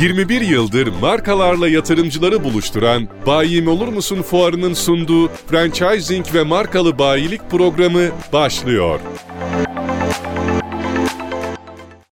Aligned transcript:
...21 0.00 0.44
yıldır 0.44 0.86
markalarla 1.00 1.68
yatırımcıları 1.68 2.44
buluşturan 2.44 3.08
Bayim 3.26 3.68
Olur 3.68 3.88
Musun 3.88 4.22
fuarının 4.22 4.74
sunduğu 4.74 5.28
franchising 5.28 6.34
ve 6.34 6.42
markalı 6.42 6.98
bayilik 6.98 7.50
programı 7.50 8.08
başlıyor. 8.32 9.00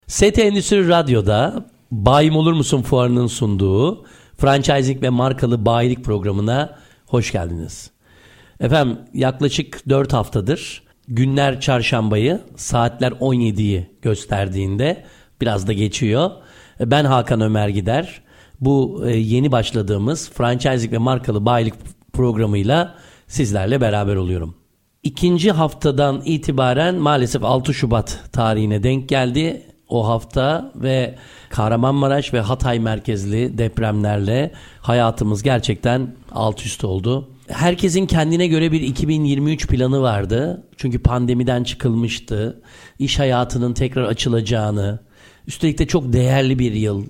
ST 0.07 0.39
Endüstri 0.39 0.87
Radyo'da 0.87 1.65
Bayim 1.91 2.35
Olur 2.35 2.53
Musun 2.53 2.81
fuarının 2.81 3.27
sunduğu 3.27 4.05
franchising 4.37 5.03
ve 5.03 5.09
markalı 5.09 5.65
bayilik 5.65 6.03
programına 6.05 6.77
hoş 7.05 7.31
geldiniz. 7.31 7.91
Efendim 8.59 8.97
yaklaşık 9.13 9.89
4 9.89 10.13
haftadır 10.13 10.83
günler 11.07 11.61
çarşambayı 11.61 12.41
saatler 12.55 13.11
17'yi 13.11 13.89
gösterdiğinde 14.01 15.05
biraz 15.41 15.67
da 15.67 15.73
geçiyor. 15.73 16.31
Ben 16.79 17.05
Hakan 17.05 17.41
Ömer 17.41 17.69
Gider. 17.69 18.21
Bu 18.61 19.03
e, 19.07 19.17
yeni 19.17 19.51
başladığımız 19.51 20.29
franchising 20.29 20.93
ve 20.93 20.97
markalı 20.97 21.45
bayilik 21.45 21.73
programıyla 22.13 22.95
sizlerle 23.27 23.81
beraber 23.81 24.15
oluyorum. 24.15 24.55
İkinci 25.03 25.51
haftadan 25.51 26.21
itibaren 26.25 26.95
maalesef 26.95 27.43
6 27.43 27.73
Şubat 27.73 28.23
tarihine 28.31 28.83
denk 28.83 29.09
geldi 29.09 29.63
o 29.89 30.07
hafta 30.07 30.71
ve 30.75 31.15
Kahramanmaraş 31.49 32.33
ve 32.33 32.39
Hatay 32.39 32.79
merkezli 32.79 33.57
depremlerle 33.57 34.51
hayatımız 34.81 35.43
gerçekten 35.43 36.15
alt 36.31 36.65
üst 36.65 36.83
oldu. 36.83 37.29
Herkesin 37.47 38.05
kendine 38.05 38.47
göre 38.47 38.71
bir 38.71 38.81
2023 38.81 39.67
planı 39.67 40.01
vardı. 40.01 40.63
Çünkü 40.77 40.99
pandemiden 40.99 41.63
çıkılmıştı. 41.63 42.61
İş 42.99 43.19
hayatının 43.19 43.73
tekrar 43.73 44.03
açılacağını, 44.03 44.99
üstelik 45.47 45.79
de 45.79 45.87
çok 45.87 46.13
değerli 46.13 46.59
bir 46.59 46.71
yıl, 46.71 47.05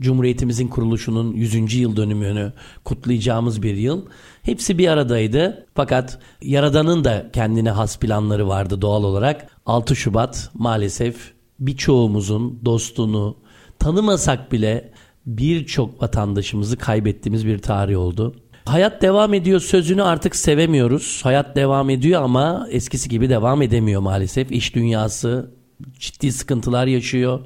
Cumhuriyetimizin 0.00 0.68
kuruluşunun 0.68 1.32
100. 1.32 1.74
yıl 1.74 1.96
dönümünü 1.96 2.52
kutlayacağımız 2.84 3.62
bir 3.62 3.74
yıl. 3.74 4.06
Hepsi 4.42 4.78
bir 4.78 4.88
aradaydı. 4.88 5.66
Fakat 5.74 6.18
Yaradan'ın 6.42 7.04
da 7.04 7.30
kendine 7.32 7.70
has 7.70 7.98
planları 7.98 8.48
vardı 8.48 8.82
doğal 8.82 9.04
olarak. 9.04 9.46
6 9.66 9.96
Şubat 9.96 10.50
maalesef 10.54 11.32
birçoğumuzun 11.60 12.60
dostunu 12.64 13.36
tanımasak 13.78 14.52
bile 14.52 14.92
birçok 15.26 16.02
vatandaşımızı 16.02 16.76
kaybettiğimiz 16.76 17.46
bir 17.46 17.58
tarih 17.58 17.98
oldu. 17.98 18.34
Hayat 18.64 19.02
devam 19.02 19.34
ediyor 19.34 19.60
sözünü 19.60 20.02
artık 20.02 20.36
sevemiyoruz. 20.36 21.20
Hayat 21.22 21.56
devam 21.56 21.90
ediyor 21.90 22.22
ama 22.22 22.66
eskisi 22.70 23.08
gibi 23.08 23.28
devam 23.28 23.62
edemiyor 23.62 24.00
maalesef. 24.00 24.52
İş 24.52 24.74
dünyası 24.74 25.57
ciddi 25.98 26.32
sıkıntılar 26.32 26.86
yaşıyor. 26.86 27.40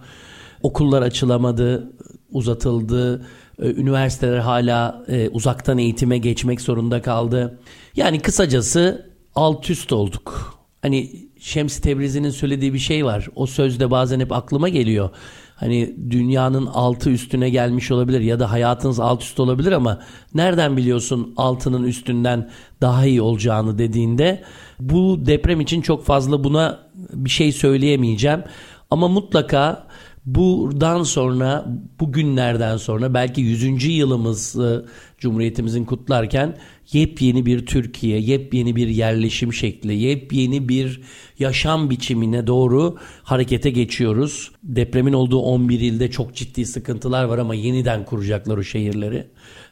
Okullar 0.63 1.03
açılamadı, 1.03 1.93
uzatıldı. 2.33 3.27
Ee, 3.63 3.67
üniversiteler 3.67 4.39
hala 4.39 5.05
e, 5.09 5.29
uzaktan 5.29 5.79
eğitime 5.79 6.19
geçmek 6.19 6.61
zorunda 6.61 7.03
kaldı. 7.03 7.59
Yani 7.97 8.21
kısacası 8.21 9.11
alt 9.35 9.71
üst 9.71 9.93
olduk. 9.93 10.59
Hani 10.83 11.11
Şems 11.41 11.79
Tebrizi'nin 11.79 12.31
söylediği 12.31 12.75
bir 12.75 12.79
şey 12.79 13.05
var. 13.05 13.29
O 13.35 13.47
sözde 13.47 13.91
bazen 13.91 14.21
hep 14.21 14.33
aklıma 14.33 14.69
geliyor. 14.69 15.11
Hani 15.57 15.97
dünyanın 16.11 16.67
altı 16.67 17.11
üstüne 17.11 17.51
gelmiş 17.51 17.91
olabilir 17.91 18.21
ya 18.21 18.41
da 18.41 18.51
hayatınız 18.51 19.01
alt 19.01 19.23
üst 19.23 19.41
olabilir 19.41 19.73
ama 19.73 20.01
nereden 20.35 20.77
biliyorsun 20.77 21.35
altının 21.37 21.85
üstünden 21.85 22.51
daha 22.81 23.07
iyi 23.07 23.23
olacağını 23.23 23.79
dediğinde 23.79 24.43
bu 24.91 25.27
deprem 25.27 25.61
için 25.61 25.83
çok 25.83 26.05
fazla 26.05 26.45
buna 26.45 26.79
bir 27.13 27.31
şey 27.31 27.53
söyleyemeyeceğim. 27.53 28.45
Ama 28.91 29.09
mutlaka 29.09 29.87
buradan 30.27 31.03
sonra 31.03 31.67
bugünlerden 32.01 32.77
sonra 32.77 33.15
belki 33.15 33.41
100. 33.41 33.85
yılımızı 33.87 34.87
Cumhuriyetimizin 35.19 35.85
kutlarken 35.85 36.59
yepyeni 36.93 37.47
bir 37.47 37.67
Türkiye, 37.67 38.21
yepyeni 38.21 38.77
bir 38.77 38.89
yerleşim 38.89 39.53
şekli, 39.53 39.95
yepyeni 39.95 40.69
bir 40.69 41.01
yaşam 41.39 41.91
biçimine 41.91 42.47
doğru 42.47 42.99
harekete 43.23 43.71
geçiyoruz. 43.71 44.51
Depremin 44.63 45.13
olduğu 45.13 45.39
11 45.39 45.81
ilde 45.81 46.11
çok 46.11 46.35
ciddi 46.35 46.67
sıkıntılar 46.67 47.25
var 47.25 47.39
ama 47.39 47.55
yeniden 47.55 48.05
kuracaklar 48.05 48.59
o 48.59 48.63
şehirleri. 48.63 49.27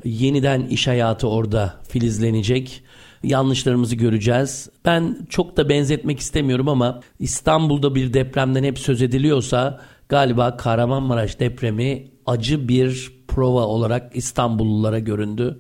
Yeniden 0.05 0.67
iş 0.67 0.87
hayatı 0.87 1.29
orada 1.29 1.81
filizlenecek 1.89 2.83
yanlışlarımızı 3.23 3.97
göreceğiz. 3.97 4.69
Ben 4.85 5.27
çok 5.29 5.57
da 5.57 5.69
benzetmek 5.69 6.21
istemiyorum 6.21 6.69
ama 6.69 7.01
İstanbul'da 7.19 7.95
bir 7.95 8.15
depremden 8.15 8.65
hep 8.65 8.79
söz 8.79 9.03
ediliyorsa 9.03 9.81
galiba 10.11 10.57
Kahramanmaraş 10.57 11.41
depremi 11.41 12.05
acı 12.27 12.69
bir 12.69 13.13
prova 13.29 13.67
olarak 13.67 14.17
İstanbullulara 14.17 14.99
göründü. 14.99 15.59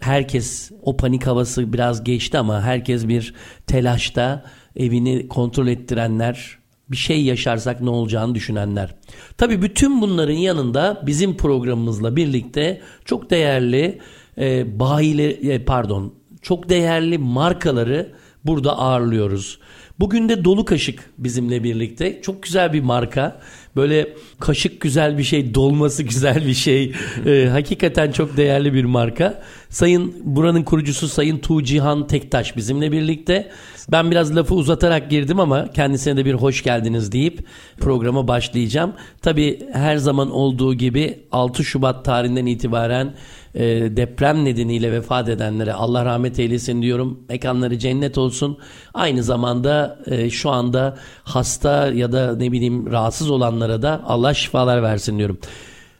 Herkes 0.00 0.70
o 0.82 0.96
panik 0.96 1.26
havası 1.26 1.72
biraz 1.72 2.04
geçti 2.04 2.38
ama 2.38 2.62
herkes 2.62 3.08
bir 3.08 3.34
telaşta 3.66 4.44
evini 4.76 5.28
kontrol 5.28 5.66
ettirenler, 5.66 6.58
bir 6.90 6.96
şey 6.96 7.24
yaşarsak 7.24 7.80
ne 7.80 7.90
olacağını 7.90 8.34
düşünenler. 8.34 8.94
Tabii 9.38 9.62
bütün 9.62 10.00
bunların 10.00 10.34
yanında 10.34 11.02
bizim 11.06 11.36
programımızla 11.36 12.16
birlikte 12.16 12.80
çok 13.04 13.30
değerli 13.30 14.00
e, 14.38 14.78
bayileri 14.80 15.50
e, 15.50 15.64
pardon 15.64 16.14
çok 16.42 16.68
değerli 16.68 17.18
markaları 17.18 18.12
burada 18.44 18.78
ağırlıyoruz. 18.78 19.58
Bugün 20.00 20.28
de 20.28 20.44
Dolu 20.44 20.64
Kaşık 20.64 21.10
bizimle 21.18 21.64
birlikte. 21.64 22.22
Çok 22.22 22.42
güzel 22.42 22.72
bir 22.72 22.80
marka. 22.80 23.40
Böyle 23.76 24.08
kaşık 24.40 24.80
güzel 24.80 25.18
bir 25.18 25.22
şey, 25.22 25.54
dolması 25.54 26.02
güzel 26.02 26.46
bir 26.46 26.54
şey. 26.54 26.92
Ee, 27.26 27.48
hakikaten 27.52 28.12
çok 28.12 28.36
değerli 28.36 28.74
bir 28.74 28.84
marka. 28.84 29.42
Sayın 29.68 30.14
buranın 30.24 30.62
kurucusu 30.62 31.08
Sayın 31.08 31.38
Tuğcihan 31.38 32.06
Tektaş 32.06 32.56
bizimle 32.56 32.92
birlikte. 32.92 33.50
Ben 33.88 34.10
biraz 34.10 34.36
lafı 34.36 34.54
uzatarak 34.54 35.10
girdim 35.10 35.40
ama 35.40 35.70
kendisine 35.72 36.16
de 36.16 36.24
bir 36.24 36.34
hoş 36.34 36.62
geldiniz 36.62 37.12
deyip 37.12 37.44
programa 37.76 38.28
başlayacağım. 38.28 38.92
Tabii 39.22 39.68
her 39.72 39.96
zaman 39.96 40.30
olduğu 40.30 40.74
gibi 40.74 41.18
6 41.32 41.64
Şubat 41.64 42.04
tarihinden 42.04 42.46
itibaren 42.46 43.14
e, 43.54 43.64
deprem 43.96 44.44
nedeniyle 44.44 44.92
vefat 44.92 45.28
edenlere 45.28 45.72
Allah 45.72 46.04
rahmet 46.04 46.38
eylesin 46.38 46.82
diyorum. 46.82 47.20
Mekanları 47.28 47.78
cennet 47.78 48.18
olsun. 48.18 48.58
Aynı 48.94 49.22
zamanda 49.22 49.98
e, 50.06 50.30
şu 50.30 50.50
anda 50.50 50.96
hasta 51.24 51.92
ya 51.92 52.12
da 52.12 52.36
ne 52.36 52.52
bileyim 52.52 52.92
rahatsız 52.92 53.30
olanlara 53.30 53.82
da 53.82 54.02
Allah 54.06 54.34
şifalar 54.34 54.82
versin 54.82 55.18
diyorum. 55.18 55.38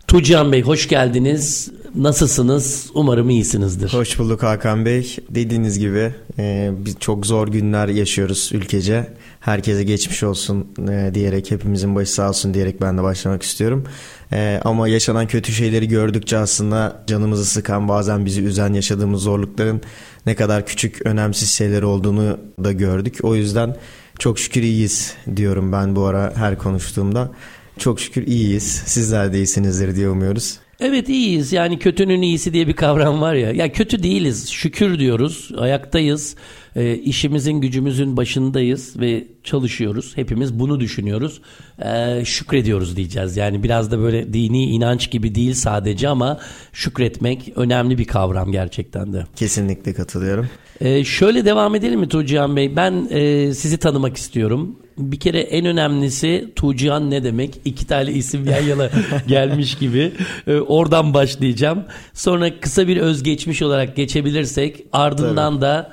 Tuğcan 0.09 0.53
Bey 0.53 0.63
hoş 0.63 0.89
geldiniz. 0.89 1.71
Nasılsınız? 1.95 2.91
Umarım 2.95 3.31
iyisinizdir. 3.31 3.93
Hoş 3.93 4.19
bulduk 4.19 4.43
Hakan 4.43 4.85
Bey. 4.85 5.17
Dediğiniz 5.31 5.79
gibi 5.79 6.15
e, 6.39 6.71
biz 6.79 6.97
çok 7.01 7.27
zor 7.27 7.49
günler 7.49 7.89
yaşıyoruz 7.89 8.51
ülkece. 8.55 9.07
Herkese 9.41 9.85
geçmiş 9.85 10.23
olsun 10.23 10.67
e, 10.91 11.11
diyerek 11.15 11.51
hepimizin 11.51 11.95
başı 11.95 12.13
sağ 12.13 12.29
olsun 12.29 12.55
diyerek 12.55 12.81
ben 12.81 12.99
de 12.99 13.03
başlamak 13.03 13.43
istiyorum. 13.43 13.85
E, 14.33 14.61
ama 14.65 14.89
yaşanan 14.89 15.27
kötü 15.27 15.53
şeyleri 15.53 15.89
gördükçe 15.89 16.39
aslında 16.39 17.05
canımızı 17.07 17.45
sıkan 17.45 17.89
bazen 17.89 18.25
bizi 18.25 18.43
üzen 18.43 18.73
yaşadığımız 18.73 19.23
zorlukların 19.23 19.81
ne 20.27 20.35
kadar 20.35 20.67
küçük 20.67 21.07
önemsiz 21.07 21.51
şeyler 21.51 21.83
olduğunu 21.83 22.39
da 22.65 22.73
gördük. 22.73 23.19
O 23.23 23.35
yüzden 23.35 23.77
çok 24.19 24.39
şükür 24.39 24.63
iyiyiz 24.63 25.15
diyorum 25.37 25.73
ben 25.73 25.97
bu 25.97 26.05
ara 26.05 26.33
her 26.37 26.59
konuştuğumda. 26.59 27.31
Çok 27.79 28.01
şükür 28.01 28.27
iyiyiz. 28.27 28.83
Sizler 28.87 29.33
de 29.33 29.37
iyisinizdir 29.37 29.97
diye 29.97 30.09
umuyoruz. 30.09 30.59
Evet 30.81 31.09
iyiyiz. 31.09 31.53
Yani 31.53 31.79
kötünün 31.79 32.23
iyisi 32.23 32.53
diye 32.53 32.69
bir 32.69 32.73
kavram 32.73 33.21
var 33.21 33.35
ya. 33.35 33.53
Ya 33.53 33.73
kötü 33.73 34.03
değiliz. 34.03 34.49
Şükür 34.51 34.99
diyoruz. 34.99 35.51
Ayaktayız. 35.59 36.37
E, 36.77 36.95
işimizin 36.95 37.53
gücümüzün 37.53 38.17
başındayız 38.17 39.01
ve 39.01 39.25
çalışıyoruz. 39.45 40.13
Hepimiz 40.17 40.59
bunu 40.59 40.81
düşünüyoruz. 40.81 41.41
E, 41.79 42.25
şükrediyoruz 42.25 42.97
diyeceğiz. 42.97 43.37
Yani 43.37 43.63
biraz 43.63 43.91
da 43.91 43.99
böyle 43.99 44.33
dini 44.33 44.65
inanç 44.65 45.11
gibi 45.11 45.35
değil 45.35 45.55
sadece 45.55 46.09
ama 46.09 46.41
şükretmek 46.73 47.53
önemli 47.57 47.99
bir 47.99 48.05
kavram 48.05 48.53
gerçekten 48.53 49.13
de. 49.13 49.27
Kesinlikle 49.37 49.95
katılıyorum. 49.95 50.49
E, 50.81 51.05
şöyle 51.05 51.45
devam 51.45 51.75
edelim 51.75 52.01
mi 52.01 52.09
Tuğcihan 52.09 52.57
Bey? 52.57 52.77
Ben 52.77 53.09
e, 53.11 53.55
sizi 53.55 53.79
tanımak 53.79 54.17
istiyorum. 54.17 54.77
Bir 54.99 55.21
kere 55.21 55.41
en 55.41 55.67
önemlisi 55.67 56.49
Tuğcihan 56.57 57.11
ne 57.11 57.25
demek? 57.25 57.61
İki 57.65 57.87
tane 57.87 58.13
isim 58.13 58.47
yan 58.47 58.63
yana 58.63 58.91
gelmiş 59.27 59.79
gibi. 59.79 60.13
E, 60.47 60.55
oradan 60.57 61.15
başlayacağım. 61.15 61.85
Sonra 62.13 62.61
kısa 62.61 62.89
bir 62.89 62.97
özgeçmiş 62.97 63.63
olarak 63.63 63.97
geçebilirsek 63.97 64.85
ardından 64.93 65.53
Tabii. 65.53 65.63
da 65.63 65.93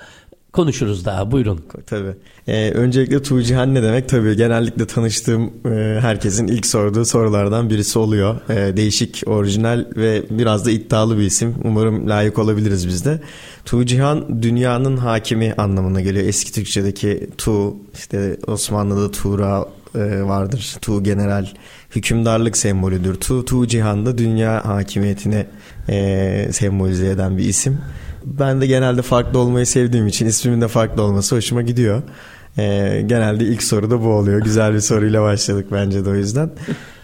konuşuruz 0.54 1.06
daha. 1.06 1.32
Buyurun. 1.32 1.60
Tabii. 1.86 2.16
Ee, 2.48 2.72
öncelikle 2.72 3.22
Tuğcihan 3.24 3.74
ne 3.74 3.84
demek? 3.84 4.10
Tabii 4.10 4.36
genellikle 4.36 4.88
tanıştığım 4.88 5.52
e, 5.66 6.00
herkesin 6.02 6.48
ilk 6.48 6.66
sorduğu 6.66 7.06
sorulardan 7.06 7.70
birisi 7.70 8.00
oluyor. 8.00 8.50
E, 8.50 8.78
değişik, 8.78 9.24
orijinal 9.26 9.86
ve 9.96 10.24
biraz 10.30 10.66
da 10.66 10.72
iddialı 10.72 11.18
bir 11.18 11.24
isim. 11.24 11.56
Umarım 11.64 12.10
layık 12.10 12.40
olabiliriz 12.40 12.88
biz 12.88 13.06
de. 13.06 13.22
Tuğcihan 13.66 14.44
dünyanın 14.44 14.98
hakimi 14.98 15.54
anlamına 15.58 16.02
geliyor. 16.02 16.26
Eski 16.26 16.54
Türkçedeki 16.54 17.30
Tu, 17.38 17.76
işte 17.94 18.38
Osmanlı'da 18.48 19.12
Tuğra 19.12 19.66
e, 19.96 20.24
vardır. 20.24 20.78
Tu 20.82 21.04
general 21.04 21.48
hükümdarlık 21.96 22.58
sembolüdür. 22.58 23.16
Tu, 23.16 23.46
Tu 23.46 23.68
Cihan'da 23.68 24.18
dünya 24.18 24.66
hakimiyetini 24.66 25.46
e, 25.90 26.48
sembolize 26.52 27.08
eden 27.08 27.38
bir 27.38 27.44
isim. 27.44 27.82
Ben 28.26 28.62
de 28.62 28.68
genelde 28.68 29.02
farklı 29.02 29.40
olmayı 29.40 29.66
sevdiğim 29.66 30.08
için 30.08 30.26
ismimin 30.26 30.62
de 30.62 30.68
farklı 30.68 31.04
olması 31.04 31.36
hoşuma 31.36 31.62
gidiyor. 31.62 32.02
Ee, 32.58 33.04
genelde 33.06 33.44
ilk 33.44 33.64
soru 33.64 33.92
da 33.92 34.04
bu 34.04 34.08
oluyor. 34.08 34.42
Güzel 34.42 34.74
bir 34.74 34.80
soruyla 34.80 35.22
başladık 35.22 35.68
bence 35.72 36.06
de 36.06 36.10
o 36.10 36.16
yüzden. 36.16 36.50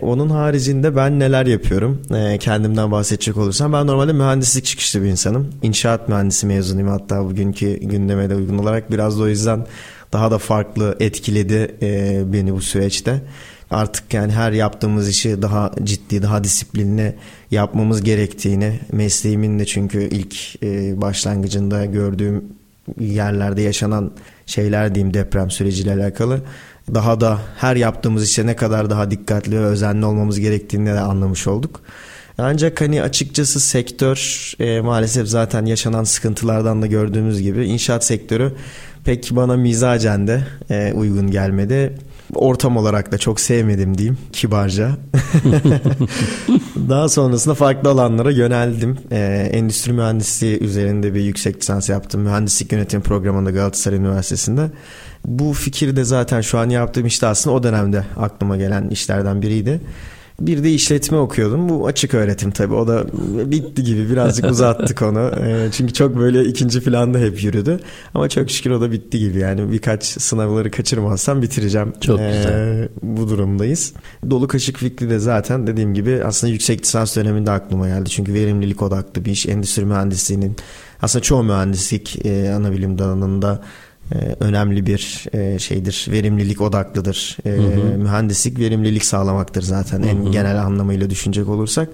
Onun 0.01 0.29
haricinde 0.29 0.95
ben 0.95 1.19
neler 1.19 1.45
yapıyorum? 1.45 2.01
Ee, 2.15 2.37
kendimden 2.37 2.91
bahsedecek 2.91 3.37
olursam 3.37 3.73
ben 3.73 3.87
normalde 3.87 4.13
mühendislik 4.13 4.65
çıkışlı 4.65 5.03
bir 5.03 5.07
insanım. 5.07 5.47
İnşaat 5.61 6.09
mühendisi 6.09 6.47
mezunuyum 6.47 6.89
hatta 6.89 7.25
bugünkü 7.25 7.79
gündeme 7.79 8.29
de 8.29 8.35
uygun 8.35 8.57
olarak 8.57 8.91
biraz 8.91 9.19
da 9.19 9.23
o 9.23 9.27
yüzden 9.27 9.65
daha 10.13 10.31
da 10.31 10.37
farklı 10.37 10.97
etkiledi 10.99 11.75
e, 11.81 12.21
beni 12.33 12.53
bu 12.53 12.61
süreçte 12.61 13.21
artık 13.71 14.13
yani 14.13 14.31
her 14.31 14.51
yaptığımız 14.51 15.09
işi 15.09 15.41
daha 15.41 15.71
ciddi, 15.83 16.21
daha 16.21 16.43
disiplinli 16.43 17.15
yapmamız 17.51 18.03
gerektiğini 18.03 18.79
mesleğimin 18.91 19.59
de 19.59 19.65
çünkü 19.65 20.01
ilk 20.03 20.63
e, 20.63 21.01
başlangıcında 21.01 21.85
gördüğüm 21.85 22.43
yerlerde 22.99 23.61
yaşanan 23.61 24.11
şeyler 24.45 24.95
diyeyim 24.95 25.13
deprem 25.13 25.51
süreciyle 25.51 25.93
alakalı 25.93 26.41
daha 26.93 27.21
da 27.21 27.39
her 27.57 27.75
yaptığımız 27.75 28.29
işe 28.29 28.45
ne 28.45 28.55
kadar 28.55 28.89
daha 28.89 29.11
dikkatli 29.11 29.59
ve 29.59 29.65
özenli 29.65 30.05
olmamız 30.05 30.39
gerektiğini 30.39 30.85
de 30.85 30.99
anlamış 30.99 31.47
olduk. 31.47 31.81
Ancak 32.37 32.81
hani 32.81 33.01
açıkçası 33.01 33.59
sektör 33.59 34.51
e, 34.59 34.81
maalesef 34.81 35.27
zaten 35.27 35.65
yaşanan 35.65 36.03
sıkıntılardan 36.03 36.81
da 36.81 36.87
gördüğümüz 36.87 37.41
gibi 37.41 37.65
inşaat 37.65 38.05
sektörü 38.05 38.53
pek 39.03 39.29
bana 39.31 39.57
mizacen 39.57 40.27
de 40.27 40.47
e, 40.69 40.93
uygun 40.93 41.31
gelmedi. 41.31 41.97
Ortam 42.35 42.77
olarak 42.77 43.11
da 43.11 43.17
çok 43.17 43.39
sevmedim 43.39 43.97
diyeyim 43.97 44.17
kibarca. 44.33 44.91
Daha 46.89 47.09
sonrasında 47.09 47.55
farklı 47.55 47.89
alanlara 47.89 48.31
yöneldim. 48.31 48.97
Ee, 49.11 49.49
endüstri 49.53 49.93
mühendisliği 49.93 50.59
üzerinde 50.59 51.13
bir 51.13 51.21
yüksek 51.21 51.61
lisans 51.61 51.89
yaptım. 51.89 52.21
Mühendislik 52.21 52.71
yönetim 52.71 53.01
programında 53.01 53.51
Galatasaray 53.51 53.99
Üniversitesi'nde. 53.99 54.71
Bu 55.25 55.53
fikir 55.53 55.95
de 55.95 56.03
zaten 56.03 56.41
şu 56.41 56.57
an 56.57 56.69
yaptığım 56.69 57.05
işte 57.05 57.27
aslında 57.27 57.55
o 57.55 57.63
dönemde 57.63 58.03
aklıma 58.17 58.57
gelen 58.57 58.89
işlerden 58.89 59.41
biriydi. 59.41 59.81
Bir 60.39 60.63
de 60.63 60.71
işletme 60.71 61.17
okuyordum. 61.17 61.69
Bu 61.69 61.87
açık 61.87 62.13
öğretim 62.13 62.51
tabii. 62.51 62.73
O 62.73 62.87
da 62.87 63.05
bitti 63.51 63.83
gibi 63.83 64.09
birazcık 64.09 64.45
uzattık 64.51 65.01
onu. 65.01 65.31
E, 65.45 65.69
çünkü 65.71 65.93
çok 65.93 66.17
böyle 66.17 66.45
ikinci 66.45 66.83
planda 66.83 67.19
hep 67.19 67.43
yürüdü. 67.43 67.79
Ama 68.13 68.29
çok 68.29 68.51
şükür 68.51 68.71
o 68.71 68.81
da 68.81 68.91
bitti 68.91 69.19
gibi. 69.19 69.39
Yani 69.39 69.71
birkaç 69.71 70.03
sınavları 70.05 70.71
kaçırmazsam 70.71 71.41
bitireceğim. 71.41 71.93
Çok 72.01 72.19
e, 72.19 72.27
güzel. 72.27 72.89
Bu 73.01 73.29
durumdayız. 73.29 73.93
Dolu 74.29 74.47
kaşık 74.47 74.77
fikri 74.77 75.09
de 75.09 75.19
zaten 75.19 75.67
dediğim 75.67 75.93
gibi 75.93 76.21
aslında 76.25 76.53
yüksek 76.53 76.81
lisans 76.81 77.15
döneminde 77.15 77.51
aklıma 77.51 77.87
geldi. 77.87 78.09
Çünkü 78.09 78.33
verimlilik 78.33 78.81
odaklı 78.81 79.25
bir 79.25 79.31
iş. 79.31 79.45
Endüstri 79.45 79.85
mühendisliğinin 79.85 80.55
aslında 81.01 81.23
çoğu 81.23 81.43
mühendislik 81.43 82.25
e, 82.25 82.53
ana 82.53 82.71
bilim 82.71 82.97
dalında 82.97 83.61
önemli 84.39 84.85
bir 84.85 85.25
e, 85.33 85.59
şeydir. 85.59 86.07
Verimlilik 86.11 86.61
odaklıdır. 86.61 87.37
E, 87.45 87.49
hı 87.49 87.61
hı. 87.61 87.97
Mühendislik 87.97 88.59
verimlilik 88.59 89.05
sağlamaktır 89.05 89.61
zaten 89.61 89.99
hı 89.99 90.03
hı. 90.03 90.07
en 90.07 90.31
genel 90.31 90.61
anlamıyla 90.61 91.09
düşünecek 91.09 91.49
olursak. 91.49 91.89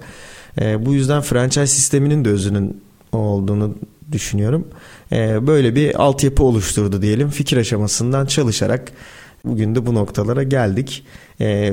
E, 0.60 0.86
bu 0.86 0.94
yüzden 0.94 1.20
franchise 1.20 1.66
sisteminin 1.66 2.24
de 2.24 2.28
özünün 2.28 2.82
olduğunu 3.12 3.74
düşünüyorum. 4.12 4.68
Böyle 5.46 5.74
bir 5.74 6.02
altyapı 6.02 6.44
oluşturdu 6.44 7.02
diyelim. 7.02 7.28
Fikir 7.28 7.56
aşamasından 7.56 8.26
çalışarak 8.26 8.92
bugün 9.44 9.74
de 9.74 9.86
bu 9.86 9.94
noktalara 9.94 10.42
geldik. 10.42 11.04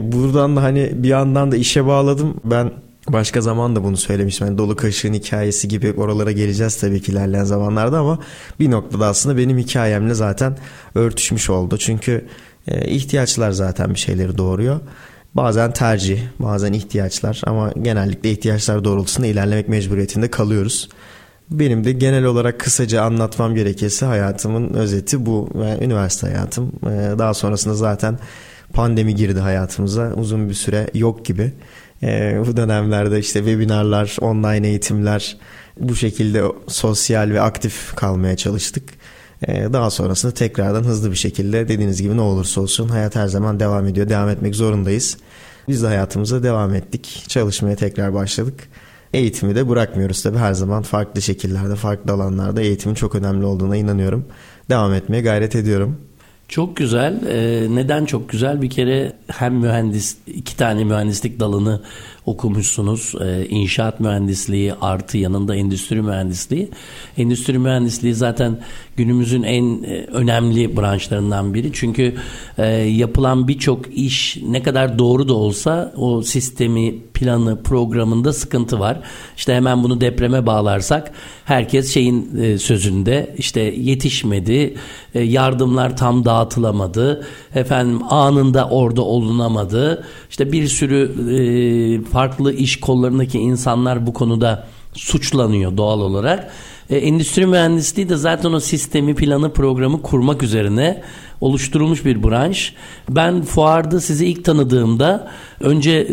Buradan 0.02 0.56
da 0.56 0.64
hani 0.64 0.92
bir 0.94 1.08
yandan 1.08 1.52
da 1.52 1.56
işe 1.56 1.86
bağladım. 1.86 2.36
Ben 2.44 2.72
Başka 3.10 3.42
zaman 3.42 3.76
da 3.76 3.84
bunu 3.84 3.98
söylemiştim. 3.98 4.48
Yani 4.48 4.58
dolu 4.58 4.76
kaşığın 4.76 5.14
hikayesi 5.14 5.68
gibi 5.68 5.94
oralara 5.98 6.32
geleceğiz 6.32 6.78
tabii 6.78 7.02
ki 7.02 7.12
ilerleyen 7.12 7.44
zamanlarda 7.44 8.00
ama 8.00 8.20
bir 8.60 8.72
noktada 8.72 9.08
aslında 9.08 9.38
benim 9.38 9.58
hikayemle 9.58 10.14
zaten 10.14 10.58
örtüşmüş 10.96 11.50
oldu. 11.50 11.78
Çünkü 11.78 12.26
e, 12.68 12.88
ihtiyaçlar 12.88 13.52
zaten 13.52 13.94
bir 13.94 14.00
şeyleri 14.00 14.38
doğuruyor. 14.38 14.80
Bazen 15.36 15.72
tercih, 15.72 16.22
bazen 16.40 16.74
ihtiyaçlar 16.74 17.42
ama 17.46 17.72
genellikle 17.82 18.32
ihtiyaçlar 18.32 18.84
doğrultusunda 18.84 19.28
ilerlemek 19.28 19.70
mecburiyetinde 19.70 20.32
kalıyoruz. 20.32 20.90
Benim 21.52 21.84
de 21.84 21.92
genel 21.92 22.24
olarak 22.24 22.60
kısaca 22.60 23.02
anlatmam 23.02 23.56
gerekirse 23.56 24.06
hayatımın 24.06 24.74
özeti 24.74 25.26
bu 25.26 25.50
ve 25.56 25.86
üniversite 25.86 26.28
hayatım. 26.28 26.72
E, 26.84 27.20
daha 27.20 27.34
sonrasında 27.34 27.74
zaten 27.76 28.20
pandemi 28.74 29.16
girdi 29.16 29.40
hayatımıza. 29.40 30.14
Uzun 30.14 30.50
bir 30.50 30.54
süre 30.54 30.88
yok 30.94 31.26
gibi. 31.26 31.54
E, 32.04 32.42
bu 32.48 32.58
dönemlerde 32.58 33.20
işte 33.20 33.40
webinarlar, 33.40 34.18
online 34.22 34.68
eğitimler 34.68 35.38
bu 35.80 35.96
şekilde 35.96 36.44
sosyal 36.68 37.30
ve 37.30 37.42
aktif 37.42 37.96
kalmaya 37.96 38.38
çalıştık. 38.38 38.84
E, 39.48 39.74
daha 39.74 39.90
sonrasında 39.90 40.34
tekrardan 40.34 40.84
hızlı 40.84 41.12
bir 41.12 41.16
şekilde 41.16 41.68
dediğiniz 41.68 42.02
gibi 42.02 42.18
ne 42.18 42.22
olursa 42.22 42.62
olsun 42.62 42.90
hayat 42.90 43.16
her 43.16 43.28
zaman 43.28 43.60
devam 43.60 43.88
ediyor. 43.88 44.10
Devam 44.10 44.30
etmek 44.30 44.56
zorundayız. 44.56 45.18
Biz 45.68 45.84
de 45.84 45.88
hayatımıza 45.88 46.44
devam 46.44 46.74
ettik. 46.74 47.26
Çalışmaya 47.28 47.76
tekrar 47.76 48.14
başladık. 48.14 48.60
Eğitimi 49.14 49.56
de 49.56 49.70
bırakmıyoruz 49.70 50.24
tabi 50.24 50.38
her 50.38 50.54
zaman 50.54 50.84
farklı 50.84 51.22
şekillerde, 51.22 51.76
farklı 51.76 52.14
alanlarda 52.14 52.62
eğitimin 52.62 52.96
çok 52.96 53.16
önemli 53.16 53.46
olduğuna 53.46 53.76
inanıyorum. 53.76 54.26
Devam 54.70 54.94
etmeye 54.94 55.22
gayret 55.22 55.56
ediyorum. 55.56 55.98
Çok 56.52 56.78
güzel. 56.78 57.22
Ee, 57.28 57.68
neden 57.76 58.06
çok 58.06 58.30
güzel? 58.30 58.62
Bir 58.62 58.70
kere 58.70 59.14
hem 59.28 59.56
mühendis, 59.56 60.18
iki 60.28 60.58
tane 60.58 60.84
mühendislik 60.84 61.40
dalını 61.40 61.82
okumuşsunuz. 62.26 63.16
Ee, 63.22 63.46
inşaat 63.50 64.00
mühendisliği 64.00 64.74
artı 64.82 65.18
yanında 65.18 65.56
endüstri 65.56 66.02
mühendisliği. 66.02 66.70
Endüstri 67.18 67.60
mühendisliği 67.60 68.14
zaten 68.14 68.60
günümüzün 68.98 69.44
en 69.44 69.84
e, 69.84 70.06
önemli 70.06 70.78
branşlarından 70.78 71.54
biri. 71.54 71.70
Çünkü 71.74 72.16
e, 72.58 72.66
yapılan 72.76 73.48
birçok 73.48 73.98
iş 73.98 74.38
ne 74.48 74.64
kadar 74.64 75.00
doğru 75.00 75.28
da 75.28 75.34
olsa 75.34 75.94
o 75.98 76.22
sistemi, 76.22 77.02
planı, 77.14 77.64
programında 77.64 78.34
sıkıntı 78.34 78.80
var. 78.80 79.00
İşte 79.38 79.56
hemen 79.56 79.84
bunu 79.84 80.02
depreme 80.02 80.46
bağlarsak 80.46 81.12
herkes 81.46 81.94
şeyin 81.94 82.38
e, 82.42 82.58
sözünde 82.58 83.36
işte 83.38 83.62
yetişmedi, 83.62 84.76
e, 85.16 85.22
yardımlar 85.22 85.98
tam 85.98 86.26
dağıtılamadı, 86.26 87.26
efendim 87.56 88.00
anında 88.10 88.70
orada 88.70 89.02
olunamadı. 89.02 90.06
İşte 90.30 90.52
bir 90.52 90.68
sürü 90.68 91.12
e, 91.32 92.12
farklı 92.22 92.54
iş 92.54 92.80
kollarındaki 92.80 93.40
insanlar 93.40 94.08
bu 94.08 94.14
konuda 94.14 94.68
suçlanıyor 94.94 95.78
doğal 95.78 96.00
olarak. 96.00 96.52
E, 96.90 96.98
endüstri 96.98 97.46
mühendisliği 97.46 98.10
de 98.10 98.16
zaten 98.16 98.54
o 98.54 98.60
sistemi, 98.60 99.16
planı, 99.16 99.54
programı 99.54 100.02
kurmak 100.02 100.44
üzerine 100.44 101.02
oluşturulmuş 101.42 102.06
bir 102.06 102.24
branş. 102.24 102.74
Ben 103.10 103.42
fuarda 103.42 104.00
sizi 104.00 104.26
ilk 104.26 104.46
tanıdığımda 104.46 105.32
önce 105.60 106.08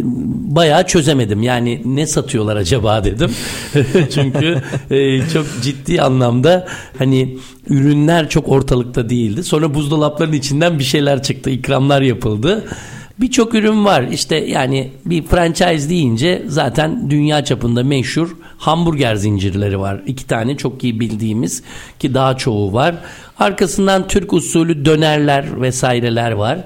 bayağı 0.56 0.86
çözemedim. 0.86 1.42
Yani 1.42 1.82
ne 1.84 2.06
satıyorlar 2.06 2.56
acaba 2.56 3.04
dedim. 3.04 3.30
Çünkü 4.14 4.62
e, 4.90 5.28
çok 5.28 5.46
ciddi 5.62 6.02
anlamda 6.02 6.68
hani 6.98 7.38
ürünler 7.68 8.28
çok 8.28 8.48
ortalıkta 8.48 9.10
değildi. 9.10 9.44
Sonra 9.44 9.74
buzdolaplarının 9.74 10.36
içinden 10.36 10.78
bir 10.78 10.84
şeyler 10.84 11.22
çıktı, 11.22 11.50
ikramlar 11.50 12.02
yapıldı. 12.02 12.64
Birçok 13.20 13.54
ürün 13.54 13.84
var. 13.84 14.02
İşte 14.02 14.37
yani 14.37 14.90
bir 15.04 15.22
franchise 15.22 15.88
deyince 15.88 16.42
zaten 16.46 17.10
dünya 17.10 17.44
çapında 17.44 17.84
meşhur 17.84 18.37
hamburger 18.58 19.14
zincirleri 19.14 19.80
var. 19.80 20.02
İki 20.06 20.26
tane 20.26 20.56
çok 20.56 20.84
iyi 20.84 21.00
bildiğimiz 21.00 21.62
ki 21.98 22.14
daha 22.14 22.37
çoğu 22.37 22.72
var. 22.72 22.94
Arkasından 23.38 24.08
Türk 24.08 24.32
usulü 24.32 24.84
dönerler 24.84 25.62
vesaireler 25.62 26.32
var. 26.32 26.58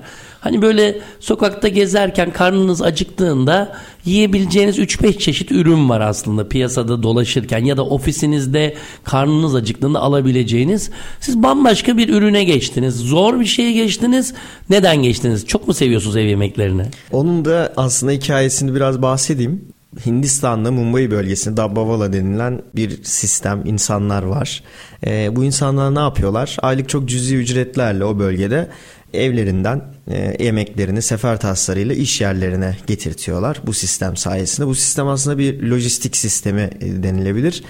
Hani 0.42 0.62
böyle 0.62 0.98
sokakta 1.20 1.68
gezerken 1.68 2.32
karnınız 2.32 2.82
acıktığında 2.82 3.76
yiyebileceğiniz 4.04 4.78
3-5 4.78 5.18
çeşit 5.18 5.52
ürün 5.52 5.88
var 5.88 6.00
aslında 6.00 6.48
piyasada 6.48 7.02
dolaşırken 7.02 7.64
ya 7.64 7.76
da 7.76 7.84
ofisinizde 7.84 8.74
karnınız 9.04 9.54
acıktığında 9.54 10.00
alabileceğiniz. 10.00 10.90
Siz 11.20 11.42
bambaşka 11.42 11.96
bir 11.96 12.08
ürüne 12.08 12.44
geçtiniz. 12.44 12.94
Zor 12.94 13.40
bir 13.40 13.46
şeye 13.46 13.72
geçtiniz. 13.72 14.34
Neden 14.70 15.02
geçtiniz? 15.02 15.46
Çok 15.46 15.68
mu 15.68 15.74
seviyorsunuz 15.74 16.16
ev 16.16 16.26
yemeklerini? 16.26 16.84
Onun 17.12 17.44
da 17.44 17.72
aslında 17.76 18.12
hikayesini 18.12 18.74
biraz 18.74 19.02
bahsedeyim. 19.02 19.72
Hindistan'da 20.06 20.72
Mumbai 20.72 21.10
bölgesinde 21.10 21.56
Dabbavala 21.56 22.12
denilen 22.12 22.62
bir 22.74 23.04
sistem 23.04 23.62
insanlar 23.66 24.22
var. 24.22 24.62
E, 25.06 25.36
bu 25.36 25.44
insanlar 25.44 25.94
ne 25.94 25.98
yapıyorlar? 25.98 26.56
Aylık 26.62 26.88
çok 26.88 27.08
cüzi 27.08 27.36
ücretlerle 27.36 28.04
o 28.04 28.18
bölgede 28.18 28.68
evlerinden 29.14 29.82
e, 30.10 30.44
yemeklerini 30.44 31.02
sefer 31.02 31.40
taslarıyla 31.40 31.94
iş 31.94 32.20
yerlerine 32.20 32.76
getirtiyorlar 32.86 33.60
bu 33.66 33.72
sistem 33.72 34.16
sayesinde. 34.16 34.66
Bu 34.66 34.74
sistem 34.74 35.08
aslında 35.08 35.38
bir 35.38 35.62
lojistik 35.62 36.16
sistemi 36.16 36.70
e, 36.80 37.02
denilebilir. 37.02 37.62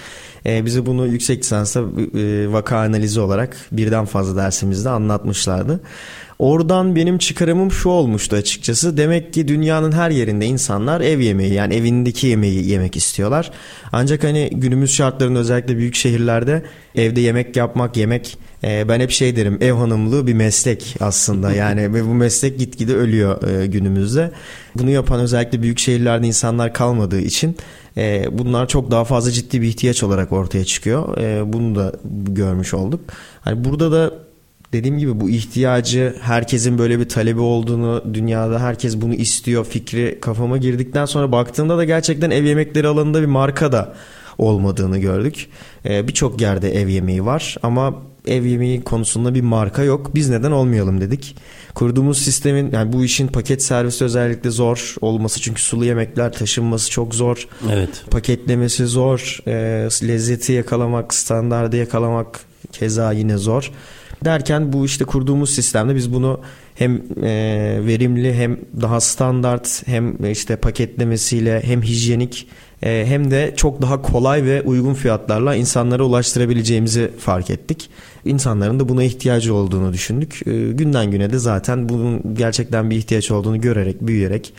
E, 0.45 0.65
bize 0.65 0.85
bunu 0.85 1.07
yüksek 1.07 1.39
lisansta 1.39 1.79
e, 1.79 2.51
vaka 2.51 2.77
analizi 2.77 3.19
olarak 3.19 3.57
birden 3.71 4.05
fazla 4.05 4.35
dersimizde 4.35 4.89
anlatmışlardı. 4.89 5.79
Oradan 6.39 6.95
benim 6.95 7.17
çıkarımım 7.17 7.71
şu 7.71 7.89
olmuştu 7.89 8.35
açıkçası. 8.35 8.97
Demek 8.97 9.33
ki 9.33 9.47
dünyanın 9.47 9.91
her 9.91 10.09
yerinde 10.09 10.45
insanlar 10.45 11.01
ev 11.01 11.19
yemeği 11.19 11.53
yani 11.53 11.75
evindeki 11.75 12.27
yemeği 12.27 12.69
yemek 12.69 12.95
istiyorlar. 12.95 13.51
Ancak 13.91 14.23
hani 14.23 14.49
günümüz 14.53 14.93
şartlarında 14.93 15.39
özellikle 15.39 15.77
büyük 15.77 15.95
şehirlerde 15.95 16.63
evde 16.95 17.21
yemek 17.21 17.55
yapmak, 17.55 17.97
yemek 17.97 18.37
e, 18.63 18.89
ben 18.89 18.99
hep 18.99 19.11
şey 19.11 19.35
derim 19.35 19.57
ev 19.61 19.73
hanımlığı 19.73 20.27
bir 20.27 20.33
meslek 20.33 20.95
aslında. 20.99 21.53
Yani 21.63 21.93
ve 21.93 22.05
bu 22.05 22.13
meslek 22.13 22.59
gitgide 22.59 22.95
ölüyor 22.95 23.61
e, 23.61 23.67
günümüzde. 23.67 24.31
Bunu 24.75 24.89
yapan 24.89 25.19
özellikle 25.19 25.61
büyük 25.61 25.79
şehirlerde 25.79 26.27
insanlar 26.27 26.73
kalmadığı 26.73 27.19
için 27.19 27.57
e, 27.97 28.25
bunlar 28.31 28.67
çok 28.67 28.91
daha 28.91 29.03
fazla 29.05 29.31
ciddi 29.31 29.61
bir 29.61 29.67
ihtiyaç 29.67 30.03
olarak 30.03 30.31
ortaya 30.31 30.65
çıkıyor. 30.65 31.17
bunu 31.53 31.75
da 31.75 31.93
görmüş 32.27 32.73
olduk. 32.73 32.99
Hani 33.41 33.63
burada 33.63 33.91
da 33.91 34.13
dediğim 34.73 34.97
gibi 34.97 35.19
bu 35.19 35.29
ihtiyacı 35.29 36.15
herkesin 36.21 36.77
böyle 36.77 36.99
bir 36.99 37.09
talebi 37.09 37.39
olduğunu 37.39 38.03
dünyada 38.13 38.59
herkes 38.59 39.01
bunu 39.01 39.13
istiyor 39.13 39.65
fikri 39.65 40.17
kafama 40.21 40.57
girdikten 40.57 41.05
sonra 41.05 41.31
baktığımda 41.31 41.77
da 41.77 41.83
gerçekten 41.83 42.31
ev 42.31 42.43
yemekleri 42.43 42.87
alanında 42.87 43.21
bir 43.21 43.27
marka 43.27 43.71
da 43.71 43.93
olmadığını 44.37 44.97
gördük. 44.97 45.49
Ee, 45.85 46.07
Birçok 46.07 46.41
yerde 46.41 46.81
ev 46.81 46.87
yemeği 46.87 47.25
var 47.25 47.57
ama 47.63 47.95
ev 48.27 48.45
yemeği 48.45 48.83
konusunda 48.83 49.33
bir 49.33 49.41
marka 49.41 49.83
yok. 49.83 50.15
Biz 50.15 50.29
neden 50.29 50.51
olmayalım 50.51 51.01
dedik. 51.01 51.35
Kurduğumuz 51.75 52.17
sistemin 52.17 52.71
yani 52.71 52.93
bu 52.93 53.03
işin 53.03 53.27
paket 53.27 53.63
servisi 53.63 54.03
özellikle 54.03 54.49
zor 54.49 54.95
olması 55.01 55.41
çünkü 55.41 55.61
sulu 55.61 55.85
yemekler 55.85 56.33
taşınması 56.33 56.91
çok 56.91 57.15
zor. 57.15 57.47
Evet. 57.71 58.03
Paketlemesi 58.11 58.85
zor. 58.85 59.39
E, 59.47 59.53
lezzeti 60.07 60.53
yakalamak, 60.53 61.13
standardı 61.13 61.77
yakalamak 61.77 62.39
keza 62.71 63.11
yine 63.11 63.37
zor. 63.37 63.71
Derken 64.25 64.73
bu 64.73 64.85
işte 64.85 65.05
kurduğumuz 65.05 65.49
sistemde 65.49 65.95
biz 65.95 66.13
bunu 66.13 66.39
hem 66.75 66.95
e, 67.23 67.79
verimli 67.85 68.33
hem 68.33 68.59
daha 68.81 68.99
standart 68.99 69.87
hem 69.87 70.31
işte 70.31 70.55
paketlemesiyle 70.55 71.61
hem 71.65 71.81
hijyenik 71.81 72.47
e, 72.83 73.05
hem 73.07 73.31
de 73.31 73.53
çok 73.57 73.81
daha 73.81 74.01
kolay 74.01 74.43
ve 74.45 74.61
uygun 74.61 74.93
fiyatlarla 74.93 75.55
insanlara 75.55 76.03
ulaştırabileceğimizi 76.03 77.11
fark 77.19 77.49
ettik. 77.49 77.89
İnsanların 78.25 78.79
da 78.79 78.89
buna 78.89 79.03
ihtiyacı 79.03 79.53
olduğunu 79.53 79.93
düşündük. 79.93 80.47
E, 80.47 80.51
günden 80.71 81.11
güne 81.11 81.33
de 81.33 81.37
zaten 81.39 81.89
bunun 81.89 82.35
gerçekten 82.35 82.89
bir 82.89 82.95
ihtiyaç 82.95 83.31
olduğunu 83.31 83.61
görerek, 83.61 84.01
büyüyerek 84.01 84.53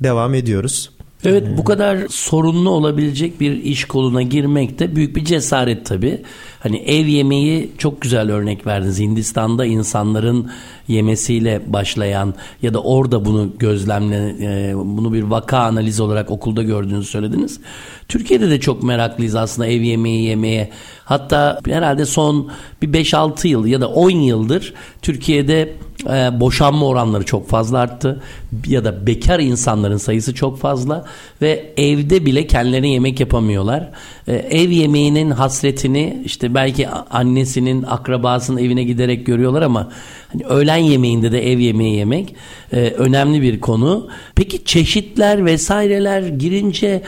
devam 0.00 0.34
ediyoruz. 0.34 0.95
Evet 1.24 1.58
bu 1.58 1.64
kadar 1.64 1.98
sorunlu 2.08 2.70
olabilecek 2.70 3.40
bir 3.40 3.52
iş 3.52 3.84
koluna 3.84 4.22
girmek 4.22 4.78
de 4.78 4.96
büyük 4.96 5.16
bir 5.16 5.24
cesaret 5.24 5.86
tabii. 5.86 6.22
Hani 6.60 6.76
ev 6.76 7.06
yemeği 7.06 7.72
çok 7.78 8.00
güzel 8.00 8.32
örnek 8.32 8.66
verdiniz. 8.66 9.00
Hindistan'da 9.00 9.64
insanların 9.64 10.50
yemesiyle 10.88 11.62
başlayan 11.66 12.34
ya 12.62 12.74
da 12.74 12.82
orada 12.82 13.24
bunu 13.24 13.52
gözlemle 13.58 14.34
e, 14.40 14.76
bunu 14.76 15.12
bir 15.12 15.22
vaka 15.22 15.58
analizi 15.58 16.02
olarak 16.02 16.30
okulda 16.30 16.62
gördüğünüzü 16.62 17.08
söylediniz. 17.08 17.60
Türkiye'de 18.08 18.50
de 18.50 18.60
çok 18.60 18.82
meraklıyız 18.82 19.34
aslında 19.34 19.68
ev 19.68 19.82
yemeği 19.82 20.24
yemeye. 20.24 20.70
Hatta 21.04 21.60
herhalde 21.66 22.06
son 22.06 22.50
bir 22.82 22.92
5-6 22.92 23.48
yıl 23.48 23.66
ya 23.66 23.80
da 23.80 23.88
10 23.88 24.10
yıldır 24.10 24.74
Türkiye'de 25.02 25.76
e, 26.10 26.40
boşanma 26.40 26.86
oranları 26.86 27.24
çok 27.24 27.48
fazla 27.48 27.78
arttı 27.78 28.22
ya 28.66 28.84
da 28.84 29.06
bekar 29.06 29.40
insanların 29.40 29.96
sayısı 29.96 30.34
çok 30.34 30.58
fazla 30.58 31.04
ve 31.42 31.74
evde 31.76 32.26
bile 32.26 32.46
kendilerine 32.46 32.90
yemek 32.90 33.20
yapamıyorlar. 33.20 33.90
E, 34.28 34.34
ev 34.34 34.70
yemeğinin 34.70 35.30
hasretini 35.30 36.22
işte 36.24 36.54
belki 36.54 36.88
annesinin 36.88 37.82
akrabasının 37.82 38.58
evine 38.58 38.84
giderek 38.84 39.26
görüyorlar 39.26 39.62
ama 39.62 39.92
hani 40.28 40.44
öğlen 40.44 40.76
yemeğinde 40.76 41.32
de 41.32 41.52
ev 41.52 41.58
yemeği 41.58 41.96
yemek 41.96 42.34
e, 42.72 42.76
önemli 42.76 43.42
bir 43.42 43.60
konu. 43.60 44.08
Peki 44.34 44.64
çeşitler 44.64 45.44
vesaireler 45.44 46.22
girince 46.22 47.02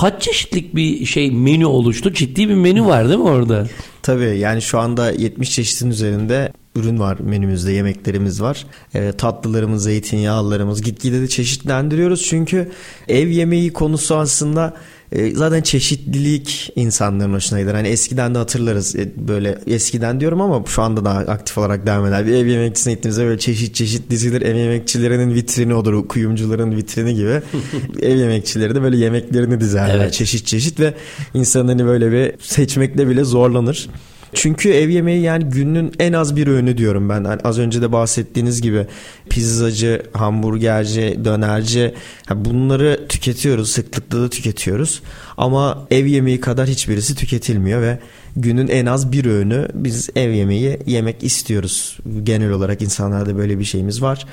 kaç 0.00 0.22
çeşitlik 0.22 0.76
bir 0.76 1.06
şey 1.06 1.30
menü 1.30 1.66
oluştu? 1.66 2.12
Ciddi 2.12 2.48
bir 2.48 2.54
menü 2.54 2.84
var 2.84 3.08
değil 3.08 3.18
mi 3.18 3.24
orada? 3.24 3.66
Tabii 4.02 4.38
yani 4.38 4.62
şu 4.62 4.78
anda 4.78 5.10
70 5.10 5.50
çeşitin 5.50 5.90
üzerinde 5.90 6.52
ürün 6.76 6.98
var 6.98 7.18
menümüzde 7.20 7.72
yemeklerimiz 7.72 8.42
var. 8.42 8.66
E, 8.94 9.12
tatlılarımız, 9.12 9.82
zeytinyağlılarımız 9.82 10.82
gitgide 10.82 11.20
de 11.20 11.28
çeşitlendiriyoruz. 11.28 12.22
Çünkü 12.22 12.70
ev 13.08 13.28
yemeği 13.28 13.72
konusu 13.72 14.16
aslında 14.16 14.74
e, 15.16 15.34
zaten 15.34 15.62
çeşitlilik 15.62 16.72
insanların 16.76 17.32
hoşuna 17.32 17.60
gider. 17.60 17.74
Hani 17.74 17.88
eskiden 17.88 18.34
de 18.34 18.38
hatırlarız 18.38 18.96
e, 18.96 19.12
böyle 19.16 19.58
eskiden 19.66 20.20
diyorum 20.20 20.40
ama 20.40 20.64
şu 20.66 20.82
anda 20.82 21.04
da 21.04 21.10
aktif 21.10 21.58
olarak 21.58 21.86
devam 21.86 22.06
eder. 22.06 22.26
Bir 22.26 22.32
ev 22.32 22.46
yemekçisine 22.46 22.94
gittiğimizde 22.94 23.24
böyle 23.24 23.38
çeşit 23.38 23.74
çeşit 23.74 24.10
dizilir. 24.10 24.42
Ev 24.42 24.56
yemekçilerinin 24.56 25.34
vitrini 25.34 25.74
olur. 25.74 26.08
Kuyumcuların 26.08 26.76
vitrini 26.76 27.14
gibi. 27.14 27.42
ev 28.02 28.16
yemekçileri 28.16 28.74
de 28.74 28.82
böyle 28.82 28.96
yemeklerini 28.96 29.60
dizerler. 29.60 29.96
Evet. 29.96 30.12
Çeşit 30.12 30.46
çeşit 30.46 30.80
ve 30.80 30.94
insan 31.34 31.68
hani 31.68 31.86
böyle 31.86 32.12
bir 32.12 32.32
seçmekle 32.40 33.08
bile 33.08 33.24
zorlanır. 33.24 33.88
Çünkü 34.34 34.68
ev 34.68 34.88
yemeği 34.88 35.22
yani 35.22 35.44
günün 35.44 35.92
en 35.98 36.12
az 36.12 36.36
bir 36.36 36.46
öğünü 36.46 36.78
diyorum 36.78 37.08
ben. 37.08 37.24
Yani 37.24 37.40
az 37.44 37.58
önce 37.58 37.82
de 37.82 37.92
bahsettiğiniz 37.92 38.62
gibi 38.62 38.86
pizzacı, 39.30 40.02
hamburgerci, 40.12 41.20
dönerci 41.24 41.94
bunları 42.34 43.06
tüketiyoruz. 43.08 43.70
Sıklıkla 43.70 44.20
da 44.20 44.30
tüketiyoruz. 44.30 45.02
Ama 45.36 45.86
ev 45.90 46.06
yemeği 46.06 46.40
kadar 46.40 46.68
hiçbirisi 46.68 47.14
tüketilmiyor 47.14 47.82
ve 47.82 47.98
günün 48.36 48.68
en 48.68 48.86
az 48.86 49.12
bir 49.12 49.24
öğünü 49.24 49.68
biz 49.74 50.10
ev 50.16 50.30
yemeği 50.30 50.78
yemek 50.86 51.22
istiyoruz. 51.22 51.98
Genel 52.22 52.50
olarak 52.50 52.82
insanlarda 52.82 53.36
böyle 53.36 53.58
bir 53.58 53.64
şeyimiz 53.64 54.02
var. 54.02 54.26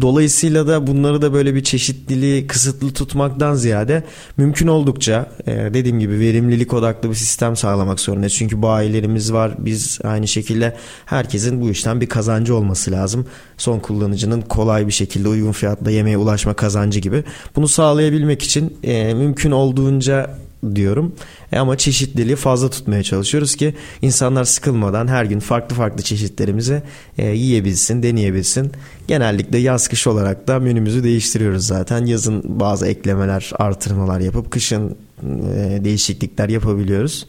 Dolayısıyla 0.00 0.66
da 0.66 0.86
bunları 0.86 1.22
da 1.22 1.32
böyle 1.32 1.54
bir 1.54 1.64
çeşitliliği 1.64 2.46
kısıtlı 2.46 2.92
tutmaktan 2.92 3.54
ziyade 3.54 4.04
mümkün 4.36 4.66
oldukça 4.66 5.26
e, 5.46 5.52
dediğim 5.52 6.00
gibi 6.00 6.18
verimlilik 6.18 6.74
odaklı 6.74 7.10
bir 7.10 7.14
sistem 7.14 7.56
sağlamak 7.56 8.00
zorundayız. 8.00 8.34
Çünkü 8.34 8.62
bayilerimiz 8.62 9.32
var. 9.32 9.54
Biz 9.58 9.98
aynı 10.04 10.28
şekilde 10.28 10.76
herkesin 11.06 11.60
bu 11.60 11.70
işten 11.70 12.00
bir 12.00 12.06
kazancı 12.06 12.54
olması 12.54 12.90
lazım. 12.90 13.26
Son 13.56 13.78
kullanıcının 13.78 14.40
kolay 14.40 14.86
bir 14.86 14.92
şekilde 14.92 15.28
uygun 15.28 15.52
fiyatla 15.52 15.90
yemeğe 15.90 16.16
ulaşma 16.16 16.54
kazancı 16.54 17.00
gibi. 17.00 17.24
Bunu 17.56 17.68
sağlayabilmek 17.68 18.42
için 18.42 18.76
e, 18.82 19.14
mümkün 19.14 19.50
olduğunca 19.50 20.30
diyorum. 20.74 21.14
E 21.52 21.58
ama 21.58 21.78
çeşitliliği 21.78 22.36
fazla 22.36 22.70
tutmaya 22.70 23.02
çalışıyoruz 23.02 23.56
ki 23.56 23.74
insanlar 24.02 24.44
sıkılmadan 24.44 25.08
her 25.08 25.24
gün 25.24 25.40
farklı 25.40 25.76
farklı 25.76 26.02
çeşitlerimizi 26.02 26.82
e, 27.18 27.26
yiyebilsin, 27.26 28.02
deneyebilsin. 28.02 28.72
Genellikle 29.08 29.58
yaz 29.58 29.88
kış 29.88 30.06
olarak 30.06 30.48
da 30.48 30.58
menümüzü 30.58 31.04
değiştiriyoruz 31.04 31.66
zaten. 31.66 32.06
Yazın 32.06 32.42
bazı 32.44 32.86
eklemeler, 32.86 33.50
artırmalar 33.58 34.20
yapıp 34.20 34.50
kışın 34.50 34.96
e, 35.22 35.84
değişiklikler 35.84 36.48
yapabiliyoruz. 36.48 37.26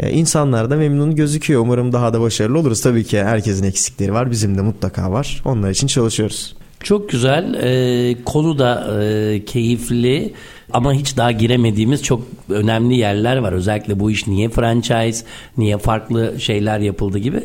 E, 0.00 0.10
insanlar 0.10 0.70
da 0.70 0.76
memnun 0.76 1.14
gözüküyor. 1.14 1.60
Umarım 1.60 1.92
daha 1.92 2.12
da 2.12 2.20
başarılı 2.20 2.58
oluruz. 2.58 2.80
Tabii 2.80 3.04
ki 3.04 3.24
herkesin 3.24 3.64
eksikleri 3.64 4.12
var. 4.12 4.30
Bizim 4.30 4.58
de 4.58 4.62
mutlaka 4.62 5.12
var. 5.12 5.42
Onlar 5.44 5.70
için 5.70 5.86
çalışıyoruz. 5.86 6.56
Çok 6.82 7.08
güzel. 7.10 7.54
Ee, 7.54 8.16
konu 8.24 8.58
da 8.58 9.02
e, 9.02 9.44
keyifli 9.44 10.34
ama 10.72 10.92
hiç 10.92 11.16
daha 11.16 11.32
giremediğimiz 11.32 12.02
çok 12.02 12.22
önemli 12.50 12.96
yerler 12.96 13.36
var. 13.36 13.52
Özellikle 13.52 14.00
bu 14.00 14.10
iş 14.10 14.26
niye 14.26 14.48
franchise, 14.48 15.24
niye 15.58 15.78
farklı 15.78 16.34
şeyler 16.38 16.78
yapıldı 16.78 17.18
gibi. 17.18 17.42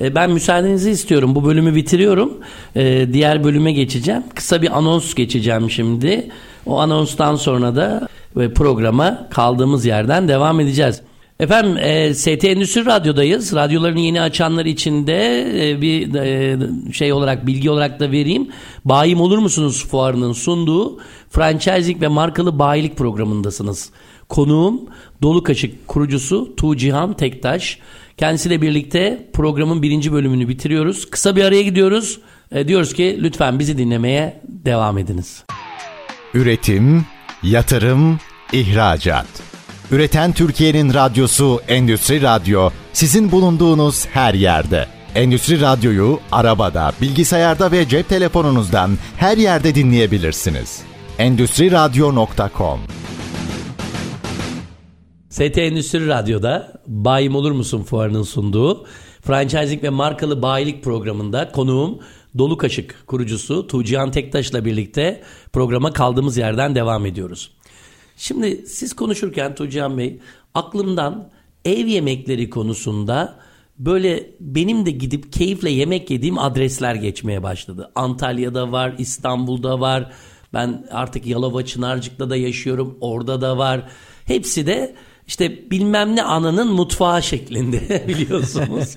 Ee, 0.00 0.14
ben 0.14 0.30
müsaadenizi 0.30 0.90
istiyorum. 0.90 1.34
Bu 1.34 1.44
bölümü 1.44 1.74
bitiriyorum. 1.74 2.32
Ee, 2.76 3.06
diğer 3.12 3.44
bölüme 3.44 3.72
geçeceğim. 3.72 4.22
Kısa 4.34 4.62
bir 4.62 4.78
anons 4.78 5.14
geçeceğim 5.14 5.70
şimdi. 5.70 6.28
O 6.66 6.78
anonstan 6.78 7.36
sonra 7.36 7.76
da 7.76 8.08
programa 8.34 9.28
kaldığımız 9.30 9.86
yerden 9.86 10.28
devam 10.28 10.60
edeceğiz. 10.60 11.02
Efendim 11.40 11.76
e, 11.76 12.14
ST 12.14 12.44
Endüstri 12.44 12.86
Radyo'dayız. 12.86 13.54
Radyolarını 13.54 14.00
yeni 14.00 14.20
açanlar 14.20 14.64
için 14.64 15.06
de 15.06 15.40
e, 15.70 15.80
bir 15.80 16.14
e, 16.14 16.58
şey 16.92 17.12
olarak 17.12 17.46
bilgi 17.46 17.70
olarak 17.70 18.00
da 18.00 18.10
vereyim. 18.10 18.48
Bayim 18.84 19.20
olur 19.20 19.38
musunuz 19.38 19.86
fuarının 19.86 20.32
sunduğu 20.32 21.00
franchising 21.30 22.02
ve 22.02 22.08
markalı 22.08 22.58
bayilik 22.58 22.96
programındasınız. 22.96 23.90
Konuğum 24.28 24.80
Dolu 25.22 25.42
Kaşık 25.42 25.88
kurucusu 25.88 26.56
Tuğcihan 26.56 27.12
Tektaş. 27.12 27.78
Kendisiyle 28.16 28.62
birlikte 28.62 29.30
programın 29.32 29.82
birinci 29.82 30.12
bölümünü 30.12 30.48
bitiriyoruz. 30.48 31.10
Kısa 31.10 31.36
bir 31.36 31.44
araya 31.44 31.62
gidiyoruz. 31.62 32.18
E, 32.52 32.68
diyoruz 32.68 32.94
ki 32.94 33.18
lütfen 33.22 33.58
bizi 33.58 33.78
dinlemeye 33.78 34.40
devam 34.48 34.98
ediniz. 34.98 35.44
Üretim, 36.34 37.06
yatırım, 37.42 38.20
ihracat. 38.52 39.49
Üreten 39.90 40.32
Türkiye'nin 40.32 40.94
radyosu 40.94 41.60
Endüstri 41.68 42.22
Radyo 42.22 42.70
sizin 42.92 43.32
bulunduğunuz 43.32 44.06
her 44.06 44.34
yerde. 44.34 44.86
Endüstri 45.14 45.60
Radyo'yu 45.60 46.20
arabada, 46.32 46.92
bilgisayarda 47.00 47.72
ve 47.72 47.88
cep 47.88 48.08
telefonunuzdan 48.08 48.90
her 49.16 49.36
yerde 49.36 49.74
dinleyebilirsiniz. 49.74 50.82
Endüstri 51.18 51.70
Radyo.com 51.70 52.80
ST 55.30 55.58
Endüstri 55.58 56.06
Radyo'da 56.06 56.72
Bayim 56.86 57.34
Olur 57.34 57.52
Musun 57.52 57.82
fuarının 57.82 58.22
sunduğu 58.22 58.86
franchising 59.22 59.82
ve 59.82 59.90
markalı 59.90 60.42
bayilik 60.42 60.84
programında 60.84 61.52
konuğum 61.52 61.98
Dolu 62.38 62.56
Kaşık 62.56 63.06
kurucusu 63.06 63.66
Tuğcihan 63.66 64.10
Tektaş'la 64.10 64.64
birlikte 64.64 65.22
programa 65.52 65.92
kaldığımız 65.92 66.36
yerden 66.36 66.74
devam 66.74 67.06
ediyoruz. 67.06 67.50
Şimdi 68.20 68.66
siz 68.66 68.92
konuşurken 68.92 69.54
Tuğcihan 69.54 69.98
Bey 69.98 70.20
aklımdan 70.54 71.30
ev 71.64 71.86
yemekleri 71.86 72.50
konusunda 72.50 73.38
böyle 73.78 74.30
benim 74.40 74.86
de 74.86 74.90
gidip 74.90 75.32
keyifle 75.32 75.70
yemek 75.70 76.10
yediğim 76.10 76.38
adresler 76.38 76.94
geçmeye 76.94 77.42
başladı. 77.42 77.90
Antalya'da 77.94 78.72
var, 78.72 78.94
İstanbul'da 78.98 79.80
var. 79.80 80.12
Ben 80.52 80.86
artık 80.90 81.26
Yalova 81.26 81.64
Çınarcık'ta 81.64 82.30
da 82.30 82.36
yaşıyorum. 82.36 82.98
Orada 83.00 83.40
da 83.40 83.58
var. 83.58 83.88
Hepsi 84.24 84.66
de 84.66 84.94
işte 85.26 85.70
bilmem 85.70 86.16
ne 86.16 86.22
ananın 86.22 86.72
mutfağı 86.72 87.22
şeklinde 87.22 88.04
biliyorsunuz. 88.08 88.96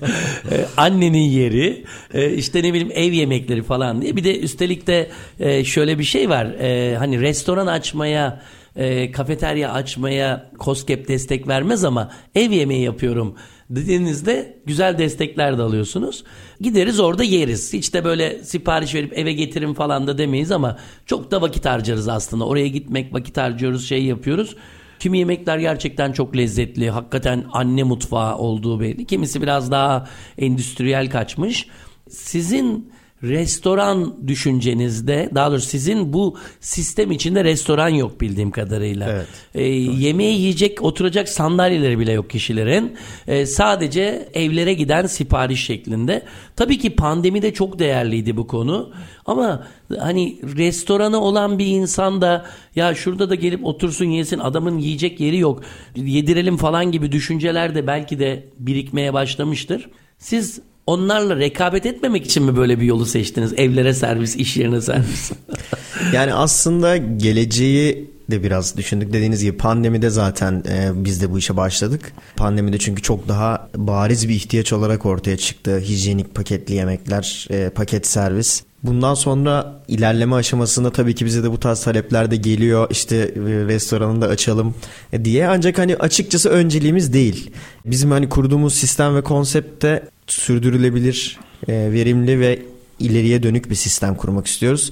ee, 0.50 0.66
annenin 0.76 1.28
yeri 1.30 1.84
e, 2.14 2.30
işte 2.34 2.62
ne 2.62 2.72
bileyim 2.72 2.92
ev 2.94 3.12
yemekleri 3.12 3.62
falan 3.62 4.02
diye. 4.02 4.16
Bir 4.16 4.24
de 4.24 4.40
üstelik 4.40 4.86
de 4.86 5.10
e, 5.40 5.64
şöyle 5.64 5.98
bir 5.98 6.04
şey 6.04 6.30
var. 6.30 6.46
E, 6.46 6.96
hani 6.96 7.20
restoran 7.20 7.66
açmaya 7.66 8.42
e, 8.76 9.10
kafeterya 9.10 9.72
açmaya 9.72 10.50
COSGAP 10.60 11.08
destek 11.08 11.48
vermez 11.48 11.84
ama 11.84 12.10
ev 12.34 12.50
yemeği 12.50 12.82
yapıyorum 12.82 13.36
dediğinizde 13.70 14.58
güzel 14.66 14.98
destekler 14.98 15.58
de 15.58 15.62
alıyorsunuz. 15.62 16.24
Gideriz 16.60 17.00
orada 17.00 17.24
yeriz. 17.24 17.72
Hiç 17.72 17.94
de 17.94 18.04
böyle 18.04 18.44
sipariş 18.44 18.94
verip 18.94 19.18
eve 19.18 19.32
getirin 19.32 19.74
falan 19.74 20.06
da 20.06 20.18
demeyiz 20.18 20.52
ama 20.52 20.78
çok 21.06 21.30
da 21.30 21.42
vakit 21.42 21.66
harcarız 21.66 22.08
aslında. 22.08 22.46
Oraya 22.46 22.68
gitmek 22.68 23.14
vakit 23.14 23.36
harcıyoruz 23.36 23.88
şey 23.88 24.04
yapıyoruz. 24.04 24.56
Kimi 24.98 25.18
yemekler 25.18 25.58
gerçekten 25.58 26.12
çok 26.12 26.36
lezzetli. 26.36 26.90
Hakikaten 26.90 27.44
anne 27.52 27.82
mutfağı 27.82 28.38
olduğu 28.38 28.80
belli. 28.80 29.04
Kimisi 29.04 29.42
biraz 29.42 29.70
daha 29.70 30.08
endüstriyel 30.38 31.10
kaçmış. 31.10 31.68
Sizin 32.08 32.92
restoran 33.22 34.14
düşüncenizde 34.26 35.30
daha 35.34 35.50
doğrusu 35.50 35.68
sizin 35.68 36.12
bu 36.12 36.36
sistem 36.60 37.10
içinde 37.10 37.44
restoran 37.44 37.88
yok 37.88 38.20
bildiğim 38.20 38.50
kadarıyla. 38.50 39.10
Evet. 39.10 39.26
E, 39.54 39.62
yemeği 39.72 40.40
yiyecek 40.40 40.82
oturacak 40.82 41.28
sandalyeleri 41.28 41.98
bile 41.98 42.12
yok 42.12 42.30
kişilerin. 42.30 42.96
E, 43.26 43.46
sadece 43.46 44.28
evlere 44.34 44.74
giden 44.74 45.06
sipariş 45.06 45.64
şeklinde. 45.64 46.22
Tabii 46.56 46.78
ki 46.78 46.96
pandemide 46.96 47.54
çok 47.54 47.78
değerliydi 47.78 48.36
bu 48.36 48.46
konu. 48.46 48.90
Ama 49.26 49.66
hani 49.98 50.38
restoranı 50.56 51.20
olan 51.20 51.58
bir 51.58 51.66
insan 51.66 52.20
da 52.20 52.46
ya 52.76 52.94
şurada 52.94 53.30
da 53.30 53.34
gelip 53.34 53.64
otursun 53.64 54.04
yesin 54.04 54.38
adamın 54.38 54.78
yiyecek 54.78 55.20
yeri 55.20 55.38
yok. 55.38 55.62
Yedirelim 55.96 56.56
falan 56.56 56.92
gibi 56.92 57.12
düşünceler 57.12 57.74
de 57.74 57.86
belki 57.86 58.18
de 58.18 58.48
birikmeye 58.58 59.12
başlamıştır. 59.12 59.90
Siz 60.18 60.60
onlarla 60.86 61.36
rekabet 61.36 61.86
etmemek 61.86 62.26
için 62.26 62.42
mi 62.42 62.56
böyle 62.56 62.80
bir 62.80 62.84
yolu 62.84 63.06
seçtiniz? 63.06 63.52
Evlere 63.56 63.94
servis, 63.94 64.36
iş 64.36 64.56
yerine 64.56 64.80
servis. 64.80 65.32
yani 66.12 66.34
aslında 66.34 66.96
geleceği 66.96 68.14
de 68.30 68.42
biraz 68.42 68.76
düşündük. 68.76 69.12
Dediğiniz 69.12 69.42
gibi 69.42 69.56
pandemide 69.56 70.10
zaten 70.10 70.62
e, 70.68 71.04
biz 71.04 71.22
de 71.22 71.30
bu 71.30 71.38
işe 71.38 71.56
başladık. 71.56 72.12
Pandemide 72.36 72.78
çünkü 72.78 73.02
çok 73.02 73.28
daha 73.28 73.68
bariz 73.76 74.28
bir 74.28 74.34
ihtiyaç 74.34 74.72
olarak 74.72 75.06
ortaya 75.06 75.36
çıktı. 75.36 75.78
Hijyenik 75.78 76.34
paketli 76.34 76.74
yemekler, 76.74 77.46
e, 77.50 77.70
paket 77.70 78.06
servis. 78.06 78.62
Bundan 78.82 79.14
sonra 79.14 79.82
ilerleme 79.88 80.36
aşamasında 80.36 80.92
tabii 80.92 81.14
ki 81.14 81.26
bize 81.26 81.42
de 81.42 81.50
bu 81.50 81.60
tarz 81.60 81.84
talepler 81.84 82.30
de 82.30 82.36
geliyor. 82.36 82.86
İşte 82.90 83.16
e, 83.16 83.40
restoranı 83.40 84.20
da 84.20 84.26
açalım 84.26 84.74
e, 85.12 85.24
diye. 85.24 85.48
Ancak 85.48 85.78
hani 85.78 85.96
açıkçası 85.96 86.48
önceliğimiz 86.48 87.12
değil. 87.12 87.50
Bizim 87.86 88.10
hani 88.10 88.28
kurduğumuz 88.28 88.74
sistem 88.74 89.16
ve 89.16 89.22
konsepte 89.22 90.08
sürdürülebilir, 90.26 91.38
e, 91.68 91.92
verimli 91.92 92.40
ve 92.40 92.62
ileriye 92.98 93.42
dönük 93.42 93.70
bir 93.70 93.74
sistem 93.74 94.14
kurmak 94.14 94.46
istiyoruz. 94.46 94.90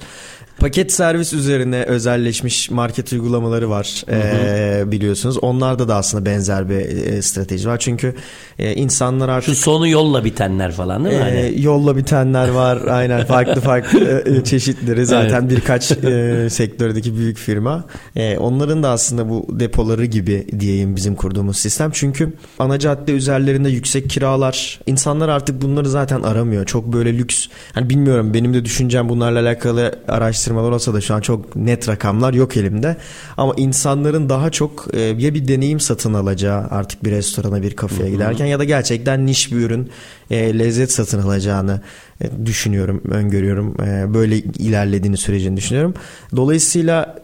Paket 0.63 0.91
servis 0.91 1.33
üzerine 1.33 1.83
özelleşmiş 1.83 2.69
market 2.71 3.13
uygulamaları 3.13 3.69
var 3.69 4.03
hı 4.09 4.15
hı. 4.15 4.19
E, 4.19 4.91
biliyorsunuz. 4.91 5.37
Onlarda 5.37 5.87
da 5.87 5.95
aslında 5.95 6.25
benzer 6.25 6.69
bir 6.69 6.75
e, 6.75 7.21
strateji 7.21 7.67
var. 7.67 7.77
Çünkü 7.79 8.15
e, 8.59 8.73
insanlar 8.73 9.29
artık... 9.29 9.55
Şu 9.55 9.61
sonu 9.61 9.87
yolla 9.87 10.25
bitenler 10.25 10.71
falan 10.71 11.05
değil 11.05 11.15
mi? 11.15 11.21
E, 11.21 11.23
hani? 11.23 11.61
Yolla 11.61 11.97
bitenler 11.97 12.49
var 12.49 12.79
aynen 12.89 13.25
farklı 13.25 13.61
farklı 13.61 14.23
e, 14.25 14.43
çeşitleri 14.43 15.05
zaten 15.05 15.41
evet. 15.41 15.51
birkaç 15.51 15.91
e, 16.03 16.47
sektördeki 16.49 17.17
büyük 17.17 17.37
firma. 17.37 17.83
E, 18.15 18.37
onların 18.37 18.83
da 18.83 18.89
aslında 18.89 19.29
bu 19.29 19.47
depoları 19.49 20.05
gibi 20.05 20.47
diyeyim 20.59 20.95
bizim 20.95 21.15
kurduğumuz 21.15 21.57
sistem. 21.57 21.91
Çünkü 21.93 22.33
ana 22.59 22.79
cadde 22.79 23.11
üzerlerinde 23.11 23.69
yüksek 23.69 24.09
kiralar 24.09 24.79
insanlar 24.85 25.29
artık 25.29 25.61
bunları 25.61 25.89
zaten 25.89 26.21
aramıyor. 26.21 26.65
Çok 26.65 26.93
böyle 26.93 27.17
lüks. 27.17 27.47
Hani 27.73 27.89
bilmiyorum 27.89 28.33
benim 28.33 28.53
de 28.53 28.65
düşüncem 28.65 29.09
bunlarla 29.09 29.39
alakalı 29.39 29.99
araştırma 30.07 30.52
araştırmalar 30.53 30.71
olsa 30.71 30.93
da 30.93 31.01
şu 31.01 31.13
an 31.13 31.21
çok 31.21 31.55
net 31.55 31.89
rakamlar 31.89 32.33
yok 32.33 32.57
elimde. 32.57 32.97
Ama 33.37 33.53
insanların 33.57 34.29
daha 34.29 34.49
çok 34.49 34.87
e, 34.93 34.99
ya 34.99 35.33
bir 35.33 35.47
deneyim 35.47 35.79
satın 35.79 36.13
alacağı 36.13 36.67
artık 36.71 37.03
bir 37.03 37.11
restorana 37.11 37.61
bir 37.61 37.75
kafeye 37.75 38.11
giderken 38.11 38.45
ya 38.45 38.59
da 38.59 38.63
gerçekten 38.63 39.25
niş 39.25 39.51
bir 39.51 39.57
ürün 39.57 39.89
e, 40.31 40.59
lezzet 40.59 40.91
satın 40.91 41.21
alacağını 41.21 41.81
e, 42.21 42.45
düşünüyorum, 42.45 43.01
öngörüyorum. 43.11 43.75
E, 43.81 44.13
böyle 44.13 44.37
ilerlediğini 44.37 45.17
sürecini 45.17 45.57
düşünüyorum. 45.57 45.93
Dolayısıyla 46.35 47.15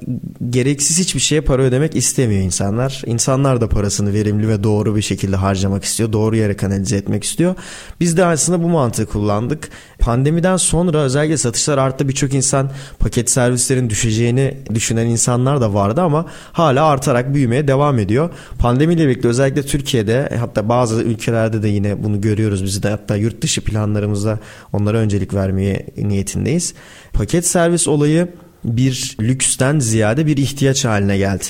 gereksiz 0.49 0.99
hiçbir 0.99 1.19
şeye 1.19 1.41
para 1.41 1.61
ödemek 1.61 1.95
istemiyor 1.95 2.41
insanlar. 2.41 3.01
İnsanlar 3.05 3.61
da 3.61 3.69
parasını 3.69 4.13
verimli 4.13 4.47
ve 4.47 4.63
doğru 4.63 4.95
bir 4.95 5.01
şekilde 5.01 5.35
harcamak 5.35 5.83
istiyor. 5.83 6.13
Doğru 6.13 6.35
yere 6.35 6.55
kanalize 6.55 6.97
etmek 6.97 7.23
istiyor. 7.23 7.55
Biz 7.99 8.17
de 8.17 8.25
aslında 8.25 8.63
bu 8.63 8.69
mantığı 8.69 9.05
kullandık. 9.05 9.69
Pandemiden 9.99 10.57
sonra 10.57 10.97
özellikle 10.97 11.38
satışlar 11.38 11.77
arttı. 11.77 12.07
Birçok 12.07 12.33
insan 12.33 12.71
paket 12.99 13.29
servislerin 13.29 13.89
düşeceğini 13.89 14.57
düşünen 14.73 15.05
insanlar 15.05 15.62
da 15.62 15.73
vardı 15.73 16.01
ama 16.01 16.25
hala 16.51 16.85
artarak 16.85 17.33
büyümeye 17.33 17.67
devam 17.67 17.99
ediyor. 17.99 18.29
Pandemiyle 18.59 19.07
birlikte 19.07 19.27
özellikle 19.27 19.63
Türkiye'de 19.63 20.29
hatta 20.39 20.69
bazı 20.69 21.01
ülkelerde 21.03 21.63
de 21.63 21.67
yine 21.67 22.03
bunu 22.03 22.21
görüyoruz. 22.21 22.63
Biz 22.63 22.83
de 22.83 22.89
hatta 22.89 23.15
yurt 23.15 23.41
dışı 23.41 23.63
planlarımızda 23.63 24.39
onlara 24.73 24.97
öncelik 24.97 25.33
vermeye 25.33 25.85
niyetindeyiz. 25.97 26.73
Paket 27.13 27.47
servis 27.47 27.88
olayı 27.88 28.27
bir 28.63 29.17
lüksten 29.21 29.79
ziyade 29.79 30.25
bir 30.25 30.38
ihtiyaç 30.38 30.85
haline 30.85 31.17
geldi. 31.17 31.43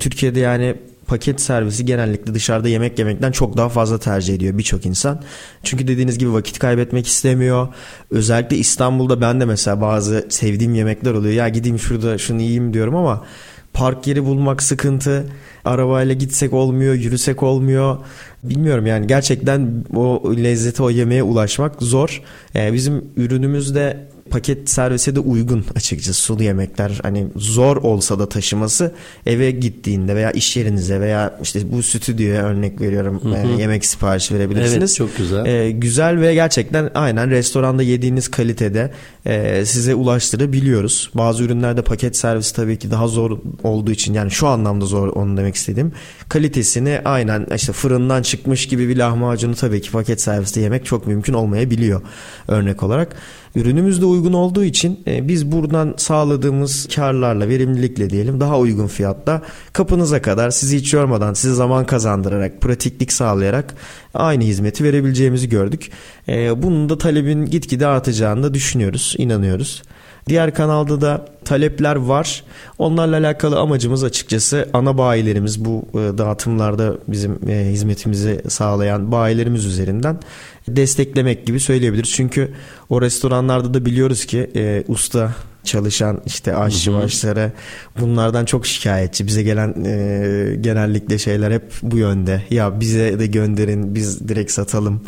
Türkiye'de 0.00 0.40
yani 0.40 0.74
paket 1.12 1.40
servisi 1.40 1.84
genellikle 1.84 2.34
dışarıda 2.34 2.68
yemek 2.68 2.98
yemekten 2.98 3.32
çok 3.32 3.56
daha 3.56 3.68
fazla 3.68 3.98
tercih 3.98 4.34
ediyor 4.34 4.58
birçok 4.58 4.86
insan. 4.86 5.22
Çünkü 5.62 5.88
dediğiniz 5.88 6.18
gibi 6.18 6.32
vakit 6.32 6.58
kaybetmek 6.58 7.06
istemiyor. 7.06 7.68
Özellikle 8.10 8.56
İstanbul'da 8.56 9.20
ben 9.20 9.40
de 9.40 9.44
mesela 9.44 9.80
bazı 9.80 10.26
sevdiğim 10.28 10.74
yemekler 10.74 11.14
oluyor. 11.14 11.34
Ya 11.34 11.48
gideyim 11.48 11.78
şurada 11.78 12.18
şunu 12.18 12.40
yiyeyim 12.40 12.74
diyorum 12.74 12.96
ama 12.96 13.24
park 13.72 14.06
yeri 14.06 14.24
bulmak 14.24 14.62
sıkıntı. 14.62 15.26
Arabayla 15.64 16.14
gitsek 16.14 16.52
olmuyor, 16.52 16.94
yürüsek 16.94 17.42
olmuyor. 17.42 17.98
Bilmiyorum 18.42 18.86
yani 18.86 19.06
gerçekten 19.06 19.84
o 19.94 20.22
lezzete, 20.36 20.82
o 20.82 20.90
yemeğe 20.90 21.22
ulaşmak 21.22 21.82
zor. 21.82 22.22
Ee, 22.56 22.72
bizim 22.72 23.04
ürünümüzde 23.16 24.08
paket 24.32 24.70
servise 24.70 25.16
de 25.16 25.20
uygun 25.20 25.64
açıkçası 25.76 26.22
sulu 26.22 26.42
yemekler 26.42 27.00
hani 27.02 27.26
zor 27.36 27.76
olsa 27.76 28.18
da 28.18 28.28
taşıması 28.28 28.92
eve 29.26 29.50
gittiğinde 29.50 30.16
veya 30.16 30.30
iş 30.30 30.56
yerinize 30.56 31.00
veya 31.00 31.38
işte 31.42 31.72
bu 31.72 31.82
stüdyoya 31.82 32.42
örnek 32.42 32.80
veriyorum 32.80 33.20
hı 33.22 33.28
hı. 33.28 33.58
E, 33.58 33.60
yemek 33.60 33.86
siparişi 33.86 34.34
verebilirsiniz. 34.34 34.76
Evet 34.76 34.94
çok 34.94 35.16
güzel. 35.16 35.46
E, 35.46 35.70
güzel 35.70 36.20
ve 36.20 36.34
gerçekten 36.34 36.90
aynen 36.94 37.30
restoranda 37.30 37.82
yediğiniz 37.82 38.28
kalitede 38.30 38.90
e, 39.26 39.64
size 39.64 39.94
ulaştırabiliyoruz. 39.94 41.10
Bazı 41.14 41.42
ürünlerde 41.44 41.82
paket 41.82 42.16
servis 42.16 42.52
tabii 42.52 42.78
ki 42.78 42.90
daha 42.90 43.08
zor 43.08 43.38
olduğu 43.62 43.90
için 43.90 44.14
yani 44.14 44.30
şu 44.30 44.46
anlamda 44.46 44.84
zor 44.86 45.08
onu 45.08 45.36
demek 45.36 45.54
istedim. 45.54 45.92
Kalitesini 46.28 47.00
aynen 47.04 47.46
işte 47.56 47.72
fırından 47.72 48.22
çıkmış 48.22 48.68
gibi 48.68 48.88
bir 48.88 48.96
lahmacunu 48.96 49.54
tabii 49.54 49.80
ki 49.80 49.90
paket 49.90 50.20
serviste 50.20 50.60
yemek 50.60 50.84
çok 50.84 51.06
mümkün 51.06 51.32
olmayabiliyor 51.32 52.02
örnek 52.48 52.82
olarak. 52.82 53.16
Ürünümüz 53.54 54.00
de 54.00 54.04
uygun 54.04 54.32
olduğu 54.32 54.64
için 54.64 55.00
e, 55.06 55.28
biz 55.28 55.52
buradan 55.52 55.94
sağladığımız 55.96 56.88
karlarla, 56.94 57.48
verimlilikle 57.48 58.10
diyelim 58.10 58.40
daha 58.40 58.58
uygun 58.58 58.86
fiyatta 58.86 59.42
kapınıza 59.72 60.22
kadar 60.22 60.50
sizi 60.50 60.76
hiç 60.76 60.94
yormadan, 60.94 61.34
size 61.34 61.54
zaman 61.54 61.84
kazandırarak, 61.84 62.60
pratiklik 62.60 63.12
sağlayarak 63.12 63.74
aynı 64.14 64.44
hizmeti 64.44 64.84
verebileceğimizi 64.84 65.48
gördük. 65.48 65.90
E, 66.28 66.62
bunun 66.62 66.88
da 66.88 66.98
talebin 66.98 67.46
gitgide 67.46 67.86
artacağını 67.86 68.42
da 68.42 68.54
düşünüyoruz, 68.54 69.14
inanıyoruz. 69.18 69.82
Diğer 70.28 70.54
kanalda 70.54 71.00
da 71.00 71.26
talepler 71.44 71.96
var. 71.96 72.44
Onlarla 72.78 73.16
alakalı 73.16 73.58
amacımız 73.58 74.04
açıkçası 74.04 74.68
ana 74.72 74.98
bayilerimiz 74.98 75.64
bu 75.64 75.84
e, 75.94 76.18
dağıtımlarda 76.18 76.94
bizim 77.08 77.38
e, 77.48 77.68
hizmetimizi 77.70 78.42
sağlayan 78.48 79.12
bayilerimiz 79.12 79.64
üzerinden 79.64 80.18
desteklemek 80.68 81.46
gibi 81.46 81.60
söyleyebiliriz. 81.60 82.10
Çünkü 82.10 82.52
o 82.90 83.02
restoranlarda 83.02 83.74
da 83.74 83.84
biliyoruz 83.84 84.24
ki 84.26 84.50
e, 84.56 84.84
usta 84.88 85.34
çalışan 85.64 86.22
işte 86.26 86.56
aşçı 86.56 86.92
başları 86.94 87.52
bunlardan 88.00 88.44
çok 88.44 88.66
şikayetçi. 88.66 89.26
Bize 89.26 89.42
gelen 89.42 89.84
e, 89.84 90.56
genellikle 90.60 91.18
şeyler 91.18 91.50
hep 91.50 91.62
bu 91.82 91.98
yönde. 91.98 92.42
Ya 92.50 92.80
bize 92.80 93.18
de 93.18 93.26
gönderin 93.26 93.94
biz 93.94 94.28
direkt 94.28 94.50
satalım 94.50 95.00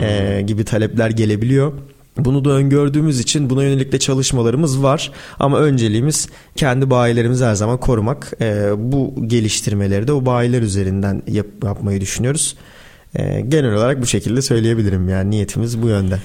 e, 0.00 0.42
gibi 0.46 0.64
talepler 0.64 1.10
gelebiliyor. 1.10 1.72
Bunu 2.18 2.44
da 2.44 2.50
öngördüğümüz 2.50 3.20
için 3.20 3.50
buna 3.50 3.62
yönelik 3.62 3.92
de 3.92 3.98
çalışmalarımız 3.98 4.82
var. 4.82 5.12
Ama 5.38 5.58
önceliğimiz 5.58 6.28
kendi 6.56 6.90
bayilerimizi 6.90 7.44
her 7.44 7.54
zaman 7.54 7.78
korumak. 7.78 8.32
E, 8.40 8.70
bu 8.78 9.14
geliştirmeleri 9.26 10.08
de 10.08 10.12
o 10.12 10.26
bayiler 10.26 10.62
üzerinden 10.62 11.22
yap, 11.28 11.46
yapmayı 11.64 12.00
düşünüyoruz. 12.00 12.56
E, 13.14 13.40
genel 13.40 13.74
olarak 13.74 14.02
bu 14.02 14.06
şekilde 14.06 14.42
söyleyebilirim. 14.42 15.08
Yani 15.08 15.30
niyetimiz 15.30 15.82
bu 15.82 15.88
yönde. 15.88 16.18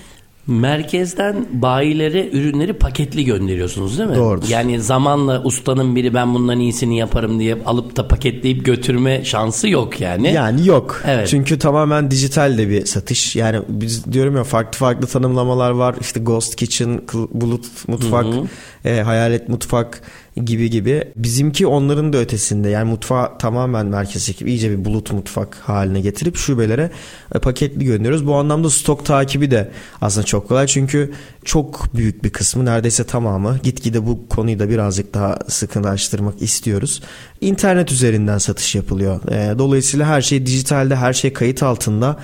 Merkezden 0.48 1.46
bayilere 1.52 2.30
ürünleri 2.30 2.74
paketli 2.74 3.26
gönderiyorsunuz 3.26 3.98
değil 3.98 4.10
mi? 4.10 4.16
Doğrudur. 4.16 4.48
Yani 4.50 4.82
zamanla 4.82 5.44
ustanın 5.44 5.96
biri 5.96 6.14
ben 6.14 6.34
bundan 6.34 6.60
iyisini 6.60 6.98
yaparım 6.98 7.40
diye 7.40 7.58
alıp 7.66 7.96
da 7.96 8.08
paketleyip 8.08 8.66
götürme 8.66 9.26
şansı 9.26 9.70
yok 9.70 10.02
yani. 10.02 10.34
Yani 10.34 10.68
yok. 10.68 11.02
Evet. 11.08 11.28
Çünkü 11.28 11.60
tamamen 11.60 12.12
dijital 12.12 12.58
de 12.58 12.70
bir 12.70 12.86
satış. 12.86 13.36
Yani 13.36 13.60
biz 13.70 14.14
diyorum 14.14 14.36
ya 14.36 14.44
farklı 14.44 14.78
farklı 14.78 15.08
tanımlamalar 15.08 15.72
var. 15.72 15.96
İşte 16.02 16.20
Ghost 16.20 16.56
Kitchen, 16.56 17.02
Bulut 17.32 17.66
Mutfak, 17.88 18.26
e, 18.86 19.02
Hayalet 19.02 19.50
Mutfak 19.50 20.02
gibi 20.46 20.70
gibi. 20.70 21.04
Bizimki 21.16 21.68
onların 21.68 22.14
da 22.14 22.18
ötesinde. 22.18 22.70
Yani 22.70 22.90
mutfağı 22.90 23.38
tamamen 23.38 23.86
merkez 23.86 24.26
çekip 24.26 24.48
iyice 24.48 24.72
bir 24.72 24.86
bulut 24.86 25.14
mutfak 25.14 25.56
haline 25.56 26.02
getirip 26.02 26.36
şubelere 26.38 26.92
e, 27.36 27.40
paketli 27.40 27.86
gönderiyoruz. 27.86 28.28
Bu 28.28 28.36
anlamda 28.36 28.70
stok 28.70 29.06
takibi 29.06 29.52
de 29.52 29.72
aslında 30.02 30.26
çok 30.26 30.48
kolay. 30.48 30.68
Çünkü 30.68 31.14
çok 31.46 31.96
büyük 31.96 32.24
bir 32.24 32.30
kısmı 32.30 32.66
neredeyse 32.66 33.04
tamamı 33.04 33.60
gitgide 33.64 34.06
bu 34.06 34.28
konuyu 34.30 34.60
da 34.60 34.70
birazcık 34.70 35.14
daha 35.14 35.40
sıkılaştırmak 35.48 36.42
istiyoruz. 36.42 37.02
İnternet 37.42 37.92
üzerinden 37.92 38.38
satış 38.38 38.76
yapılıyor. 38.76 39.32
E, 39.32 39.60
dolayısıyla 39.60 40.06
her 40.06 40.22
şey 40.22 40.46
dijitalde, 40.46 40.96
her 40.96 41.14
şey 41.14 41.34
kayıt 41.34 41.64
altında. 41.64 42.18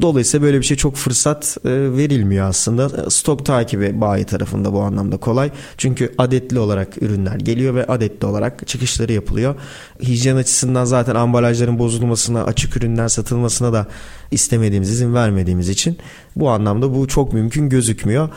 Dolayısıyla 0.00 0.46
böyle 0.46 0.58
bir 0.58 0.64
şey 0.64 0.76
çok 0.76 0.96
fırsat 0.96 1.56
e, 1.64 1.70
verilmiyor 1.70 2.48
aslında. 2.48 3.10
Stok 3.10 3.46
takibi 3.46 4.00
bayi 4.00 4.24
tarafında 4.24 4.72
bu 4.72 4.80
anlamda 4.80 5.16
kolay. 5.16 5.50
Çünkü 5.78 6.14
adetli 6.18 6.58
olarak 6.58 7.02
ürünler 7.02 7.40
geliyor 7.52 7.74
ve 7.74 7.86
adetli 7.86 8.26
olarak 8.26 8.68
çıkışları 8.68 9.12
yapılıyor. 9.12 9.54
Hijyen 10.02 10.36
açısından 10.36 10.84
zaten 10.84 11.14
ambalajların 11.14 11.78
bozulmasına, 11.78 12.44
açık 12.44 12.76
ürünler 12.76 13.08
satılmasına 13.08 13.72
da 13.72 13.86
istemediğimiz, 14.30 14.90
izin 14.90 15.14
vermediğimiz 15.14 15.68
için 15.68 15.98
bu 16.36 16.50
anlamda 16.50 16.94
bu 16.94 17.08
çok 17.08 17.32
mümkün 17.32 17.68
gözükmüyor. 17.68 18.28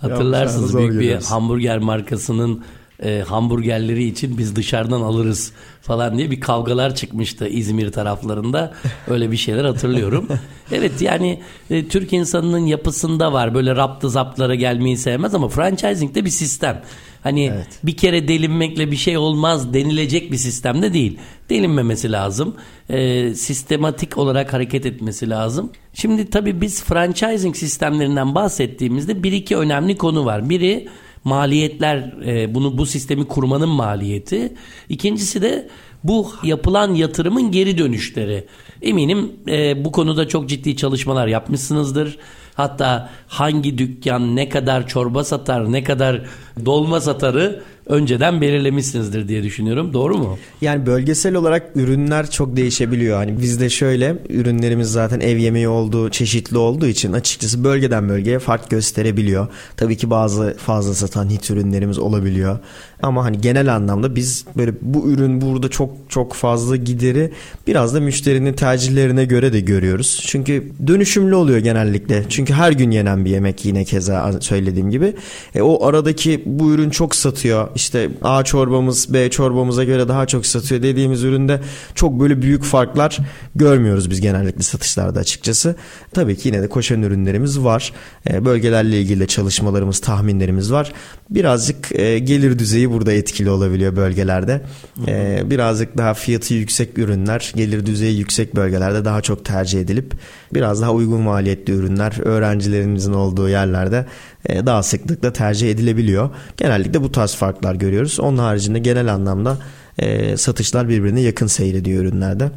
Hatırlarsınız 0.00 0.76
büyük 0.76 0.90
bir 0.90 0.94
görüyoruz. 0.94 1.30
hamburger 1.30 1.78
markasının 1.78 2.64
e, 3.02 3.24
hamburgerleri 3.28 4.04
için 4.04 4.38
biz 4.38 4.56
dışarıdan 4.56 5.00
alırız 5.00 5.52
falan 5.82 6.18
diye 6.18 6.30
bir 6.30 6.40
kavgalar 6.40 6.94
çıkmıştı 6.94 7.48
İzmir 7.48 7.92
taraflarında. 7.92 8.74
Öyle 9.08 9.30
bir 9.30 9.36
şeyler 9.36 9.64
hatırlıyorum. 9.64 10.28
evet 10.72 11.02
yani 11.02 11.42
e, 11.70 11.88
Türk 11.88 12.12
insanının 12.12 12.66
yapısında 12.66 13.32
var 13.32 13.54
böyle 13.54 13.76
raptı 13.76 14.10
zaptlara 14.10 14.54
gelmeyi 14.54 14.96
sevmez 14.96 15.34
ama 15.34 15.48
franchising 15.48 16.14
de 16.14 16.24
bir 16.24 16.30
sistem. 16.30 16.82
Hani 17.24 17.52
bir 17.82 17.96
kere 17.96 18.28
delinmekle 18.28 18.90
bir 18.90 18.96
şey 18.96 19.16
olmaz 19.16 19.74
denilecek 19.74 20.32
bir 20.32 20.36
sistemde 20.36 20.92
değil. 20.92 21.18
Delinmemesi 21.50 22.12
lazım. 22.12 22.56
E, 22.88 23.34
sistematik 23.34 24.18
olarak 24.18 24.52
hareket 24.52 24.86
etmesi 24.86 25.30
lazım. 25.30 25.72
Şimdi 25.94 26.30
tabii 26.30 26.60
biz 26.60 26.84
franchising 26.84 27.56
sistemlerinden 27.56 28.34
bahsettiğimizde 28.34 29.22
bir 29.22 29.32
iki 29.32 29.56
önemli 29.56 29.96
konu 29.96 30.24
var. 30.24 30.50
Biri 30.50 30.88
maliyetler 31.24 32.14
e, 32.26 32.54
bunu 32.54 32.78
bu 32.78 32.86
sistemi 32.86 33.24
kurmanın 33.24 33.68
maliyeti. 33.68 34.52
İkincisi 34.88 35.42
de 35.42 35.68
bu 36.04 36.32
yapılan 36.42 36.94
yatırımın 36.94 37.50
geri 37.50 37.78
dönüşleri. 37.78 38.46
Eminim 38.82 39.32
e, 39.48 39.84
bu 39.84 39.92
konuda 39.92 40.28
çok 40.28 40.48
ciddi 40.48 40.76
çalışmalar 40.76 41.26
yapmışsınızdır. 41.26 42.18
Hatta 42.54 43.10
hangi 43.28 43.78
dükkan 43.78 44.36
ne 44.36 44.48
kadar 44.48 44.88
çorba 44.88 45.24
satar, 45.24 45.72
ne 45.72 45.84
kadar 45.84 46.20
dolma 46.64 47.00
satarı 47.00 47.62
önceden 47.86 48.40
belirlemişsinizdir 48.40 49.28
diye 49.28 49.42
düşünüyorum. 49.42 49.92
Doğru 49.92 50.18
mu? 50.18 50.38
Yani 50.60 50.86
bölgesel 50.86 51.34
olarak 51.34 51.70
ürünler 51.74 52.30
çok 52.30 52.56
değişebiliyor. 52.56 53.16
Hani 53.16 53.40
bizde 53.40 53.70
şöyle 53.70 54.16
ürünlerimiz 54.28 54.92
zaten 54.92 55.20
ev 55.20 55.36
yemeği 55.36 55.68
olduğu, 55.68 56.10
çeşitli 56.10 56.58
olduğu 56.58 56.86
için 56.86 57.12
açıkçası 57.12 57.64
bölgeden 57.64 58.08
bölgeye 58.08 58.38
fark 58.38 58.70
gösterebiliyor. 58.70 59.48
Tabii 59.76 59.96
ki 59.96 60.10
bazı 60.10 60.56
fazla 60.58 60.94
satan 60.94 61.30
hit 61.30 61.50
ürünlerimiz 61.50 61.98
olabiliyor. 61.98 62.58
Ama 63.02 63.24
hani 63.24 63.40
genel 63.40 63.74
anlamda 63.74 64.16
biz 64.16 64.44
böyle 64.56 64.72
bu 64.82 65.10
ürün 65.10 65.40
burada 65.40 65.68
çok 65.68 65.90
çok 66.08 66.32
fazla 66.32 66.76
gideri 66.76 67.32
biraz 67.66 67.94
da 67.94 68.00
müşterinin 68.00 68.52
tercihlerine 68.52 69.24
göre 69.24 69.52
de 69.52 69.60
görüyoruz. 69.60 70.22
Çünkü 70.26 70.72
dönüşümlü 70.86 71.34
oluyor 71.34 71.58
genellikle. 71.58 72.24
Çünkü 72.28 72.52
her 72.52 72.72
gün 72.72 72.90
yenen 72.90 73.24
bir 73.24 73.30
yemek 73.30 73.64
yine 73.64 73.84
keza 73.84 74.32
söylediğim 74.40 74.90
gibi. 74.90 75.14
E, 75.54 75.62
o 75.62 75.86
aradaki 75.86 76.42
bu 76.46 76.72
ürün 76.72 76.90
çok 76.90 77.14
satıyor. 77.14 77.68
İşte 77.74 78.10
A 78.22 78.44
çorbamız 78.44 79.12
B 79.14 79.30
çorbamıza 79.30 79.84
göre 79.84 80.08
daha 80.08 80.26
çok 80.26 80.46
satıyor 80.46 80.82
dediğimiz 80.82 81.22
üründe 81.22 81.60
çok 81.94 82.20
böyle 82.20 82.42
büyük 82.42 82.64
farklar 82.64 83.18
görmüyoruz 83.54 84.10
biz 84.10 84.20
genellikle 84.20 84.62
satışlarda 84.62 85.20
açıkçası. 85.20 85.76
Tabii 86.12 86.36
ki 86.36 86.48
yine 86.48 86.62
de 86.62 86.68
koşan 86.68 87.02
ürünlerimiz 87.02 87.60
var. 87.60 87.92
E, 88.30 88.44
bölgelerle 88.44 89.00
ilgili 89.00 89.20
de 89.20 89.26
çalışmalarımız, 89.26 90.00
tahminlerimiz 90.00 90.72
var. 90.72 90.92
Birazcık 91.34 91.98
e, 91.98 92.18
gelir 92.18 92.58
düzeyi 92.58 92.90
burada 92.90 93.12
etkili 93.12 93.50
olabiliyor 93.50 93.96
bölgelerde. 93.96 94.62
E, 95.06 95.42
birazcık 95.50 95.98
daha 95.98 96.14
fiyatı 96.14 96.54
yüksek 96.54 96.98
ürünler, 96.98 97.52
gelir 97.56 97.86
düzeyi 97.86 98.18
yüksek 98.18 98.56
bölgelerde 98.56 99.04
daha 99.04 99.20
çok 99.20 99.44
tercih 99.44 99.80
edilip 99.80 100.12
biraz 100.54 100.82
daha 100.82 100.92
uygun 100.92 101.20
maliyetli 101.20 101.72
ürünler 101.72 102.12
öğrencilerimizin 102.24 103.12
olduğu 103.12 103.48
yerlerde 103.48 104.06
e, 104.46 104.66
daha 104.66 104.82
sıklıkla 104.82 105.32
tercih 105.32 105.70
edilebiliyor. 105.70 106.30
Genellikle 106.56 107.02
bu 107.02 107.12
tarz 107.12 107.34
farklar 107.34 107.74
görüyoruz. 107.74 108.20
Onun 108.20 108.38
haricinde 108.38 108.78
genel 108.78 109.14
anlamda 109.14 109.58
e, 109.98 110.36
satışlar 110.36 110.88
birbirine 110.88 111.20
yakın 111.20 111.46
seyrediyor 111.46 112.04
ürünlerde. 112.04 112.50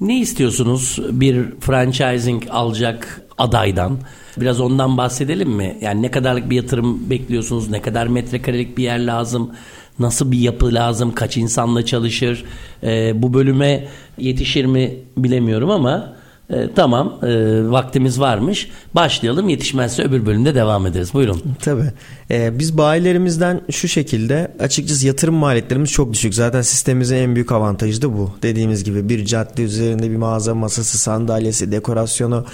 Ne 0.00 0.20
istiyorsunuz 0.20 0.98
bir 1.10 1.44
franchising 1.60 2.42
alacak 2.50 3.20
adaydan? 3.38 3.98
Biraz 4.36 4.60
ondan 4.60 4.96
bahsedelim 4.96 5.50
mi? 5.50 5.78
Yani 5.80 6.02
ne 6.02 6.10
kadarlık 6.10 6.50
bir 6.50 6.56
yatırım 6.56 7.10
bekliyorsunuz? 7.10 7.70
Ne 7.70 7.82
kadar 7.82 8.06
metrekarelik 8.06 8.78
bir 8.78 8.82
yer 8.82 9.06
lazım? 9.06 9.50
Nasıl 9.98 10.32
bir 10.32 10.38
yapı 10.38 10.74
lazım? 10.74 11.14
Kaç 11.14 11.36
insanla 11.36 11.84
çalışır? 11.84 12.44
Ee, 12.82 13.22
bu 13.22 13.34
bölüme 13.34 13.88
yetişir 14.18 14.64
mi 14.64 14.96
bilemiyorum 15.16 15.70
ama 15.70 16.14
e, 16.50 16.70
tamam 16.74 17.18
e, 17.22 17.26
vaktimiz 17.70 18.20
varmış. 18.20 18.68
Başlayalım 18.94 19.48
yetişmezse 19.48 20.02
öbür 20.02 20.26
bölümde 20.26 20.54
devam 20.54 20.86
ederiz. 20.86 21.14
Buyurun. 21.14 21.42
Tabii. 21.60 21.92
Ee, 22.30 22.58
biz 22.58 22.78
bayilerimizden 22.78 23.60
şu 23.70 23.88
şekilde 23.88 24.52
açıkçası 24.60 25.06
yatırım 25.06 25.34
maliyetlerimiz 25.34 25.90
çok 25.90 26.12
düşük. 26.12 26.34
Zaten 26.34 26.62
sistemimizin 26.62 27.16
en 27.16 27.34
büyük 27.34 27.52
avantajı 27.52 28.02
da 28.02 28.12
bu. 28.12 28.30
Dediğimiz 28.42 28.84
gibi 28.84 29.08
bir 29.08 29.24
cadde 29.24 29.62
üzerinde 29.62 30.10
bir 30.10 30.16
mağaza 30.16 30.54
masası, 30.54 30.98
sandalyesi, 30.98 31.72
dekorasyonu 31.72 32.46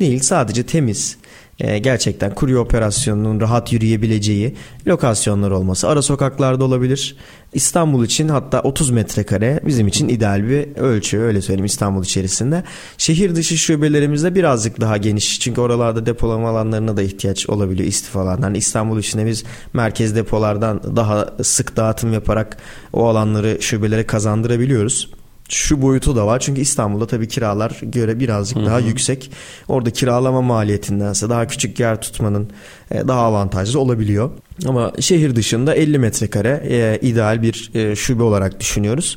değil. 0.00 0.20
Sadece 0.20 0.66
temiz, 0.66 1.16
e, 1.60 1.78
gerçekten 1.78 2.34
kurye 2.34 2.58
operasyonunun 2.58 3.40
rahat 3.40 3.72
yürüyebileceği 3.72 4.54
lokasyonlar 4.86 5.50
olması. 5.50 5.88
Ara 5.88 6.02
sokaklarda 6.02 6.64
olabilir. 6.64 7.16
İstanbul 7.52 8.04
için 8.04 8.28
hatta 8.28 8.60
30 8.60 8.90
metrekare 8.90 9.60
bizim 9.66 9.88
için 9.88 10.08
ideal 10.08 10.48
bir 10.48 10.76
ölçü 10.76 11.18
öyle 11.18 11.42
söyleyeyim 11.42 11.64
İstanbul 11.64 12.04
içerisinde. 12.04 12.64
Şehir 12.98 13.34
dışı 13.34 13.58
şubelerimizde 13.58 14.34
birazcık 14.34 14.80
daha 14.80 14.96
geniş. 14.96 15.40
Çünkü 15.40 15.60
oralarda 15.60 16.06
depolama 16.06 16.48
alanlarına 16.48 16.96
da 16.96 17.02
ihtiyaç 17.02 17.48
olabiliyor 17.48 17.88
istif 17.88 18.16
alanlarına. 18.16 18.56
İstanbul 18.56 18.98
içinde 18.98 19.26
biz 19.26 19.44
merkez 19.72 20.16
depolardan 20.16 20.96
daha 20.96 21.28
sık 21.42 21.76
dağıtım 21.76 22.12
yaparak 22.12 22.56
o 22.92 23.06
alanları 23.08 23.58
şubelere 23.62 24.06
kazandırabiliyoruz 24.06 25.15
şu 25.48 25.82
boyutu 25.82 26.16
da 26.16 26.26
var. 26.26 26.40
Çünkü 26.40 26.60
İstanbul'da 26.60 27.06
tabii 27.06 27.28
kiralar 27.28 27.80
göre 27.82 28.20
birazcık 28.20 28.58
daha 28.66 28.78
yüksek. 28.78 29.30
Orada 29.68 29.90
kiralama 29.90 30.42
maliyetindense 30.42 31.28
daha 31.28 31.46
küçük 31.46 31.80
yer 31.80 32.00
tutmanın 32.00 32.50
e, 32.90 33.08
daha 33.08 33.20
avantajlı 33.20 33.80
olabiliyor. 33.80 34.30
Ama 34.66 34.92
şehir 35.00 35.36
dışında 35.36 35.74
50 35.74 35.98
metrekare 35.98 36.62
e, 36.68 36.98
ideal 37.02 37.42
bir 37.42 37.70
e, 37.74 37.96
şube 37.96 38.22
olarak 38.22 38.60
düşünüyoruz. 38.60 39.16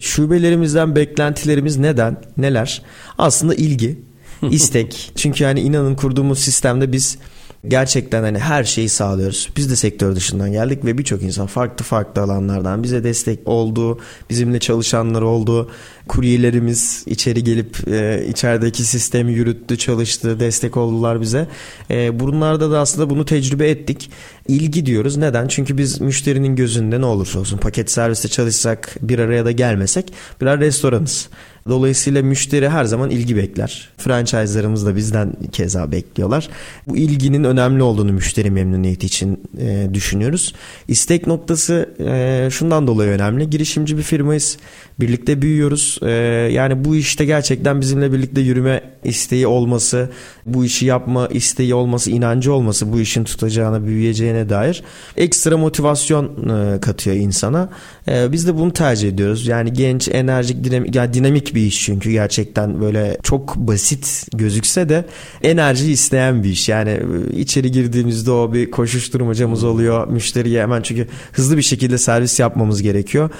Şubelerimizden 0.00 0.96
beklentilerimiz 0.96 1.76
neden? 1.76 2.16
Neler? 2.36 2.82
Aslında 3.18 3.54
ilgi, 3.54 3.98
istek. 4.50 5.12
Çünkü 5.16 5.44
yani 5.44 5.60
inanın 5.60 5.94
kurduğumuz 5.94 6.38
sistemde 6.38 6.92
biz 6.92 7.18
Gerçekten 7.66 8.22
hani 8.22 8.38
her 8.38 8.64
şeyi 8.64 8.88
sağlıyoruz. 8.88 9.50
Biz 9.56 9.70
de 9.70 9.76
sektör 9.76 10.16
dışından 10.16 10.52
geldik 10.52 10.84
ve 10.84 10.98
birçok 10.98 11.22
insan 11.22 11.46
farklı 11.46 11.84
farklı 11.84 12.22
alanlardan 12.22 12.82
bize 12.82 13.04
destek 13.04 13.48
oldu. 13.48 13.98
Bizimle 14.30 14.58
çalışanlar 14.58 15.22
oldu. 15.22 15.70
Kuryelerimiz 16.08 17.04
içeri 17.06 17.44
gelip 17.44 17.88
e, 17.88 18.26
içerideki 18.28 18.84
sistemi 18.84 19.32
yürüttü, 19.32 19.78
çalıştı, 19.78 20.40
destek 20.40 20.76
oldular 20.76 21.20
bize. 21.20 21.48
E, 21.90 22.20
bunlarda 22.20 22.70
da 22.70 22.78
aslında 22.78 23.10
bunu 23.10 23.24
tecrübe 23.24 23.70
ettik. 23.70 24.10
İlgi 24.48 24.86
diyoruz. 24.86 25.16
Neden? 25.16 25.48
Çünkü 25.48 25.78
biz 25.78 26.00
müşterinin 26.00 26.56
gözünde 26.56 27.00
ne 27.00 27.06
olursa 27.06 27.38
olsun 27.38 27.58
paket 27.58 27.90
serviste 27.90 28.28
çalışsak 28.28 28.96
bir 29.02 29.18
araya 29.18 29.44
da 29.44 29.50
gelmesek 29.50 30.12
birer 30.40 30.60
restoranız. 30.60 31.28
Dolayısıyla 31.68 32.22
müşteri 32.22 32.68
her 32.68 32.84
zaman 32.84 33.10
ilgi 33.10 33.36
bekler. 33.36 33.88
Franchise'larımız 33.96 34.86
da 34.86 34.96
bizden 34.96 35.32
keza 35.52 35.92
bekliyorlar. 35.92 36.48
Bu 36.88 36.96
ilginin 36.96 37.44
önemli 37.44 37.82
olduğunu 37.82 38.12
müşteri 38.12 38.50
memnuniyeti 38.50 39.06
için 39.06 39.40
e, 39.60 39.88
düşünüyoruz. 39.94 40.54
İstek 40.88 41.26
noktası 41.26 41.94
e, 42.00 42.48
şundan 42.50 42.86
dolayı 42.86 43.10
önemli. 43.10 43.50
Girişimci 43.50 43.98
bir 43.98 44.02
firmayız. 44.02 44.58
Birlikte 45.00 45.42
büyüyoruz. 45.42 45.98
E, 46.02 46.10
yani 46.52 46.84
bu 46.84 46.96
işte 46.96 47.24
gerçekten 47.24 47.80
bizimle 47.80 48.12
birlikte 48.12 48.40
yürüme 48.40 48.82
isteği 49.04 49.46
olması, 49.46 50.10
bu 50.46 50.64
işi 50.64 50.86
yapma 50.86 51.26
isteği 51.26 51.74
olması, 51.74 52.10
inancı 52.10 52.52
olması 52.52 52.92
bu 52.92 53.00
işin 53.00 53.24
tutacağına, 53.24 53.86
büyüyeceğine 53.86 54.48
dair 54.48 54.82
ekstra 55.16 55.56
motivasyon 55.56 56.48
e, 56.48 56.80
katıyor 56.80 57.16
insana. 57.16 57.68
E, 58.08 58.32
biz 58.32 58.46
de 58.46 58.56
bunu 58.56 58.72
tercih 58.72 59.08
ediyoruz. 59.08 59.46
Yani 59.46 59.72
genç, 59.72 60.08
enerjik, 60.08 60.64
dinamik, 60.64 60.94
yani 60.94 61.14
dinamik 61.14 61.54
bir 61.54 61.57
iş 61.66 61.84
çünkü 61.84 62.10
gerçekten 62.10 62.80
böyle 62.80 63.18
çok 63.22 63.56
basit 63.56 64.26
gözükse 64.34 64.88
de 64.88 65.04
enerji 65.42 65.92
isteyen 65.92 66.42
bir 66.42 66.48
iş. 66.48 66.68
Yani 66.68 66.90
e, 66.90 67.36
içeri 67.36 67.72
girdiğimizde 67.72 68.30
o 68.30 68.52
bir 68.52 68.70
koşuşturmacamız 68.70 69.64
oluyor. 69.64 70.08
Müşteriye 70.08 70.62
hemen 70.62 70.82
çünkü 70.82 71.08
hızlı 71.32 71.56
bir 71.56 71.62
şekilde 71.62 71.98
servis 71.98 72.40
yapmamız 72.40 72.82
gerekiyor. 72.82 73.30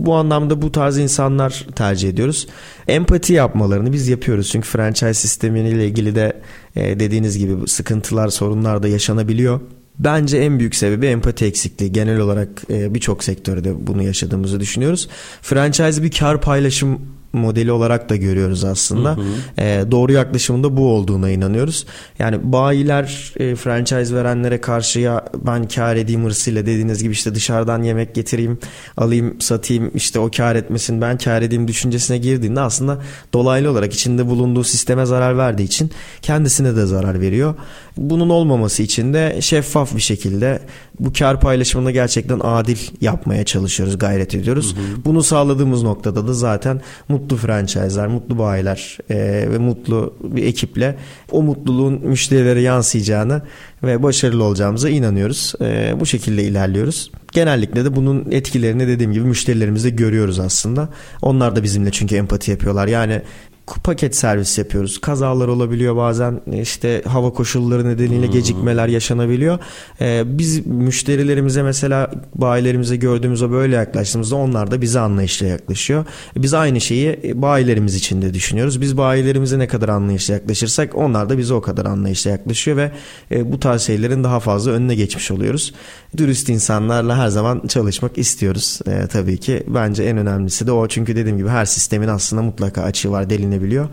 Bu 0.00 0.14
anlamda 0.14 0.62
bu 0.62 0.72
tarz 0.72 0.98
insanlar 0.98 1.66
tercih 1.76 2.08
ediyoruz. 2.08 2.46
Empati 2.88 3.32
yapmalarını 3.32 3.92
biz 3.92 4.08
yapıyoruz. 4.08 4.50
Çünkü 4.50 4.68
franchise 4.68 5.14
sistemiyle 5.14 5.86
ilgili 5.86 6.14
de 6.14 6.42
e, 6.76 7.00
dediğiniz 7.00 7.38
gibi 7.38 7.68
sıkıntılar, 7.68 8.28
sorunlar 8.28 8.82
da 8.82 8.88
yaşanabiliyor. 8.88 9.60
Bence 9.98 10.38
en 10.38 10.58
büyük 10.58 10.74
sebebi 10.74 11.06
empati 11.06 11.44
eksikliği. 11.44 11.92
Genel 11.92 12.20
olarak 12.20 12.48
e, 12.70 12.94
birçok 12.94 13.24
sektörde 13.24 13.86
bunu 13.86 14.02
yaşadığımızı 14.02 14.60
düşünüyoruz. 14.60 15.08
Franchise 15.42 16.02
bir 16.02 16.10
kar 16.10 16.40
paylaşım 16.40 17.00
modeli 17.32 17.72
olarak 17.72 18.08
da 18.08 18.16
görüyoruz 18.16 18.64
aslında. 18.64 19.16
Hı 19.16 19.20
hı. 19.20 19.60
E, 19.62 19.90
doğru 19.90 20.12
yaklaşımında 20.12 20.76
bu 20.76 20.88
olduğuna 20.88 21.30
inanıyoruz. 21.30 21.86
Yani 22.18 22.52
bayiler 22.52 23.32
e, 23.36 23.54
franchise 23.54 24.14
verenlere 24.14 24.60
karşıya 24.60 25.24
ben 25.46 25.68
kar 25.68 25.96
edeyim 25.96 26.24
hırsıyla 26.24 26.66
dediğiniz 26.66 27.02
gibi 27.02 27.12
işte 27.12 27.34
dışarıdan 27.34 27.82
yemek 27.82 28.14
getireyim, 28.14 28.58
alayım, 28.96 29.40
satayım 29.40 29.90
işte 29.94 30.18
o 30.18 30.30
kar 30.36 30.56
etmesin 30.56 31.00
ben 31.00 31.18
kar 31.18 31.42
edeyim 31.42 31.68
düşüncesine 31.68 32.18
girdiğinde 32.18 32.60
aslında 32.60 32.98
dolaylı 33.32 33.70
olarak 33.70 33.94
içinde 33.94 34.26
bulunduğu 34.26 34.64
sisteme 34.64 35.06
zarar 35.06 35.38
verdiği 35.38 35.64
için 35.64 35.90
kendisine 36.22 36.76
de 36.76 36.86
zarar 36.86 37.20
veriyor. 37.20 37.54
Bunun 37.96 38.28
olmaması 38.28 38.82
için 38.82 39.14
de 39.14 39.38
şeffaf 39.40 39.96
bir 39.96 40.00
şekilde 40.00 40.62
bu 41.00 41.12
kar 41.12 41.40
paylaşımını 41.40 41.90
gerçekten 41.90 42.40
adil 42.44 42.78
yapmaya 43.00 43.44
çalışıyoruz, 43.44 43.98
gayret 43.98 44.34
ediyoruz. 44.34 44.76
Hı 44.76 44.80
hı. 44.80 45.04
Bunu 45.04 45.22
sağladığımız 45.22 45.82
noktada 45.82 46.28
da 46.28 46.34
zaten 46.34 46.80
mutlu 47.08 47.17
franchise'lar, 47.36 48.06
mutlu 48.06 48.38
bayiler 48.38 48.98
e, 49.10 49.16
ve 49.50 49.58
mutlu 49.58 50.14
bir 50.22 50.44
ekiple 50.44 50.96
o 51.30 51.42
mutluluğun 51.42 52.00
müşterilere 52.06 52.60
yansıyacağını 52.60 53.42
ve 53.82 54.02
başarılı 54.02 54.44
olacağımıza 54.44 54.88
inanıyoruz. 54.88 55.54
E, 55.60 55.94
bu 56.00 56.06
şekilde 56.06 56.44
ilerliyoruz. 56.44 57.10
Genellikle 57.32 57.84
de 57.84 57.96
bunun 57.96 58.26
etkilerini 58.30 58.88
dediğim 58.88 59.12
gibi 59.12 59.24
müşterilerimizde 59.24 59.90
görüyoruz 59.90 60.38
aslında. 60.38 60.88
Onlar 61.22 61.56
da 61.56 61.62
bizimle 61.62 61.90
çünkü 61.90 62.16
empati 62.16 62.50
yapıyorlar. 62.50 62.86
Yani 62.86 63.22
paket 63.84 64.16
servis 64.16 64.58
yapıyoruz. 64.58 65.00
Kazalar 65.00 65.48
olabiliyor 65.48 65.96
bazen 65.96 66.40
işte 66.52 67.02
hava 67.06 67.32
koşulları 67.32 67.88
nedeniyle 67.88 68.26
hmm. 68.26 68.32
gecikmeler 68.32 68.88
yaşanabiliyor. 68.88 69.58
Ee, 70.00 70.22
biz 70.26 70.66
müşterilerimize 70.66 71.62
mesela 71.62 72.10
bayilerimize 72.34 72.96
gördüğümüzde 72.96 73.50
böyle 73.50 73.76
yaklaştığımızda 73.76 74.36
onlar 74.36 74.70
da 74.70 74.80
bize 74.80 75.00
anlayışla 75.00 75.46
yaklaşıyor. 75.46 76.04
Biz 76.36 76.54
aynı 76.54 76.80
şeyi 76.80 77.32
bayilerimiz 77.34 77.94
için 77.94 78.22
de 78.22 78.34
düşünüyoruz. 78.34 78.80
Biz 78.80 78.96
bayilerimize 78.96 79.58
ne 79.58 79.66
kadar 79.66 79.88
anlayışla 79.88 80.34
yaklaşırsak 80.34 80.94
onlar 80.94 81.28
da 81.28 81.38
bize 81.38 81.54
o 81.54 81.60
kadar 81.60 81.86
anlayışla 81.86 82.30
yaklaşıyor 82.30 82.76
ve 82.76 82.92
e, 83.30 83.52
bu 83.52 83.60
tarz 83.60 83.82
şeylerin 83.82 84.24
daha 84.24 84.40
fazla 84.40 84.70
önüne 84.70 84.94
geçmiş 84.94 85.30
oluyoruz. 85.30 85.74
Dürüst 86.16 86.48
insanlarla 86.48 87.18
her 87.18 87.28
zaman 87.28 87.62
çalışmak 87.68 88.18
istiyoruz 88.18 88.80
e, 88.86 89.06
tabii 89.06 89.38
ki. 89.38 89.62
Bence 89.66 90.02
en 90.02 90.16
önemlisi 90.16 90.66
de 90.66 90.72
o 90.72 90.88
çünkü 90.88 91.16
dediğim 91.16 91.38
gibi 91.38 91.48
her 91.48 91.64
sistemin 91.64 92.08
aslında 92.08 92.42
mutlaka 92.42 92.82
açığı 92.82 93.10
var, 93.10 93.30
deline 93.30 93.57
edilebiliyor. 93.58 93.88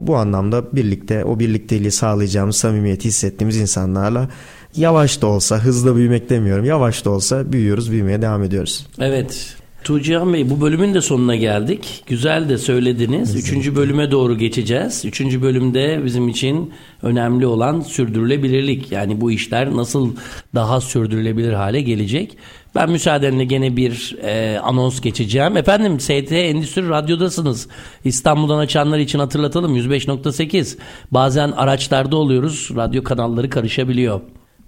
Bu 0.00 0.16
anlamda 0.16 0.72
birlikte 0.72 1.24
o 1.24 1.38
birlikteliği 1.38 1.90
sağlayacağımız 1.90 2.56
samimiyeti 2.56 3.08
hissettiğimiz 3.08 3.56
insanlarla 3.56 4.28
yavaş 4.76 5.22
da 5.22 5.26
olsa 5.26 5.58
hızlı 5.58 5.96
büyümek 5.96 6.30
demiyorum 6.30 6.64
yavaş 6.64 7.04
da 7.04 7.10
olsa 7.10 7.52
büyüyoruz 7.52 7.90
büyümeye 7.90 8.22
devam 8.22 8.42
ediyoruz. 8.42 8.86
Evet 8.98 9.56
Tuğcihan 9.84 10.32
Bey 10.32 10.50
bu 10.50 10.60
bölümün 10.60 10.94
de 10.94 11.00
sonuna 11.00 11.36
geldik. 11.36 12.04
Güzel 12.06 12.48
de 12.48 12.58
söylediniz. 12.58 13.34
Üçüncü 13.36 13.76
bölüme 13.76 14.10
doğru 14.10 14.38
geçeceğiz. 14.38 15.04
Üçüncü 15.04 15.42
bölümde 15.42 16.00
bizim 16.04 16.28
için 16.28 16.72
önemli 17.02 17.46
olan 17.46 17.80
sürdürülebilirlik. 17.80 18.92
Yani 18.92 19.20
bu 19.20 19.32
işler 19.32 19.76
nasıl 19.76 20.14
daha 20.54 20.80
sürdürülebilir 20.80 21.52
hale 21.52 21.80
gelecek. 21.80 22.36
Ben 22.74 22.90
müsaadenle 22.90 23.44
gene 23.44 23.76
bir 23.76 24.16
e, 24.22 24.58
anons 24.58 25.00
geçeceğim. 25.00 25.56
Efendim 25.56 26.00
ST 26.00 26.32
Endüstri 26.32 26.88
Radyo'dasınız. 26.88 27.68
İstanbul'dan 28.04 28.58
açanlar 28.58 28.98
için 28.98 29.18
hatırlatalım 29.18 29.76
105.8. 29.76 30.78
Bazen 31.10 31.50
araçlarda 31.50 32.16
oluyoruz. 32.16 32.70
Radyo 32.76 33.02
kanalları 33.02 33.50
karışabiliyor. 33.50 34.20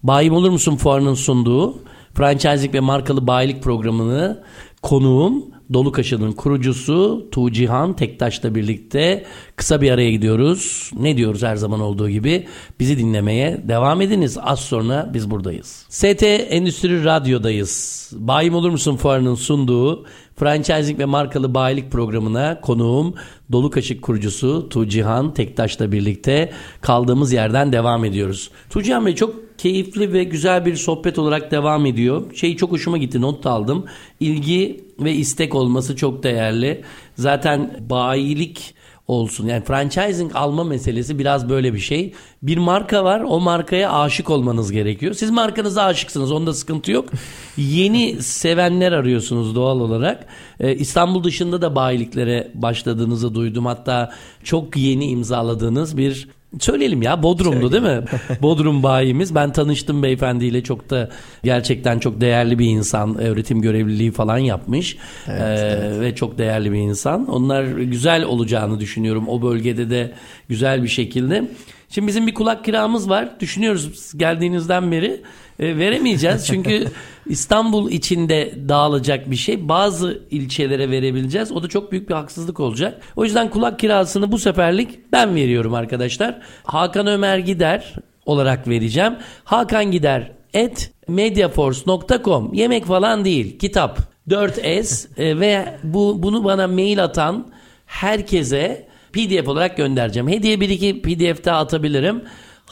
Bayim 0.02 0.34
olur 0.34 0.50
musun 0.50 0.76
fuarının 0.76 1.14
sunduğu 1.14 1.82
franchising 2.14 2.74
ve 2.74 2.80
markalı 2.80 3.26
bayilik 3.26 3.62
programını 3.62 4.42
konuğum 4.82 5.44
Dolu 5.74 5.92
Kaşı'nın 5.92 6.32
kurucusu 6.32 7.28
Tuğcihan 7.30 7.96
Tektaş'la 7.96 8.54
birlikte 8.54 9.24
kısa 9.56 9.80
bir 9.80 9.90
araya 9.90 10.10
gidiyoruz. 10.10 10.90
Ne 10.98 11.16
diyoruz 11.16 11.42
her 11.42 11.56
zaman 11.56 11.80
olduğu 11.80 12.08
gibi? 12.08 12.46
Bizi 12.80 12.98
dinlemeye 12.98 13.62
devam 13.68 14.00
ediniz. 14.00 14.38
Az 14.42 14.60
sonra 14.60 15.10
biz 15.14 15.30
buradayız. 15.30 15.86
ST 15.88 16.22
Endüstri 16.22 17.04
Radyo'dayız. 17.04 18.10
Bayim 18.16 18.54
olur 18.54 18.70
musun 18.70 18.96
fuarının 18.96 19.34
sunduğu 19.34 20.06
franchising 20.36 20.98
ve 20.98 21.04
markalı 21.04 21.54
bayilik 21.54 21.90
programına 21.90 22.60
konuğum 22.60 23.14
Dolu 23.52 23.70
Kaşık 23.70 24.02
kurucusu 24.02 24.68
Tuğcihan 24.68 25.34
Tektaş'la 25.34 25.92
birlikte 25.92 26.52
kaldığımız 26.80 27.32
yerden 27.32 27.72
devam 27.72 28.04
ediyoruz. 28.04 28.50
Tuğcihan 28.70 29.06
Bey 29.06 29.14
çok 29.14 29.58
keyifli 29.58 30.12
ve 30.12 30.24
güzel 30.24 30.66
bir 30.66 30.76
sohbet 30.76 31.18
olarak 31.18 31.50
devam 31.50 31.86
ediyor. 31.86 32.34
Şey 32.34 32.56
çok 32.56 32.72
hoşuma 32.72 32.98
gitti 32.98 33.20
not 33.20 33.46
aldım. 33.46 33.84
İlgi 34.20 34.84
ve 35.00 35.12
istek 35.12 35.54
olması 35.54 35.96
çok 35.96 36.22
değerli. 36.22 36.82
Zaten 37.14 37.86
bayilik 37.90 38.74
olsun. 39.08 39.46
Yani 39.46 39.64
franchising 39.64 40.36
alma 40.36 40.64
meselesi 40.64 41.18
biraz 41.18 41.48
böyle 41.48 41.74
bir 41.74 41.78
şey. 41.78 42.12
Bir 42.42 42.58
marka 42.58 43.04
var 43.04 43.20
o 43.20 43.40
markaya 43.40 43.92
aşık 43.92 44.30
olmanız 44.30 44.72
gerekiyor. 44.72 45.14
Siz 45.14 45.30
markanıza 45.30 45.82
aşıksınız 45.82 46.32
onda 46.32 46.54
sıkıntı 46.54 46.92
yok. 46.92 47.08
Yeni 47.56 48.22
sevenler 48.22 48.92
arıyorsunuz 48.92 49.54
doğal 49.54 49.80
olarak. 49.80 50.26
Ee, 50.60 50.74
İstanbul 50.74 51.24
dışında 51.24 51.62
da 51.62 51.74
bayiliklere 51.74 52.50
başladığınızı 52.54 53.34
duydum. 53.34 53.66
Hatta 53.66 54.12
çok 54.44 54.76
yeni 54.76 55.06
imzaladığınız 55.06 55.96
bir 55.96 56.28
Söyleyelim 56.60 57.02
ya 57.02 57.22
Bodrum'du 57.22 57.72
değil 57.72 57.82
mi? 57.82 58.04
Bodrum 58.42 58.82
bayimiz. 58.82 59.34
Ben 59.34 59.52
tanıştım 59.52 60.02
beyefendiyle 60.02 60.62
çok 60.62 60.90
da 60.90 61.10
gerçekten 61.44 61.98
çok 61.98 62.20
değerli 62.20 62.58
bir 62.58 62.66
insan. 62.66 63.18
Öğretim 63.18 63.62
görevliliği 63.62 64.10
falan 64.10 64.38
yapmış. 64.38 64.96
Evet, 65.28 65.40
ee, 65.40 65.80
evet. 65.82 66.00
Ve 66.00 66.14
çok 66.14 66.38
değerli 66.38 66.72
bir 66.72 66.78
insan. 66.78 67.26
Onlar 67.26 67.64
güzel 67.64 68.24
olacağını 68.24 68.80
düşünüyorum 68.80 69.28
o 69.28 69.42
bölgede 69.42 69.90
de 69.90 70.12
güzel 70.48 70.82
bir 70.82 70.88
şekilde. 70.88 71.48
Şimdi 71.88 72.08
bizim 72.08 72.26
bir 72.26 72.34
kulak 72.34 72.64
kiramız 72.64 73.08
var. 73.08 73.40
Düşünüyoruz 73.40 74.12
geldiğinizden 74.16 74.92
beri 74.92 75.20
e, 75.62 75.78
veremeyeceğiz. 75.78 76.46
Çünkü 76.46 76.84
İstanbul 77.26 77.90
içinde 77.90 78.54
dağılacak 78.68 79.30
bir 79.30 79.36
şey. 79.36 79.68
Bazı 79.68 80.22
ilçelere 80.30 80.90
verebileceğiz. 80.90 81.52
O 81.52 81.62
da 81.62 81.68
çok 81.68 81.92
büyük 81.92 82.08
bir 82.08 82.14
haksızlık 82.14 82.60
olacak. 82.60 83.02
O 83.16 83.24
yüzden 83.24 83.50
kulak 83.50 83.78
kirasını 83.78 84.32
bu 84.32 84.38
seferlik 84.38 85.12
ben 85.12 85.34
veriyorum 85.34 85.74
arkadaşlar. 85.74 86.40
Hakan 86.64 87.06
Ömer 87.06 87.38
Gider 87.38 87.94
olarak 88.26 88.68
vereceğim. 88.68 89.14
Hakan 89.44 89.90
Gider 89.90 90.32
et 90.54 90.92
mediaforce.com 91.08 92.54
yemek 92.54 92.84
falan 92.84 93.24
değil 93.24 93.58
kitap 93.58 93.98
4S 94.28 95.20
e, 95.20 95.40
ve 95.40 95.78
bu 95.82 96.22
bunu 96.22 96.44
bana 96.44 96.66
mail 96.66 97.04
atan 97.04 97.52
herkese 97.86 98.88
PDF 99.12 99.48
olarak 99.48 99.76
göndereceğim. 99.76 100.28
Hediye 100.28 100.60
bir 100.60 100.68
iki 100.68 101.02
PDF 101.02 101.44
daha 101.44 101.58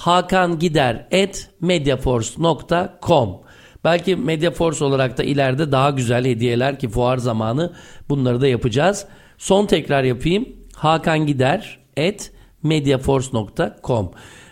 atabilirim. 0.07 0.51
hakangider 0.51 1.07
at 1.13 1.51
mediaforce.com 1.61 3.41
Belki 3.85 4.17
Mediaforce 4.17 4.85
olarak 4.85 5.19
da 5.19 5.23
ileride 5.23 5.73
daha 5.73 5.91
güzel 5.91 6.25
hediyeler 6.25 6.79
ki 6.79 6.89
fuar 6.89 7.19
zamanı 7.19 7.73
bunları 8.09 8.41
da 8.41 8.47
yapacağız. 8.47 9.07
Son 9.39 9.67
tekrar 9.67 10.05
yapayım. 10.05 10.49
Hakan 10.75 11.27
Gider 11.27 11.79
mediaforce.com 12.63 14.11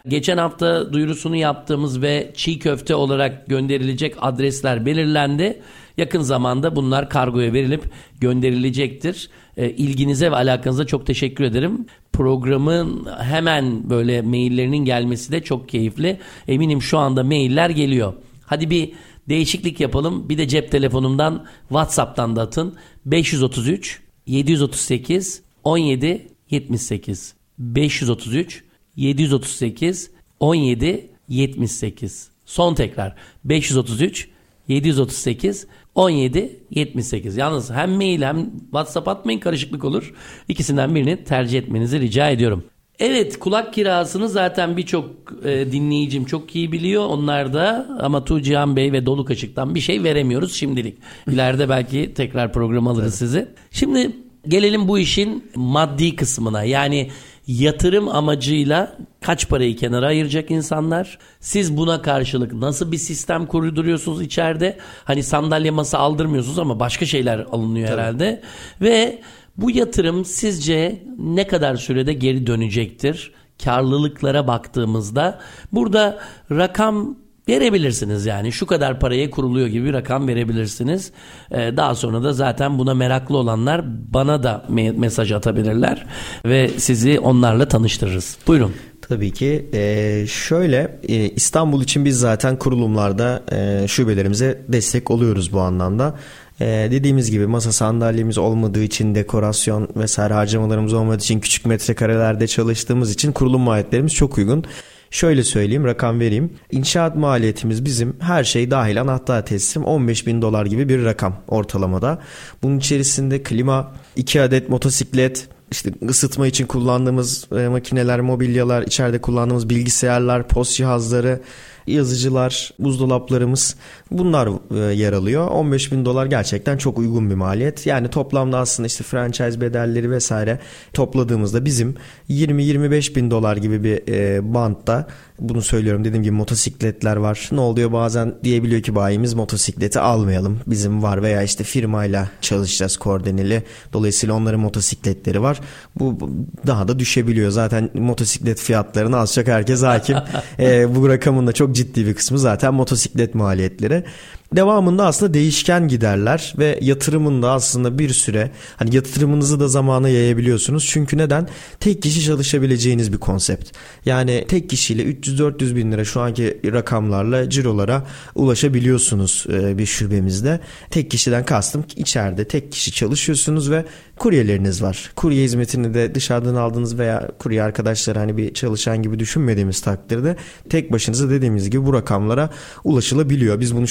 Geçen 0.09 0.39
hafta 0.39 0.93
duyurusunu 0.93 1.37
yaptığımız 1.37 2.03
ve 2.03 2.33
çiğ 2.37 2.59
köfte 2.59 2.95
olarak 2.95 3.47
gönderilecek 3.47 4.15
adresler 4.21 4.87
belirlendi. 4.87 5.63
Yakın 5.97 6.21
zamanda 6.21 6.77
bunlar 6.77 7.11
kargoya 7.11 7.53
verilip 7.53 7.85
gönderilecektir. 8.21 9.31
E, 9.59 9.71
ilginize 9.71 10.31
ve 10.31 10.37
alakanıza 10.37 10.87
çok 10.87 11.07
teşekkür 11.07 11.45
ederim. 11.45 11.87
Programın 12.13 13.09
hemen 13.21 13.91
böyle 13.91 14.23
maillerinin 14.23 14.85
gelmesi 14.85 15.33
de 15.33 15.43
çok 15.43 15.69
keyifli. 15.69 16.19
Eminim 16.49 16.83
şu 16.83 16.99
anda 16.99 17.25
mailler 17.25 17.71
geliyor. 17.71 18.13
Hadi 18.47 18.71
bir 18.71 18.93
değişiklik 19.29 19.81
yapalım. 19.81 20.29
Bir 20.29 20.39
de 20.39 20.49
cep 20.49 20.71
telefonumdan 20.71 21.47
WhatsApp'tan 21.69 22.37
da 22.37 22.43
atın. 22.43 22.77
533 23.07 24.01
738 24.27 25.43
17 25.65 26.29
78 26.51 27.35
533 27.59 28.65
738 28.97 30.11
17 30.41 31.11
78 31.29 32.31
Son 32.45 32.75
tekrar 32.75 33.15
533 33.45 34.29
738 34.69 35.67
17 35.95 36.61
78 36.71 37.37
Yalnız 37.37 37.71
hem 37.71 37.91
mail 37.91 38.23
hem 38.23 38.51
WhatsApp 38.61 39.09
atmayın 39.09 39.41
karışıklık 39.41 39.85
olur. 39.85 40.15
İkisinden 40.49 40.95
birini 40.95 41.25
tercih 41.25 41.59
etmenizi 41.59 42.01
rica 42.01 42.31
ediyorum. 42.31 42.65
Evet 42.99 43.39
kulak 43.39 43.75
kirasını 43.75 44.29
zaten 44.29 44.77
birçok 44.77 45.11
e, 45.45 45.73
dinleyicim 45.73 46.25
çok 46.25 46.57
iyi 46.57 46.73
biliyor. 46.73 47.07
Onlar 47.07 47.53
da 47.55 47.87
ama 48.01 48.25
Tuğcihan 48.25 48.77
Bey 48.77 48.93
ve 48.93 49.07
Dolu 49.07 49.25
Kaşık'tan 49.25 49.75
bir 49.75 49.81
şey 49.81 50.03
veremiyoruz 50.03 50.55
şimdilik. 50.55 50.99
İleride 51.31 51.69
belki 51.69 52.15
tekrar 52.15 52.53
program 52.53 52.89
alırız 52.89 53.03
evet. 53.03 53.19
sizi. 53.19 53.49
Şimdi 53.71 54.17
gelelim 54.49 54.89
bu 54.89 54.99
işin 54.99 55.45
maddi 55.55 56.17
kısmına. 56.17 56.65
Yani 56.65 57.11
yatırım 57.49 58.09
amacıyla 58.09 58.97
kaç 59.21 59.49
parayı 59.49 59.77
kenara 59.77 60.07
ayıracak 60.07 60.51
insanlar? 60.51 61.19
Siz 61.41 61.77
buna 61.77 62.03
karşılık 62.03 62.53
nasıl 62.53 62.93
bir 62.93 62.99
sistem 62.99 63.47
kurduruyorsunuz 63.47 64.23
içeride? 64.23 64.79
Hani 65.05 65.23
sandalye 65.23 65.71
masa 65.71 65.99
aldırmıyorsunuz 65.99 66.59
ama 66.59 66.81
başka 66.81 67.07
şeyler 67.07 67.39
alınıyor 67.39 67.89
Tabii. 67.89 68.01
herhalde. 68.01 68.43
Ve 68.81 69.21
bu 69.57 69.71
yatırım 69.71 70.25
sizce 70.25 71.03
ne 71.19 71.47
kadar 71.47 71.77
sürede 71.77 72.13
geri 72.13 72.47
dönecektir? 72.47 73.33
Karlılıklara 73.65 74.47
baktığımızda 74.47 75.39
burada 75.73 76.19
rakam 76.51 77.17
verebilirsiniz 77.49 78.27
yani 78.27 78.53
şu 78.53 78.67
kadar 78.67 79.01
paraya 79.01 79.31
kuruluyor 79.31 79.67
gibi 79.67 79.85
bir 79.87 79.93
rakam 79.93 80.29
verebilirsiniz. 80.29 81.11
Ee, 81.51 81.57
daha 81.77 81.95
sonra 81.95 82.23
da 82.23 82.33
zaten 82.33 82.79
buna 82.79 82.95
meraklı 82.95 83.37
olanlar 83.37 83.85
bana 84.13 84.43
da 84.43 84.65
me- 84.71 84.99
mesaj 84.99 85.33
atabilirler 85.33 86.07
ve 86.45 86.69
sizi 86.69 87.21
onlarla 87.21 87.69
tanıştırırız. 87.69 88.39
Buyurun. 88.47 88.73
Tabii 89.09 89.33
ki. 89.33 89.69
Ee, 89.75 90.27
şöyle 90.29 90.99
e, 91.09 91.15
İstanbul 91.29 91.83
için 91.83 92.05
biz 92.05 92.19
zaten 92.19 92.57
kurulumlarda 92.57 93.43
e, 93.53 93.89
şubelerimize 93.89 94.63
destek 94.69 95.11
oluyoruz 95.11 95.53
bu 95.53 95.61
anlamda. 95.61 96.15
Ee, 96.61 96.89
dediğimiz 96.91 97.31
gibi 97.31 97.47
masa 97.47 97.73
sandalyemiz 97.73 98.39
olmadığı 98.39 98.83
için 98.83 99.15
dekorasyon 99.15 99.89
vesaire 99.97 100.35
harcamalarımız 100.35 100.93
olmadığı 100.93 101.23
için 101.23 101.41
küçük 101.41 101.67
metrekarelerde 101.67 102.47
çalıştığımız 102.47 103.13
için 103.13 103.33
kurulum 103.33 103.61
maliyetlerimiz 103.61 104.15
çok 104.15 104.39
uygun. 104.39 104.65
Şöyle 105.11 105.45
söyleyeyim 105.45 105.85
rakam 105.85 106.21
vereyim. 106.21 106.53
İnşaat 106.71 107.17
maliyetimiz 107.17 107.85
bizim 107.85 108.17
her 108.21 108.45
şey 108.45 108.71
dahil 108.71 109.01
anahtar 109.01 109.47
teslim 109.47 109.85
15 109.85 110.27
bin 110.27 110.43
dolar 110.43 110.67
gibi 110.67 110.89
bir 110.89 111.05
rakam 111.05 111.37
ortalamada. 111.49 112.23
Bunun 112.63 112.79
içerisinde 112.79 113.43
klima, 113.43 113.93
2 114.17 114.43
adet 114.43 114.69
motosiklet, 114.69 115.49
işte 115.71 115.91
ısıtma 116.09 116.47
için 116.47 116.67
kullandığımız 116.67 117.47
e, 117.53 117.69
makineler, 117.69 118.21
mobilyalar, 118.21 118.83
içeride 118.83 119.21
kullandığımız 119.21 119.69
bilgisayarlar, 119.69 120.49
post 120.49 120.77
cihazları, 120.77 121.41
yazıcılar, 121.89 122.71
buzdolaplarımız 122.79 123.77
bunlar 124.11 124.49
e, 124.71 124.95
yer 124.95 125.13
alıyor. 125.13 125.49
15 125.49 125.93
bin 125.93 126.05
dolar 126.05 126.27
gerçekten 126.27 126.77
çok 126.77 126.99
uygun 126.99 127.31
bir 127.31 127.35
maliyet. 127.35 127.87
Yani 127.87 128.09
toplamda 128.09 128.59
aslında 128.59 128.87
işte 128.87 129.05
franchise 129.05 129.61
bedelleri 129.61 130.11
vesaire 130.11 130.59
topladığımızda 130.93 131.65
bizim 131.65 131.95
20-25 132.31 133.15
bin 133.15 133.31
dolar 133.31 133.57
gibi 133.57 133.85
bir 133.85 134.13
e, 134.13 134.55
bantta 134.55 135.07
bunu 135.41 135.63
söylüyorum 135.63 136.05
dediğim 136.05 136.23
gibi 136.23 136.35
motosikletler 136.35 137.17
var. 137.17 137.49
Ne 137.53 137.61
oluyor 137.61 137.93
bazen 137.93 138.35
diyebiliyor 138.45 138.83
ki 138.83 138.95
bayimiz 138.95 139.35
motosikleti 139.35 140.01
almayalım. 140.01 140.61
Bizim 140.67 141.03
var 141.03 141.23
veya 141.23 141.43
işte 141.43 141.65
firmayla 141.65 142.29
çalışacağız 142.41 142.97
koordineli. 142.97 143.63
Dolayısıyla 143.93 144.35
onların 144.35 144.61
motosikletleri 144.61 145.43
var. 145.43 145.61
Bu 145.99 146.31
daha 146.67 146.89
da 146.89 146.99
düşebiliyor. 146.99 147.51
Zaten 147.51 147.91
motosiklet 147.95 148.61
fiyatlarını 148.61 149.17
az 149.17 149.35
çok 149.35 149.47
herkes 149.47 149.83
hakim. 149.83 150.17
e, 150.59 150.95
bu 150.97 151.09
rakamın 151.09 151.47
da 151.47 151.53
çok 151.53 151.75
ciddi 151.75 152.07
bir 152.07 152.15
kısmı 152.15 152.39
zaten 152.39 152.75
motosiklet 152.75 153.35
maliyetleri. 153.35 154.05
Devamında 154.53 155.07
aslında 155.07 155.35
değişken 155.35 155.89
giderler 155.89 156.55
ve 156.59 156.79
yatırımında 156.83 157.51
aslında 157.51 157.99
bir 157.99 158.09
süre 158.09 158.51
hani 158.77 158.95
yatırımınızı 158.95 159.61
da 159.61 159.69
zamana 159.69 160.09
yayabiliyorsunuz. 160.09 160.87
Çünkü 160.87 161.19
neden? 161.19 161.49
Tek 161.81 162.03
kişi 162.03 162.23
çalışabileceğiniz 162.25 163.13
bir 163.13 163.19
konsept. 163.19 163.73
Yani 164.05 164.45
tek 164.49 164.71
kişiyle 164.71 165.03
300-400 165.03 165.77
bin 165.77 165.93
lira 165.93 166.05
şu 166.05 166.21
anki 166.21 166.61
rakamlarla 166.65 167.51
cirolara 167.51 168.07
ulaşabiliyorsunuz 168.35 169.47
e, 169.53 169.79
bir 169.79 169.87
şubemizde. 169.87 170.61
Tek 170.91 171.11
kişiden 171.11 171.45
kastım 171.45 171.85
içeride 171.97 172.45
tek 172.45 172.73
kişi 172.73 172.93
çalışıyorsunuz 172.93 173.71
ve 173.71 173.85
kuryeleriniz 174.19 174.83
var. 174.83 175.11
Kurye 175.17 175.45
hizmetini 175.45 175.95
de 175.95 176.15
dışarıdan 176.15 176.55
aldığınız 176.55 176.99
veya 176.99 177.29
kurye 177.39 177.63
arkadaşlar 177.63 178.17
hani 178.17 178.37
bir 178.37 178.55
çalışan 178.55 179.03
gibi 179.03 179.19
düşünmediğimiz 179.19 179.81
takdirde 179.81 180.37
tek 180.71 180.93
başınıza 180.93 181.31
dediğimiz 181.31 181.71
gibi 181.71 181.87
bu 181.87 181.95
rakamlara 181.95 182.51
ulaşılabiliyor. 182.85 183.61
Biz 183.61 183.77
bunu 183.77 183.87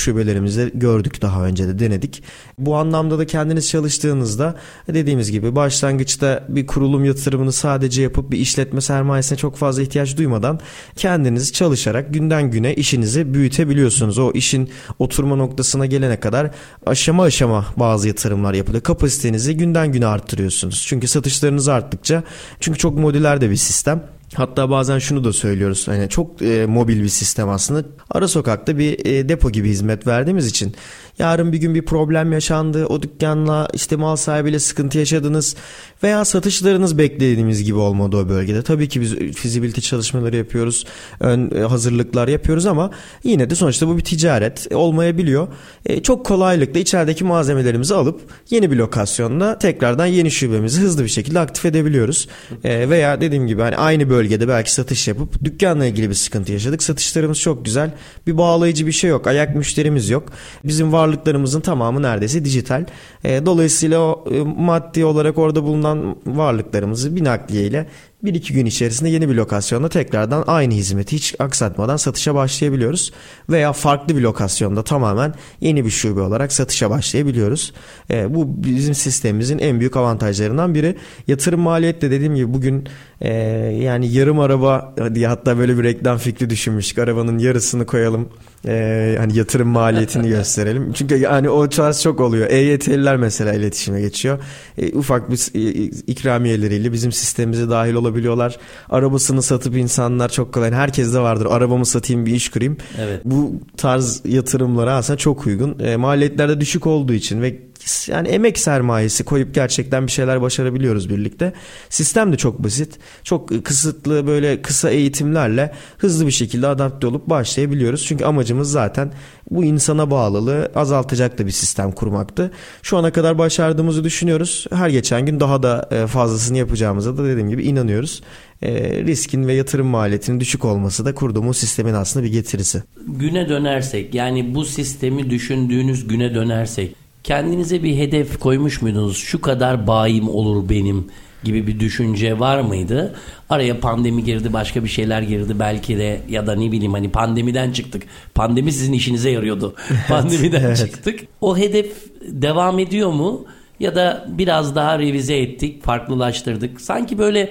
şubelerimizde 0.47 0.79
gördük 0.79 1.21
daha 1.21 1.45
önce 1.45 1.67
de 1.67 1.79
denedik. 1.79 2.23
Bu 2.57 2.75
anlamda 2.75 3.19
da 3.19 3.25
kendiniz 3.25 3.69
çalıştığınızda 3.69 4.55
dediğimiz 4.87 5.31
gibi 5.31 5.55
başlangıçta 5.55 6.43
bir 6.49 6.67
kurulum 6.67 7.05
yatırımını 7.05 7.51
sadece 7.51 8.01
yapıp 8.01 8.31
bir 8.31 8.39
işletme 8.39 8.81
sermayesine 8.81 9.37
çok 9.37 9.55
fazla 9.55 9.81
ihtiyaç 9.81 10.17
duymadan 10.17 10.59
kendiniz 10.95 11.53
çalışarak 11.53 12.13
günden 12.13 12.51
güne 12.51 12.75
işinizi 12.75 13.33
büyütebiliyorsunuz. 13.33 14.17
O 14.17 14.31
işin 14.31 14.69
oturma 14.99 15.35
noktasına 15.35 15.85
gelene 15.85 16.19
kadar 16.19 16.51
aşama 16.85 17.23
aşama 17.23 17.65
bazı 17.77 18.07
yatırımlar 18.07 18.53
yapılıyor. 18.53 18.83
Kapasitenizi 18.83 19.57
günden 19.57 19.91
güne 19.91 20.07
arttırıyorsunuz. 20.07 20.85
Çünkü 20.87 21.07
satışlarınız 21.07 21.67
arttıkça 21.67 22.23
çünkü 22.59 22.79
çok 22.79 22.97
modüler 22.97 23.41
de 23.41 23.49
bir 23.49 23.55
sistem. 23.55 24.16
Hatta 24.35 24.69
bazen 24.69 24.99
şunu 24.99 25.23
da 25.23 25.33
söylüyoruz. 25.33 25.87
Hani 25.87 26.09
çok 26.09 26.41
e, 26.41 26.65
mobil 26.65 27.03
bir 27.03 27.09
sistem 27.09 27.49
aslında. 27.49 27.83
Ara 28.11 28.27
sokakta 28.27 28.77
bir 28.77 29.05
e, 29.05 29.29
depo 29.29 29.51
gibi 29.51 29.69
hizmet 29.69 30.07
verdiğimiz 30.07 30.47
için 30.47 30.75
yarın 31.19 31.51
bir 31.51 31.57
gün 31.57 31.75
bir 31.75 31.85
problem 31.85 32.33
yaşandı. 32.33 32.85
O 32.85 33.01
dükkanla 33.01 33.67
işte 33.73 33.95
mal 33.95 34.15
sahibiyle 34.15 34.59
sıkıntı 34.59 34.97
yaşadınız 34.97 35.55
veya 36.03 36.25
satışlarınız 36.25 36.97
beklediğimiz 36.97 37.63
gibi 37.63 37.77
olmadı 37.77 38.17
o 38.17 38.29
bölgede. 38.29 38.61
Tabii 38.61 38.89
ki 38.89 39.01
biz 39.01 39.15
fizibilite 39.15 39.81
çalışmaları 39.81 40.35
yapıyoruz. 40.35 40.85
Ön 41.19 41.51
e, 41.55 41.59
hazırlıklar 41.59 42.27
yapıyoruz 42.27 42.65
ama 42.65 42.91
yine 43.23 43.49
de 43.49 43.55
sonuçta 43.55 43.87
bu 43.87 43.97
bir 43.97 44.03
ticaret 44.03 44.67
olmayabiliyor. 44.73 45.47
E, 45.85 46.03
çok 46.03 46.25
kolaylıkla 46.25 46.79
içerideki 46.79 47.23
malzemelerimizi 47.23 47.95
alıp 47.95 48.21
yeni 48.49 48.71
bir 48.71 48.75
lokasyonda 48.75 49.57
tekrardan 49.57 50.05
yeni 50.05 50.31
şubemizi 50.31 50.81
hızlı 50.81 51.03
bir 51.03 51.09
şekilde 51.09 51.39
aktif 51.39 51.65
edebiliyoruz. 51.65 52.27
E, 52.63 52.89
veya 52.89 53.21
dediğim 53.21 53.47
gibi 53.47 53.61
hani 53.61 53.75
aynı 53.75 54.09
bölgede 54.09 54.16
belki 54.47 54.73
satış 54.73 55.07
yapıp 55.07 55.43
dükkanla 55.43 55.85
ilgili 55.85 56.09
bir 56.09 56.13
sıkıntı 56.13 56.51
yaşadık. 56.51 56.83
Satışlarımız 56.83 57.39
çok 57.39 57.65
güzel. 57.65 57.91
Bir 58.27 58.37
bağlayıcı 58.37 58.87
bir 58.87 58.91
şey 58.91 59.09
yok. 59.09 59.27
Ayak 59.27 59.55
müşterimiz 59.55 60.09
yok. 60.09 60.23
Bizim 60.63 60.93
varlıklarımızın 60.93 61.61
tamamı 61.61 62.01
neredeyse 62.01 62.45
dijital. 62.45 62.85
E, 63.23 63.45
dolayısıyla 63.45 63.99
o 63.99 64.25
e, 64.31 64.39
maddi 64.41 65.05
olarak 65.05 65.37
orada 65.37 65.63
bulunan 65.63 66.15
varlıklarımızı 66.25 67.15
bir 67.15 67.23
nakliyeyle 67.23 67.87
bir 68.23 68.33
iki 68.33 68.53
gün 68.53 68.65
içerisinde 68.65 69.09
yeni 69.09 69.29
bir 69.29 69.35
lokasyonda 69.35 69.89
tekrardan 69.89 70.43
aynı 70.47 70.73
hizmeti 70.73 71.15
hiç 71.15 71.35
aksatmadan 71.39 71.97
satışa 71.97 72.35
başlayabiliyoruz. 72.35 73.11
Veya 73.49 73.73
farklı 73.73 74.17
bir 74.17 74.21
lokasyonda 74.21 74.83
tamamen 74.83 75.33
yeni 75.61 75.85
bir 75.85 75.89
şube 75.89 76.21
olarak 76.21 76.53
satışa 76.53 76.89
başlayabiliyoruz. 76.89 77.73
E, 78.11 78.35
bu 78.35 78.63
bizim 78.63 78.95
sistemimizin 78.95 79.59
en 79.59 79.79
büyük 79.79 79.97
avantajlarından 79.97 80.75
biri. 80.75 80.95
Yatırım 81.27 81.59
maliyeti 81.59 82.01
de 82.01 82.11
dediğim 82.11 82.35
gibi 82.35 82.53
bugün 82.53 82.87
e, 83.21 83.33
yani 83.81 84.07
yarım 84.07 84.39
araba 84.39 84.95
diye 85.15 85.27
hatta 85.27 85.57
böyle 85.57 85.77
bir 85.77 85.83
reklam 85.83 86.17
fikri 86.17 86.49
düşünmüştük. 86.49 86.97
Arabanın 86.97 87.39
yarısını 87.39 87.85
koyalım 87.85 88.29
Ee, 88.67 89.15
hani 89.19 89.37
yatırım 89.37 89.67
maliyetini 89.67 90.27
gösterelim. 90.29 90.91
Çünkü 90.93 91.25
hani 91.25 91.49
o 91.49 91.69
tarz 91.69 92.01
çok 92.01 92.19
oluyor. 92.19 92.49
EYT'liler 92.49 93.17
mesela 93.17 93.53
iletişime 93.53 94.01
geçiyor. 94.01 94.39
E, 94.77 94.97
ufak 94.97 95.31
bir 95.31 95.49
e, 95.55 95.83
ikramiyeleriyle 95.83 96.91
bizim 96.91 97.11
sistemimize 97.11 97.69
dahil 97.69 97.93
olabiliyorlar. 97.93 98.57
Arabasını 98.89 99.41
satıp 99.41 99.77
insanlar 99.77 100.29
çok 100.29 100.53
kolay. 100.53 100.71
Herkes 100.71 101.13
de 101.13 101.19
vardır. 101.19 101.47
Arabamı 101.49 101.85
satayım 101.85 102.25
bir 102.25 102.33
iş 102.33 102.49
kurayım. 102.49 102.77
Evet. 102.99 103.21
Bu 103.25 103.55
tarz 103.77 104.21
yatırımlara 104.25 104.95
aslında 104.95 105.17
çok 105.17 105.47
uygun. 105.47 105.79
E, 105.79 105.95
maliyetler 105.95 106.49
de 106.49 106.61
düşük 106.61 106.87
olduğu 106.87 107.13
için 107.13 107.41
ve 107.41 107.66
yani 108.07 108.27
emek 108.27 108.59
sermayesi 108.59 109.23
koyup 109.23 109.55
gerçekten 109.55 110.07
bir 110.07 110.11
şeyler 110.11 110.41
başarabiliyoruz 110.41 111.09
birlikte. 111.09 111.53
Sistem 111.89 112.33
de 112.33 112.37
çok 112.37 112.63
basit. 112.63 112.99
Çok 113.23 113.65
kısıtlı 113.65 114.27
böyle 114.27 114.61
kısa 114.61 114.89
eğitimlerle 114.89 115.73
hızlı 115.97 116.27
bir 116.27 116.31
şekilde 116.31 116.67
adapte 116.67 117.07
olup 117.07 117.29
başlayabiliyoruz. 117.29 118.05
Çünkü 118.05 118.25
amacımız 118.25 118.71
zaten 118.71 119.11
bu 119.51 119.63
insana 119.63 120.11
bağlılığı 120.11 120.71
azaltacak 120.75 121.37
da 121.37 121.45
bir 121.45 121.51
sistem 121.51 121.91
kurmaktı. 121.91 122.51
Şu 122.81 122.97
ana 122.97 123.11
kadar 123.11 123.37
başardığımızı 123.37 124.03
düşünüyoruz. 124.03 124.65
Her 124.73 124.89
geçen 124.89 125.25
gün 125.25 125.39
daha 125.39 125.63
da 125.63 125.89
e, 125.91 126.07
fazlasını 126.07 126.57
yapacağımıza 126.57 127.17
da 127.17 127.25
dediğim 127.25 127.49
gibi 127.49 127.63
inanıyoruz. 127.63 128.21
E, 128.61 129.03
riskin 129.03 129.47
ve 129.47 129.53
yatırım 129.53 129.87
maliyetinin 129.87 130.39
düşük 130.39 130.65
olması 130.65 131.05
da 131.05 131.15
kurduğumuz 131.15 131.57
sistemin 131.57 131.93
aslında 131.93 132.25
bir 132.25 132.31
getirisi. 132.31 132.83
Güne 133.07 133.49
dönersek 133.49 134.15
yani 134.15 134.55
bu 134.55 134.65
sistemi 134.65 135.29
düşündüğünüz 135.29 136.07
güne 136.07 136.35
dönersek 136.35 137.06
kendinize 137.27 137.83
bir 137.83 137.97
hedef 137.97 138.39
koymuş 138.39 138.81
muydunuz? 138.81 139.17
Şu 139.17 139.41
kadar 139.41 139.87
bayim 139.87 140.29
olur 140.29 140.69
benim 140.69 141.07
gibi 141.43 141.67
bir 141.67 141.79
düşünce 141.79 142.39
var 142.39 142.61
mıydı? 142.61 143.15
Araya 143.49 143.79
pandemi 143.79 144.23
girdi, 144.23 144.53
başka 144.53 144.83
bir 144.83 144.89
şeyler 144.89 145.21
girdi 145.21 145.59
belki 145.59 145.97
de 145.97 146.21
ya 146.29 146.47
da 146.47 146.55
ne 146.55 146.71
bileyim 146.71 146.93
hani 146.93 147.11
pandemiden 147.11 147.71
çıktık. 147.71 148.03
Pandemi 148.35 148.71
sizin 148.71 148.93
işinize 148.93 149.29
yarıyordu. 149.29 149.75
Pandemiden 150.07 150.63
evet. 150.63 150.77
çıktık. 150.77 151.19
O 151.41 151.57
hedef 151.57 151.91
devam 152.21 152.79
ediyor 152.79 153.11
mu? 153.11 153.45
Ya 153.79 153.95
da 153.95 154.25
biraz 154.29 154.75
daha 154.75 154.99
revize 154.99 155.37
ettik, 155.37 155.83
farklılaştırdık. 155.83 156.81
Sanki 156.81 157.17
böyle 157.17 157.49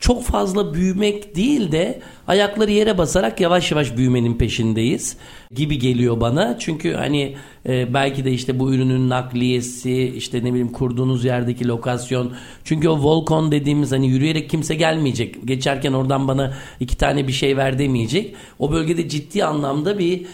çok 0.00 0.24
fazla 0.24 0.74
büyümek 0.74 1.36
değil 1.36 1.72
de 1.72 2.00
ayakları 2.26 2.70
yere 2.70 2.98
basarak 2.98 3.40
yavaş 3.40 3.70
yavaş 3.70 3.96
büyümenin 3.96 4.34
peşindeyiz 4.34 5.16
gibi 5.54 5.78
geliyor 5.78 6.20
bana. 6.20 6.56
Çünkü 6.58 6.92
hani 6.92 7.36
e, 7.68 7.94
belki 7.94 8.24
de 8.24 8.32
işte 8.32 8.58
bu 8.58 8.74
ürünün 8.74 9.08
nakliyesi 9.08 10.12
işte 10.16 10.38
ne 10.38 10.50
bileyim 10.50 10.72
kurduğunuz 10.72 11.24
yerdeki 11.24 11.68
lokasyon. 11.68 12.32
Çünkü 12.64 12.88
o 12.88 13.02
Volcon 13.02 13.52
dediğimiz 13.52 13.92
hani 13.92 14.08
yürüyerek 14.08 14.50
kimse 14.50 14.74
gelmeyecek. 14.74 15.48
Geçerken 15.48 15.92
oradan 15.92 16.28
bana 16.28 16.54
iki 16.80 16.96
tane 16.96 17.28
bir 17.28 17.32
şey 17.32 17.56
ver 17.56 17.78
demeyecek. 17.78 18.34
O 18.58 18.72
bölgede 18.72 19.08
ciddi 19.08 19.44
anlamda 19.44 19.98
bir 19.98 20.26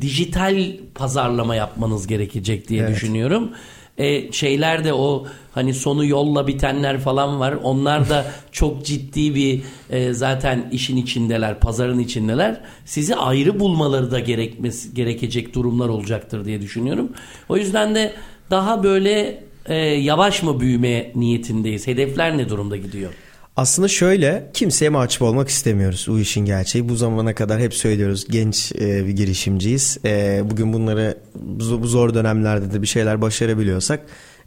dijital 0.00 0.72
pazarlama 0.94 1.54
yapmanız 1.54 2.06
gerekecek 2.06 2.68
diye 2.68 2.80
evet. 2.80 2.90
düşünüyorum. 2.90 3.50
E, 3.98 4.32
şeyler 4.32 4.84
de 4.84 4.92
o 4.92 5.26
hani 5.52 5.74
sonu 5.74 6.04
yolla 6.04 6.46
bitenler 6.46 7.00
falan 7.00 7.40
var. 7.40 7.54
Onlar 7.62 8.08
da 8.08 8.26
çok 8.52 8.84
ciddi 8.84 9.34
bir 9.34 9.62
e, 9.90 10.12
zaten 10.12 10.68
işin 10.72 10.96
içindeler, 10.96 11.60
pazarın 11.60 11.98
içindeler. 11.98 12.60
Sizi 12.84 13.14
ayrı 13.14 13.60
bulmaları 13.60 14.10
da 14.10 14.20
gerekmesi 14.20 14.94
gerekecek 14.94 15.54
durumlar 15.54 15.88
olacaktır 15.88 16.44
diye 16.44 16.60
düşünüyorum. 16.60 17.12
O 17.48 17.56
yüzden 17.56 17.94
de 17.94 18.12
daha 18.50 18.82
böyle 18.82 19.44
e, 19.66 19.76
yavaş 19.84 20.42
mı 20.42 20.60
büyüme 20.60 21.12
niyetindeyiz? 21.14 21.86
Hedefler 21.86 22.38
ne 22.38 22.48
durumda 22.48 22.76
gidiyor? 22.76 23.12
Aslında 23.56 23.88
şöyle 23.88 24.50
kimseye 24.54 24.88
mahcup 24.88 25.22
olmak 25.22 25.48
istemiyoruz 25.48 26.06
bu 26.08 26.18
işin 26.18 26.44
gerçeği. 26.44 26.88
Bu 26.88 26.96
zamana 26.96 27.34
kadar 27.34 27.60
hep 27.60 27.74
söylüyoruz 27.74 28.26
genç 28.30 28.72
e, 28.72 29.06
bir 29.06 29.12
girişimciyiz. 29.12 29.98
E, 30.04 30.42
bugün 30.44 30.72
bunları 30.72 31.18
bu 31.34 31.86
zor 31.86 32.14
dönemlerde 32.14 32.72
de 32.72 32.82
bir 32.82 32.86
şeyler 32.86 33.22
başarabiliyorsak 33.22 34.00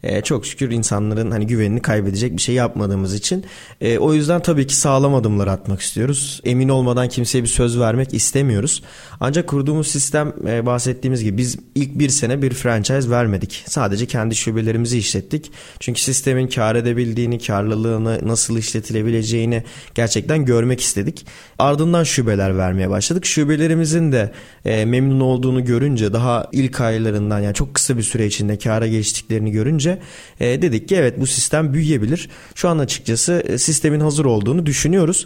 e, 0.04 0.22
çok 0.22 0.46
şükür 0.46 0.72
insanların 0.72 1.32
hani 1.32 1.48
güvenini 1.48 1.82
kaybedecek 1.82 2.38
bir 2.38 2.42
şey 2.42 2.56
yapmadığımız 2.56 3.14
için. 3.14 3.46
E, 3.82 3.98
o 3.98 4.14
yüzden 4.14 4.42
tabii 4.42 4.68
ki 4.68 4.76
sağlam 4.76 5.16
adımlar 5.16 5.48
atmak 5.48 5.82
istiyoruz. 5.82 6.42
Emin 6.44 6.70
olmadan 6.70 7.10
kimseye 7.10 7.44
bir 7.44 7.48
söz 7.48 7.80
vermek 7.80 8.14
istemiyoruz. 8.14 8.84
Ancak 9.20 9.48
kurduğumuz 9.48 9.88
sistem 9.88 10.34
e, 10.48 10.66
bahsettiğimiz 10.66 11.24
gibi 11.24 11.38
biz 11.38 11.58
ilk 11.76 12.00
bir 12.00 12.10
sene 12.10 12.42
bir 12.42 12.54
franchise 12.54 13.10
vermedik. 13.10 13.64
Sadece 13.68 14.06
kendi 14.06 14.36
şubelerimizi 14.36 14.98
işlettik. 14.98 15.52
Çünkü 15.80 16.02
sistemin 16.02 16.48
kar 16.48 16.76
edebildiğini, 16.76 17.40
karlılığını, 17.40 18.20
nasıl 18.24 18.58
işletilebileceğini 18.58 19.64
gerçekten 19.96 20.46
görmek 20.46 20.82
istedik. 20.82 21.26
Ardından 21.60 22.04
şubeler 22.04 22.58
vermeye 22.58 22.90
başladık. 22.90 23.26
Şubelerimizin 23.26 24.12
de 24.12 24.32
e, 24.66 24.86
memnun 24.86 25.20
olduğunu 25.20 25.66
görünce 25.66 26.14
daha 26.14 26.50
ilk 26.52 26.82
aylarından 26.82 27.40
yani 27.40 27.54
çok 27.54 27.74
kısa 27.74 27.98
bir 27.98 28.04
süre 28.04 28.26
içinde 28.26 28.58
kara 28.58 28.88
geçtiklerini 28.88 29.52
görünce 29.52 29.87
e, 30.40 30.62
dedik 30.62 30.90
ki 30.90 30.96
evet 30.96 31.20
bu 31.20 31.28
sistem 31.28 31.74
büyüyebilir. 31.74 32.30
Şu 32.56 32.70
an 32.70 32.78
açıkçası 32.78 33.44
e, 33.48 33.58
sistemin 33.58 34.00
hazır 34.00 34.26
olduğunu 34.26 34.66
düşünüyoruz. 34.66 35.26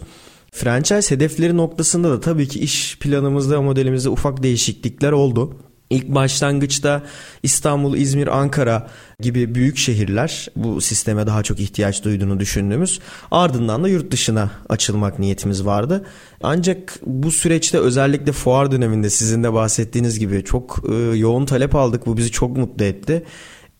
Franchise 0.52 1.14
hedefleri 1.14 1.56
noktasında 1.56 2.10
da 2.10 2.20
tabii 2.20 2.48
ki 2.48 2.60
iş 2.60 2.98
planımızda 2.98 3.62
modelimizde 3.62 4.08
ufak 4.08 4.42
değişiklikler 4.42 5.12
oldu. 5.12 5.56
İlk 5.92 6.08
başlangıçta 6.08 7.02
İstanbul, 7.42 7.96
İzmir, 7.96 8.38
Ankara 8.38 8.88
gibi 9.20 9.54
büyük 9.54 9.76
şehirler 9.76 10.48
bu 10.56 10.80
sisteme 10.80 11.26
daha 11.26 11.42
çok 11.42 11.60
ihtiyaç 11.60 12.04
duyduğunu 12.04 12.40
düşündüğümüz 12.40 13.00
ardından 13.30 13.84
da 13.84 13.88
yurt 13.88 14.10
dışına 14.10 14.50
açılmak 14.68 15.18
niyetimiz 15.18 15.64
vardı. 15.64 16.04
Ancak 16.42 17.00
bu 17.06 17.30
süreçte 17.30 17.78
özellikle 17.78 18.32
fuar 18.32 18.72
döneminde 18.72 19.10
sizin 19.10 19.42
de 19.42 19.52
bahsettiğiniz 19.52 20.18
gibi 20.18 20.44
çok 20.44 20.84
e, 20.92 20.94
yoğun 20.94 21.46
talep 21.46 21.74
aldık. 21.74 22.06
Bu 22.06 22.16
bizi 22.16 22.30
çok 22.30 22.56
mutlu 22.56 22.84
etti 22.84 23.24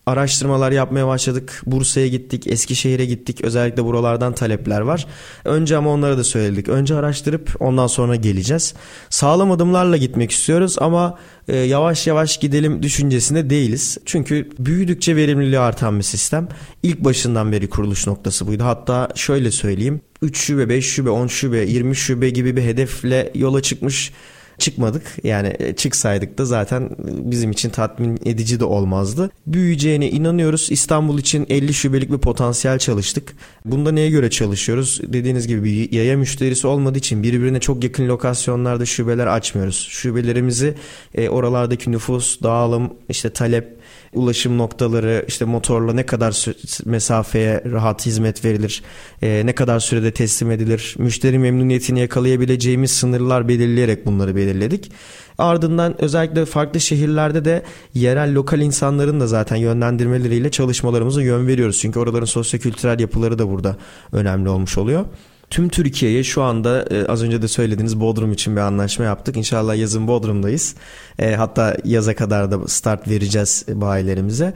araştırmalar 0.05 0.71
yapmaya 0.71 1.07
başladık. 1.07 1.61
Bursa'ya 1.65 2.07
gittik, 2.07 2.47
Eskişehir'e 2.47 3.05
gittik. 3.05 3.41
Özellikle 3.41 3.85
buralardan 3.85 4.33
talepler 4.33 4.81
var. 4.81 5.07
Önce 5.45 5.77
ama 5.77 5.89
onlara 5.89 6.17
da 6.17 6.23
söyledik. 6.23 6.69
Önce 6.69 6.95
araştırıp 6.95 7.55
ondan 7.59 7.87
sonra 7.87 8.15
geleceğiz. 8.15 8.73
Sağlam 9.09 9.51
adımlarla 9.51 9.97
gitmek 9.97 10.31
istiyoruz 10.31 10.75
ama 10.79 11.17
e, 11.47 11.57
yavaş 11.57 12.07
yavaş 12.07 12.37
gidelim 12.37 12.83
düşüncesinde 12.83 13.49
değiliz. 13.49 13.97
Çünkü 14.05 14.49
büyüdükçe 14.59 15.15
verimliliği 15.15 15.59
artan 15.59 15.97
bir 15.97 16.03
sistem. 16.03 16.47
İlk 16.83 16.99
başından 17.03 17.51
beri 17.51 17.69
kuruluş 17.69 18.07
noktası 18.07 18.47
buydu. 18.47 18.63
Hatta 18.63 19.09
şöyle 19.15 19.51
söyleyeyim. 19.51 20.01
3 20.21 20.37
şube, 20.37 20.69
5 20.69 20.85
şube, 20.85 21.09
10 21.09 21.27
şube, 21.27 21.57
20 21.57 21.95
şube 21.95 22.29
gibi 22.29 22.55
bir 22.55 22.61
hedefle 22.61 23.31
yola 23.35 23.61
çıkmış 23.61 24.11
çıkmadık. 24.57 25.03
Yani 25.23 25.53
e, 25.59 25.75
çıksaydık 25.75 26.37
da 26.37 26.45
zaten 26.45 26.89
bizim 27.07 27.51
için 27.51 27.69
tatmin 27.69 28.19
edici 28.25 28.59
de 28.59 28.65
olmazdı. 28.65 29.31
Büyüyeceğine 29.47 30.09
inanıyoruz. 30.09 30.67
İstanbul 30.71 31.19
için 31.19 31.45
50 31.49 31.73
şubelik 31.73 32.11
bir 32.11 32.17
potansiyel 32.17 32.79
çalıştık. 32.79 33.35
Bunda 33.65 33.91
neye 33.91 34.09
göre 34.09 34.29
çalışıyoruz? 34.29 35.01
Dediğiniz 35.03 35.47
gibi 35.47 35.63
bir 35.63 35.91
yaya 35.91 36.17
müşterisi 36.17 36.67
olmadığı 36.67 36.97
için 36.97 37.23
birbirine 37.23 37.59
çok 37.59 37.83
yakın 37.83 38.07
lokasyonlarda 38.07 38.85
şubeler 38.85 39.27
açmıyoruz. 39.27 39.87
Şubelerimizi 39.89 40.73
e, 41.15 41.29
oralardaki 41.29 41.91
nüfus, 41.91 42.41
dağılım, 42.43 42.93
işte 43.09 43.29
talep 43.29 43.82
ulaşım 44.13 44.57
noktaları 44.57 45.25
işte 45.27 45.45
motorla 45.45 45.93
ne 45.93 46.05
kadar 46.05 46.45
mesafeye 46.85 47.63
rahat 47.71 48.05
hizmet 48.05 48.45
verilir, 48.45 48.83
e, 49.21 49.45
ne 49.45 49.55
kadar 49.55 49.79
sürede 49.79 50.11
teslim 50.11 50.51
edilir, 50.51 50.95
müşteri 50.97 51.39
memnuniyetini 51.39 51.99
yakalayabileceğimiz 51.99 52.91
sınırlar 52.91 53.47
belirleyerek 53.47 54.05
bunları 54.05 54.35
belirledik. 54.35 54.91
Ardından 55.37 56.01
özellikle 56.01 56.45
farklı 56.45 56.79
şehirlerde 56.79 57.45
de 57.45 57.63
yerel 57.93 58.35
lokal 58.35 58.61
insanların 58.61 59.19
da 59.19 59.27
zaten 59.27 59.55
yönlendirmeleriyle 59.55 60.51
çalışmalarımıza 60.51 61.21
yön 61.21 61.47
veriyoruz. 61.47 61.79
Çünkü 61.79 61.99
oraların 61.99 62.25
sosyokültürel 62.25 62.99
yapıları 62.99 63.39
da 63.39 63.49
burada 63.49 63.77
önemli 64.11 64.49
olmuş 64.49 64.77
oluyor. 64.77 65.05
Tüm 65.49 65.69
Türkiye'ye 65.69 66.23
şu 66.23 66.43
anda 66.43 66.85
e, 66.91 67.05
az 67.05 67.23
önce 67.23 67.41
de 67.41 67.47
söylediğiniz 67.47 67.99
Bodrum 67.99 68.31
için 68.31 68.55
bir 68.55 68.61
anlaşma 68.61 69.05
yaptık. 69.05 69.37
İnşallah 69.37 69.75
yazın 69.75 70.07
Bodrum'dayız. 70.07 70.75
E, 71.19 71.35
hatta 71.35 71.77
yaza 71.85 72.15
kadar 72.15 72.51
da 72.51 72.67
start 72.67 73.07
vereceğiz 73.07 73.65
bayilerimize. 73.67 74.53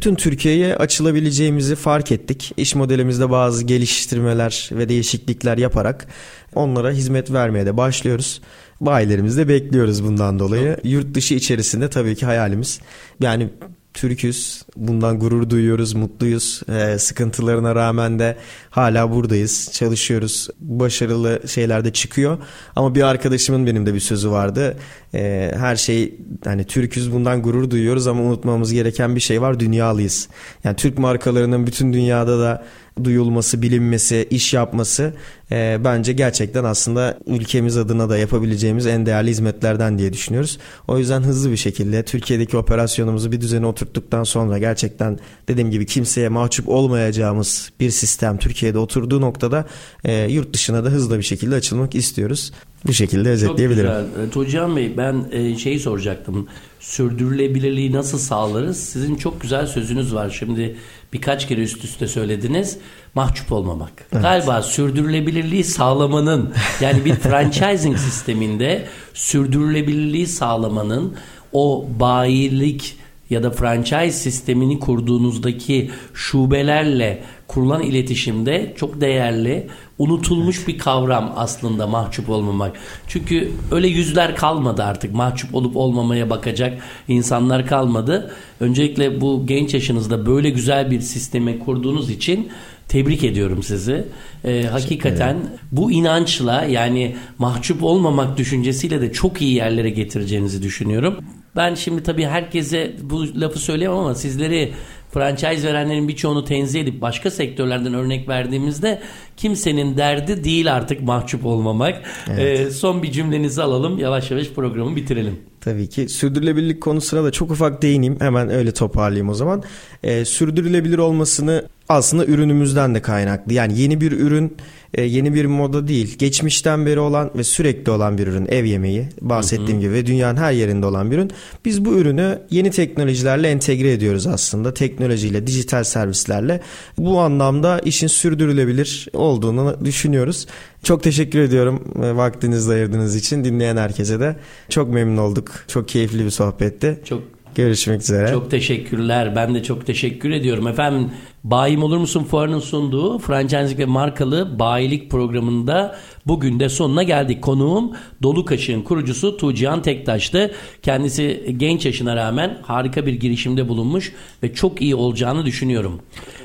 Tüm 0.00 0.14
Türkiye'ye 0.14 0.76
açılabileceğimizi 0.76 1.74
fark 1.76 2.12
ettik. 2.12 2.52
İş 2.56 2.74
modelimizde 2.74 3.30
bazı 3.30 3.64
geliştirmeler 3.64 4.68
ve 4.72 4.88
değişiklikler 4.88 5.58
yaparak 5.58 6.06
onlara 6.54 6.90
hizmet 6.90 7.32
vermeye 7.32 7.66
de 7.66 7.76
başlıyoruz. 7.76 8.40
Bayilerimizi 8.80 9.36
de 9.36 9.48
bekliyoruz 9.48 10.04
bundan 10.04 10.38
dolayı. 10.38 10.76
Yurt 10.84 11.14
dışı 11.14 11.34
içerisinde 11.34 11.90
tabii 11.90 12.16
ki 12.16 12.26
hayalimiz. 12.26 12.80
Yani 13.20 13.50
Türküz. 13.94 14.62
Bundan 14.76 15.18
gurur 15.18 15.50
duyuyoruz, 15.50 15.94
mutluyuz. 15.94 16.62
Ee, 16.68 16.98
sıkıntılarına 16.98 17.74
rağmen 17.74 18.18
de 18.18 18.36
hala 18.70 19.10
buradayız, 19.10 19.70
çalışıyoruz. 19.72 20.48
Başarılı 20.60 21.48
şeyler 21.48 21.84
de 21.84 21.92
çıkıyor. 21.92 22.38
Ama 22.76 22.94
bir 22.94 23.02
arkadaşımın 23.02 23.66
benim 23.66 23.86
de 23.86 23.94
bir 23.94 24.00
sözü 24.00 24.30
vardı. 24.30 24.76
Ee, 25.14 25.52
her 25.56 25.76
şey 25.76 26.14
hani 26.44 26.64
Türküz 26.64 27.12
bundan 27.12 27.42
gurur 27.42 27.70
duyuyoruz 27.70 28.06
ama 28.06 28.22
unutmamız 28.22 28.72
gereken 28.72 29.14
bir 29.14 29.20
şey 29.20 29.42
var. 29.42 29.60
Dünyalıyız. 29.60 30.28
Yani 30.64 30.76
Türk 30.76 30.98
markalarının 30.98 31.66
bütün 31.66 31.92
dünyada 31.92 32.38
da 32.38 32.64
duyulması, 33.04 33.62
bilinmesi, 33.62 34.26
iş 34.30 34.54
yapması 34.54 35.12
e, 35.52 35.78
bence 35.84 36.12
gerçekten 36.12 36.64
aslında 36.64 37.18
ülkemiz 37.26 37.76
adına 37.76 38.08
da 38.08 38.18
yapabileceğimiz 38.18 38.86
en 38.86 39.06
değerli 39.06 39.30
hizmetlerden 39.30 39.98
diye 39.98 40.12
düşünüyoruz. 40.12 40.58
O 40.88 40.98
yüzden 40.98 41.20
hızlı 41.20 41.50
bir 41.50 41.56
şekilde 41.56 42.02
Türkiye'deki 42.02 42.56
operasyonumuzu 42.56 43.32
bir 43.32 43.40
düzene 43.40 43.66
oturttuktan 43.66 44.24
sonra 44.24 44.58
gerçekten 44.58 45.18
dediğim 45.48 45.70
gibi 45.70 45.86
kimseye 45.86 46.28
mahcup 46.28 46.68
olmayacağımız 46.68 47.72
bir 47.80 47.90
sistem 47.90 48.38
Türkiye'de 48.60 48.78
oturduğu 48.78 49.20
noktada 49.20 49.66
e, 50.04 50.30
yurt 50.30 50.54
dışına 50.54 50.84
da 50.84 50.88
hızlı 50.88 51.18
bir 51.18 51.22
şekilde 51.22 51.54
açılmak 51.54 51.94
istiyoruz. 51.94 52.52
Bu 52.86 52.92
şekilde 52.92 53.28
özetleyebilirim. 53.28 53.90
Çok 53.90 54.14
güzel. 54.14 54.30
Tuğcan 54.30 54.76
Bey 54.76 54.96
ben 54.96 55.24
e, 55.32 55.56
şeyi 55.58 55.80
soracaktım. 55.80 56.46
Sürdürülebilirliği 56.80 57.92
nasıl 57.92 58.18
sağlarız? 58.18 58.76
Sizin 58.76 59.16
çok 59.16 59.40
güzel 59.40 59.66
sözünüz 59.66 60.14
var. 60.14 60.36
Şimdi 60.38 60.76
birkaç 61.12 61.48
kere 61.48 61.60
üst 61.60 61.84
üste 61.84 62.06
söylediniz. 62.06 62.78
Mahcup 63.14 63.52
olmamak. 63.52 63.92
Evet. 64.12 64.22
Galiba 64.22 64.62
sürdürülebilirliği 64.62 65.64
sağlamanın 65.64 66.52
yani 66.80 67.04
bir 67.04 67.14
franchising 67.26 67.98
sisteminde 67.98 68.86
sürdürülebilirliği 69.14 70.26
sağlamanın 70.26 71.14
o 71.52 71.86
bayilik 72.00 72.96
ya 73.30 73.42
da 73.42 73.50
franchise 73.50 74.12
sistemini 74.12 74.80
kurduğunuzdaki 74.80 75.90
şubelerle 76.14 77.22
kurulan 77.50 77.82
iletişimde 77.82 78.74
çok 78.76 79.00
değerli, 79.00 79.66
unutulmuş 79.98 80.68
bir 80.68 80.78
kavram 80.78 81.32
aslında 81.36 81.86
mahcup 81.86 82.30
olmamak. 82.30 82.76
Çünkü 83.08 83.52
öyle 83.70 83.88
yüzler 83.88 84.36
kalmadı 84.36 84.82
artık. 84.82 85.14
Mahcup 85.14 85.54
olup 85.54 85.76
olmamaya 85.76 86.30
bakacak 86.30 86.82
insanlar 87.08 87.66
kalmadı. 87.66 88.34
Öncelikle 88.60 89.20
bu 89.20 89.46
genç 89.46 89.74
yaşınızda 89.74 90.26
böyle 90.26 90.50
güzel 90.50 90.90
bir 90.90 91.00
sistemi 91.00 91.58
kurduğunuz 91.58 92.10
için 92.10 92.48
tebrik 92.88 93.24
ediyorum 93.24 93.62
sizi. 93.62 94.04
Ee, 94.44 94.66
hakikaten 94.70 95.36
bu 95.72 95.92
inançla 95.92 96.64
yani 96.64 97.16
mahcup 97.38 97.82
olmamak 97.82 98.38
düşüncesiyle 98.38 99.00
de 99.00 99.12
çok 99.12 99.42
iyi 99.42 99.54
yerlere 99.54 99.90
getireceğinizi 99.90 100.62
düşünüyorum. 100.62 101.16
Ben 101.56 101.74
şimdi 101.74 102.02
tabii 102.02 102.24
herkese 102.24 102.96
bu 103.02 103.40
lafı 103.40 103.58
söyleyemem 103.58 103.98
ama 103.98 104.14
sizleri 104.14 104.72
franchise 105.12 105.68
verenlerin 105.68 106.08
birçoğunu 106.08 106.44
tenzih 106.44 106.80
edip 106.80 107.00
başka 107.00 107.30
sektörlerden 107.30 107.94
örnek 107.94 108.28
verdiğimizde 108.28 109.02
kimsenin 109.36 109.96
derdi 109.96 110.44
değil 110.44 110.74
artık 110.74 111.02
mahcup 111.02 111.46
olmamak. 111.46 112.02
Evet. 112.30 112.60
Ee, 112.60 112.70
son 112.70 113.02
bir 113.02 113.12
cümlenizi 113.12 113.62
alalım 113.62 113.98
yavaş 113.98 114.30
yavaş 114.30 114.48
programı 114.48 114.96
bitirelim. 114.96 115.40
Tabii 115.60 115.88
ki 115.88 116.08
sürdürülebilirlik 116.08 116.80
konusuna 116.80 117.24
da 117.24 117.30
çok 117.30 117.50
ufak 117.50 117.82
değineyim 117.82 118.20
hemen 118.20 118.50
öyle 118.50 118.72
toparlayayım 118.72 119.28
o 119.28 119.34
zaman. 119.34 119.62
Ee, 120.02 120.24
sürdürülebilir 120.24 120.98
olmasını 120.98 121.64
aslında 121.90 122.26
ürünümüzden 122.26 122.94
de 122.94 123.02
kaynaklı 123.02 123.52
yani 123.52 123.80
yeni 123.80 124.00
bir 124.00 124.12
ürün 124.12 124.56
e, 124.94 125.02
yeni 125.02 125.34
bir 125.34 125.44
moda 125.44 125.88
değil. 125.88 126.18
Geçmişten 126.18 126.86
beri 126.86 127.00
olan 127.00 127.30
ve 127.36 127.44
sürekli 127.44 127.90
olan 127.90 128.18
bir 128.18 128.26
ürün. 128.26 128.46
Ev 128.46 128.64
yemeği 128.64 129.08
bahsettiğim 129.20 129.72
hı 129.72 129.76
hı. 129.76 129.80
gibi 129.80 129.92
ve 129.92 130.06
dünyanın 130.06 130.36
her 130.36 130.52
yerinde 130.52 130.86
olan 130.86 131.10
bir 131.10 131.16
ürün. 131.16 131.30
Biz 131.64 131.84
bu 131.84 131.94
ürünü 131.94 132.38
yeni 132.50 132.70
teknolojilerle 132.70 133.48
entegre 133.48 133.92
ediyoruz 133.92 134.26
aslında. 134.26 134.74
Teknolojiyle, 134.74 135.46
dijital 135.46 135.84
servislerle. 135.84 136.60
Bu 136.98 137.20
anlamda 137.20 137.78
işin 137.78 138.06
sürdürülebilir 138.06 139.08
olduğunu 139.12 139.76
düşünüyoruz. 139.84 140.46
Çok 140.82 141.02
teşekkür 141.02 141.38
ediyorum 141.38 141.84
e, 142.02 142.16
vaktinizi 142.16 142.72
ayırdığınız 142.72 143.16
için. 143.16 143.44
Dinleyen 143.44 143.76
herkese 143.76 144.20
de 144.20 144.36
çok 144.68 144.92
memnun 144.92 145.16
olduk. 145.16 145.50
Çok 145.68 145.88
keyifli 145.88 146.24
bir 146.24 146.30
sohbetti. 146.30 147.00
Çok 147.04 147.22
Görüşmek 147.54 148.00
üzere. 148.00 148.28
Çok 148.30 148.50
teşekkürler. 148.50 149.36
Ben 149.36 149.54
de 149.54 149.62
çok 149.62 149.86
teşekkür 149.86 150.30
ediyorum. 150.30 150.66
Efendim 150.66 151.10
Bayim 151.44 151.82
Olur 151.82 151.96
Musun 151.96 152.24
Fuarı'nın 152.24 152.58
sunduğu 152.58 153.18
franchising 153.18 153.78
ve 153.78 153.84
markalı 153.84 154.58
bayilik 154.58 155.10
programında 155.10 155.96
bugün 156.26 156.60
de 156.60 156.68
sonuna 156.68 157.02
geldik. 157.02 157.42
Konuğum 157.42 157.92
Dolu 158.22 158.44
Kaşık'ın 158.44 158.82
kurucusu 158.82 159.36
Tuğcihan 159.36 159.82
Tektaş'tı. 159.82 160.54
Kendisi 160.82 161.54
genç 161.56 161.86
yaşına 161.86 162.16
rağmen 162.16 162.58
harika 162.62 163.06
bir 163.06 163.12
girişimde 163.12 163.68
bulunmuş 163.68 164.12
ve 164.42 164.54
çok 164.54 164.82
iyi 164.82 164.94
olacağını 164.94 165.46
düşünüyorum. 165.46 166.00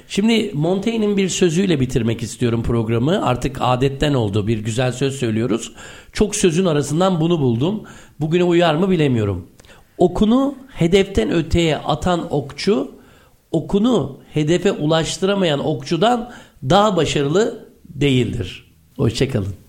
Şimdi 0.07 0.51
Montaigne'in 0.53 1.17
bir 1.17 1.29
sözüyle 1.29 1.79
bitirmek 1.79 2.21
istiyorum 2.23 2.63
programı. 2.63 3.25
Artık 3.25 3.57
adetten 3.59 4.13
oldu. 4.13 4.47
Bir 4.47 4.57
güzel 4.57 4.91
söz 4.91 5.15
söylüyoruz. 5.15 5.71
Çok 6.13 6.35
sözün 6.35 6.65
arasından 6.65 7.21
bunu 7.21 7.39
buldum. 7.39 7.83
Bugüne 8.19 8.43
uyar 8.43 8.75
mı 8.75 8.89
bilemiyorum. 8.89 9.47
Okunu 9.97 10.55
hedeften 10.69 11.31
öteye 11.31 11.77
atan 11.77 12.33
okçu, 12.33 12.91
okunu 13.51 14.19
hedefe 14.33 14.71
ulaştıramayan 14.71 15.65
okçudan 15.65 16.31
daha 16.63 16.95
başarılı 16.97 17.69
değildir. 17.89 18.71
Hoşçakalın. 18.97 19.64